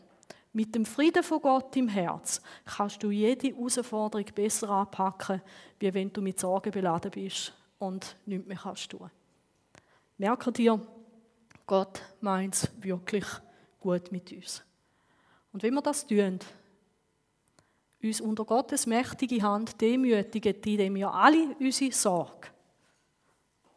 mit 0.52 0.74
dem 0.74 0.86
Frieden 0.86 1.22
von 1.22 1.40
Gott 1.40 1.76
im 1.76 1.88
Herz, 1.88 2.40
kannst 2.64 3.02
du 3.02 3.10
jede 3.10 3.48
Herausforderung 3.48 4.26
besser 4.34 4.70
anpacken, 4.70 5.42
wie 5.78 5.92
wenn 5.92 6.12
du 6.12 6.22
mit 6.22 6.40
Sorgen 6.40 6.70
beladen 6.70 7.10
bist 7.10 7.52
und 7.78 8.16
nichts 8.26 8.46
mehr 8.46 8.56
kannst 8.56 8.90
tun. 8.90 9.10
Merke 10.18 10.52
dir, 10.52 10.80
Gott 11.66 12.00
meint 12.20 12.54
es 12.54 12.70
wirklich 12.80 13.26
gut 13.80 14.12
mit 14.12 14.32
uns. 14.32 14.62
Und 15.52 15.62
wenn 15.62 15.74
wir 15.74 15.82
das 15.82 16.06
tun, 16.06 16.38
uns 18.02 18.20
unter 18.20 18.44
Gottes 18.44 18.86
mächtige 18.86 19.42
Hand 19.42 19.80
demütigen, 19.80 20.54
indem 20.54 20.94
wir 20.94 21.12
alle 21.12 21.56
unsere 21.58 21.92
Sorge 21.92 22.48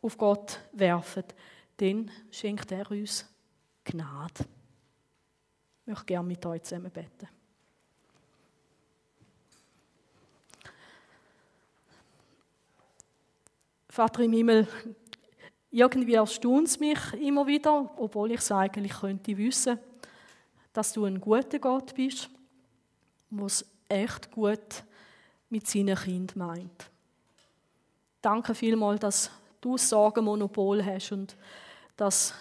auf 0.01 0.17
Gott 0.17 0.59
werfen, 0.73 1.23
dann 1.77 2.11
schenkt 2.31 2.71
er 2.71 2.89
uns 2.91 3.25
Gnade. 3.83 4.45
Ich 5.81 5.87
möchte 5.87 6.05
gerne 6.05 6.27
mit 6.27 6.45
euch 6.45 6.63
zusammen 6.63 6.91
beten. 6.91 7.27
Vater 13.99 14.23
im 14.23 14.31
Himmel, 14.31 14.65
irgendwie 15.71 16.13
erstaunt 16.13 16.69
es 16.69 16.79
mich 16.79 16.97
immer 17.15 17.45
wieder, 17.45 17.91
obwohl 17.97 18.31
ich 18.31 18.39
es 18.39 18.49
eigentlich 18.49 18.93
könnte 18.93 19.37
wissen, 19.37 19.77
dass 20.71 20.93
du 20.93 21.03
ein 21.03 21.19
guter 21.19 21.59
Gott 21.59 21.93
bist, 21.95 22.29
der 23.29 23.45
es 23.45 23.65
echt 23.89 24.31
gut 24.31 24.85
mit 25.49 25.67
seinen 25.67 25.97
Kindern 25.97 26.47
meint. 26.47 26.89
Danke 28.21 28.55
vielmals, 28.55 29.01
dass 29.01 29.31
du 29.59 29.73
das 29.73 29.89
Sorgenmonopol 29.89 30.81
hast 30.81 31.11
und 31.11 31.35
dass 31.97 32.33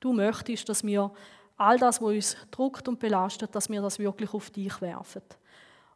du 0.00 0.14
möchtest, 0.14 0.66
dass 0.66 0.82
wir 0.82 1.12
all 1.58 1.78
das, 1.78 2.00
was 2.00 2.08
uns 2.08 2.36
druckt 2.50 2.88
und 2.88 2.98
belastet, 2.98 3.54
dass 3.54 3.68
wir 3.68 3.82
das 3.82 3.98
wirklich 3.98 4.32
auf 4.32 4.48
dich 4.48 4.80
werfen. 4.80 5.24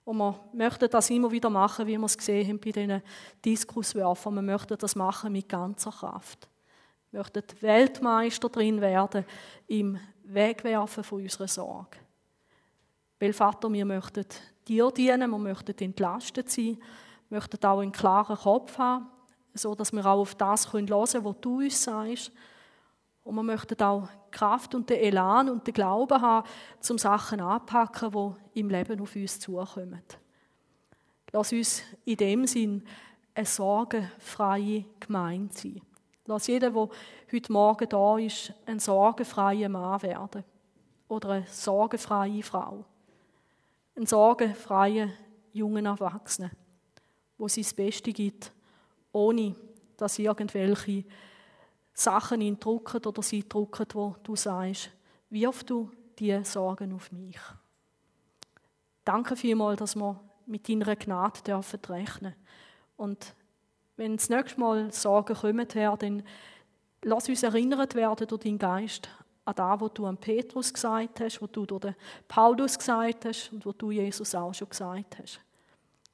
Und 0.09 0.17
wir 0.17 0.41
möchten 0.55 0.89
das 0.89 1.11
immer 1.11 1.31
wieder 1.31 1.51
machen, 1.51 1.87
wie 1.87 1.99
wir 1.99 2.07
es 2.07 2.17
gesehen 2.17 2.49
haben 2.49 2.59
bei 2.59 2.73
diesen 2.73 3.03
Diskuswerfen. 3.45 4.37
Wir 4.37 4.41
möchten 4.41 4.79
das 4.79 4.97
machen 4.97 5.31
mit 5.31 5.51
ganzer 5.51 5.91
Kraft. 5.91 6.49
Wir 7.11 7.21
möchten 7.21 7.43
Weltmeister 7.61 8.49
drin 8.49 8.81
werden 8.81 9.27
im 9.67 9.99
Wegwerfen 10.25 11.05
von 11.05 11.21
unserer 11.21 11.47
Sorge. 11.47 11.99
Weil, 13.21 13.35
Vater, 13.35 13.71
wir 13.71 13.85
möchten 13.85 14.25
dir 14.67 14.91
dienen, 14.93 15.31
wir 15.31 15.39
möchten 15.39 15.77
entlastet 15.79 16.49
sein, 16.49 16.79
wir 17.29 17.37
möchten 17.37 17.63
auch 17.67 17.81
einen 17.81 17.93
klaren 17.93 18.39
Kopf 18.39 18.79
haben, 18.79 19.09
so 19.53 19.75
dass 19.75 19.93
wir 19.93 20.07
auch 20.07 20.21
auf 20.21 20.35
das 20.37 20.73
hören 20.73 20.87
können, 20.87 21.25
was 21.25 21.37
du 21.43 21.59
uns 21.59 21.85
sagst. 21.85 22.33
Und 23.29 23.35
wir 23.35 23.43
möchten 23.43 23.79
auch 23.83 24.09
Kraft 24.31 24.75
und 24.75 24.89
den 24.89 25.01
Elan 25.01 25.51
und 25.51 25.67
den 25.67 25.75
Glauben 25.75 26.19
haben, 26.19 26.49
zum 26.81 26.97
Sachen 26.97 27.43
anpacken, 27.43 28.11
die 28.55 28.61
im 28.61 28.71
Leben 28.71 28.99
auf 29.03 29.15
uns 29.15 29.39
zukommen. 29.39 30.03
Lass 31.33 31.53
uns 31.53 31.83
in 32.07 32.17
dem 32.17 32.47
Sinn 32.47 32.83
eine 33.35 33.45
sorgenfreie 33.45 34.87
Gemeinde 34.99 35.53
sein. 35.55 35.83
Lass 36.25 36.47
jeder, 36.47 36.71
der 36.71 36.89
heute 37.31 37.53
Morgen 37.53 37.87
da 37.91 38.17
ist, 38.17 38.55
ein 38.65 38.79
sorgenfreier 38.79 39.69
Mann 39.69 40.01
werden. 40.01 40.43
Oder 41.09 41.29
eine 41.29 41.47
sorgenfreie 41.49 42.43
Frau. 42.43 42.87
Ein 43.95 44.07
sorgenfreier 44.07 45.11
jungen 45.53 45.85
Erwachsenen, 45.85 46.53
wo 47.37 47.47
sie 47.47 47.61
das 47.61 47.75
Beste 47.75 48.11
gibt, 48.11 48.53
ohne 49.13 49.55
dass 49.99 50.19
irgendwelche 50.19 51.05
Sachen 51.99 52.41
ihn 52.41 52.61
drucken 52.61 53.05
oder 53.05 53.23
sie 53.23 53.49
drucken, 53.49 53.87
wo 53.93 54.15
du 54.23 54.37
sagst, 54.37 54.91
wirf 55.31 55.65
du 55.65 55.91
die 56.19 56.45
Sorgen 56.45 56.93
auf 56.93 57.11
mich. 57.11 57.39
Danke 59.05 59.35
vielmals, 59.35 59.79
dass 59.79 59.97
wir 59.97 60.21
mit 60.47 60.69
deiner 60.69 60.95
Gnade 60.95 61.43
dürfen 61.43 61.81
rechnen. 61.89 62.35
Und 62.97 63.35
wenn 63.97 64.17
das 64.17 64.29
nächste 64.29 64.61
Mal 64.61 64.93
Sorgen 64.93 65.35
kommen, 65.35 65.67
Herr, 65.73 65.97
dann 65.97 66.23
lass 67.03 67.29
uns 67.29 67.43
erinnert 67.43 67.95
werden 67.97 68.29
durch 68.29 68.43
deinen 68.43 68.59
Geist 68.59 69.09
an 69.45 69.55
das, 69.57 69.81
was 69.81 69.93
du 69.95 70.07
an 70.07 70.19
Petrus 70.19 70.73
gesagt 70.73 71.21
hast, 71.21 71.43
was 71.43 71.51
du 71.51 71.67
durch 71.67 71.81
den 71.81 71.97
Paulus 72.29 72.79
gesagt 72.79 73.25
hast 73.25 73.53
und 73.53 73.67
was 73.67 73.77
du 73.77 73.91
Jesus 73.91 74.35
auch 74.35 74.53
schon 74.55 74.69
gesagt 74.69 75.19
hast. 75.19 75.41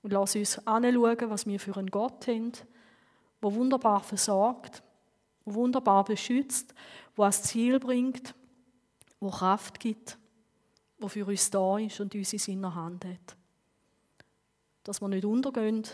Und 0.03 0.13
lass 0.13 0.37
uns 0.37 0.67
anschauen, 0.67 1.31
was 1.31 1.47
wir 1.47 1.61
für 1.61 1.77
einen 1.77 1.91
Gott 1.91 2.27
haben, 2.27 2.53
der 3.43 3.55
wunderbar 3.55 4.01
versorgt, 4.01 4.84
wunderbar 5.45 6.05
beschützt, 6.05 6.75
der 7.17 7.25
ans 7.25 7.43
Ziel 7.43 7.79
bringt, 7.79 8.35
der 9.21 9.31
Kraft 9.31 9.81
gibt, 9.81 10.19
der 11.01 11.09
für 11.09 11.27
uns 11.27 11.51
da 11.51 11.79
ist 11.79 12.01
und 12.01 12.15
uns 12.15 12.33
in 12.33 12.39
seiner 12.39 12.75
Hand 12.75 13.05
hat. 13.05 13.37
Dass 14.83 15.01
wir 15.01 15.09
nicht 15.09 15.25
untergehen, 15.25 15.87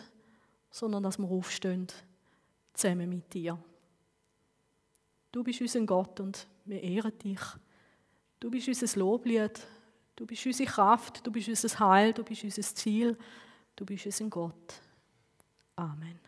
sondern 0.71 1.03
dass 1.03 1.19
wir 1.19 1.29
aufstehen, 1.29 1.89
zusammen 2.75 3.09
mit 3.09 3.33
dir. 3.33 3.59
Du 5.33 5.45
bist 5.45 5.61
unser 5.61 5.81
Gott 5.83 6.21
und 6.21 6.47
wir 6.65 6.83
ehren 6.83 7.17
dich. 7.19 7.41
Du 8.41 8.51
bist 8.51 8.69
unser 8.69 8.99
Loblied, 8.99 9.67
du 10.17 10.27
bist 10.27 10.47
unsere 10.47 10.71
Kraft, 10.71 11.27
du 11.27 11.31
bist 11.31 11.49
unser 11.49 11.79
Heil, 11.79 12.13
du 12.13 12.25
bist 12.25 12.43
unser 12.43 12.63
Ziel, 12.63 13.17
du 13.77 13.85
bist 13.85 14.07
unser 14.07 14.29
Gott. 14.29 14.81
Amen. 15.77 16.19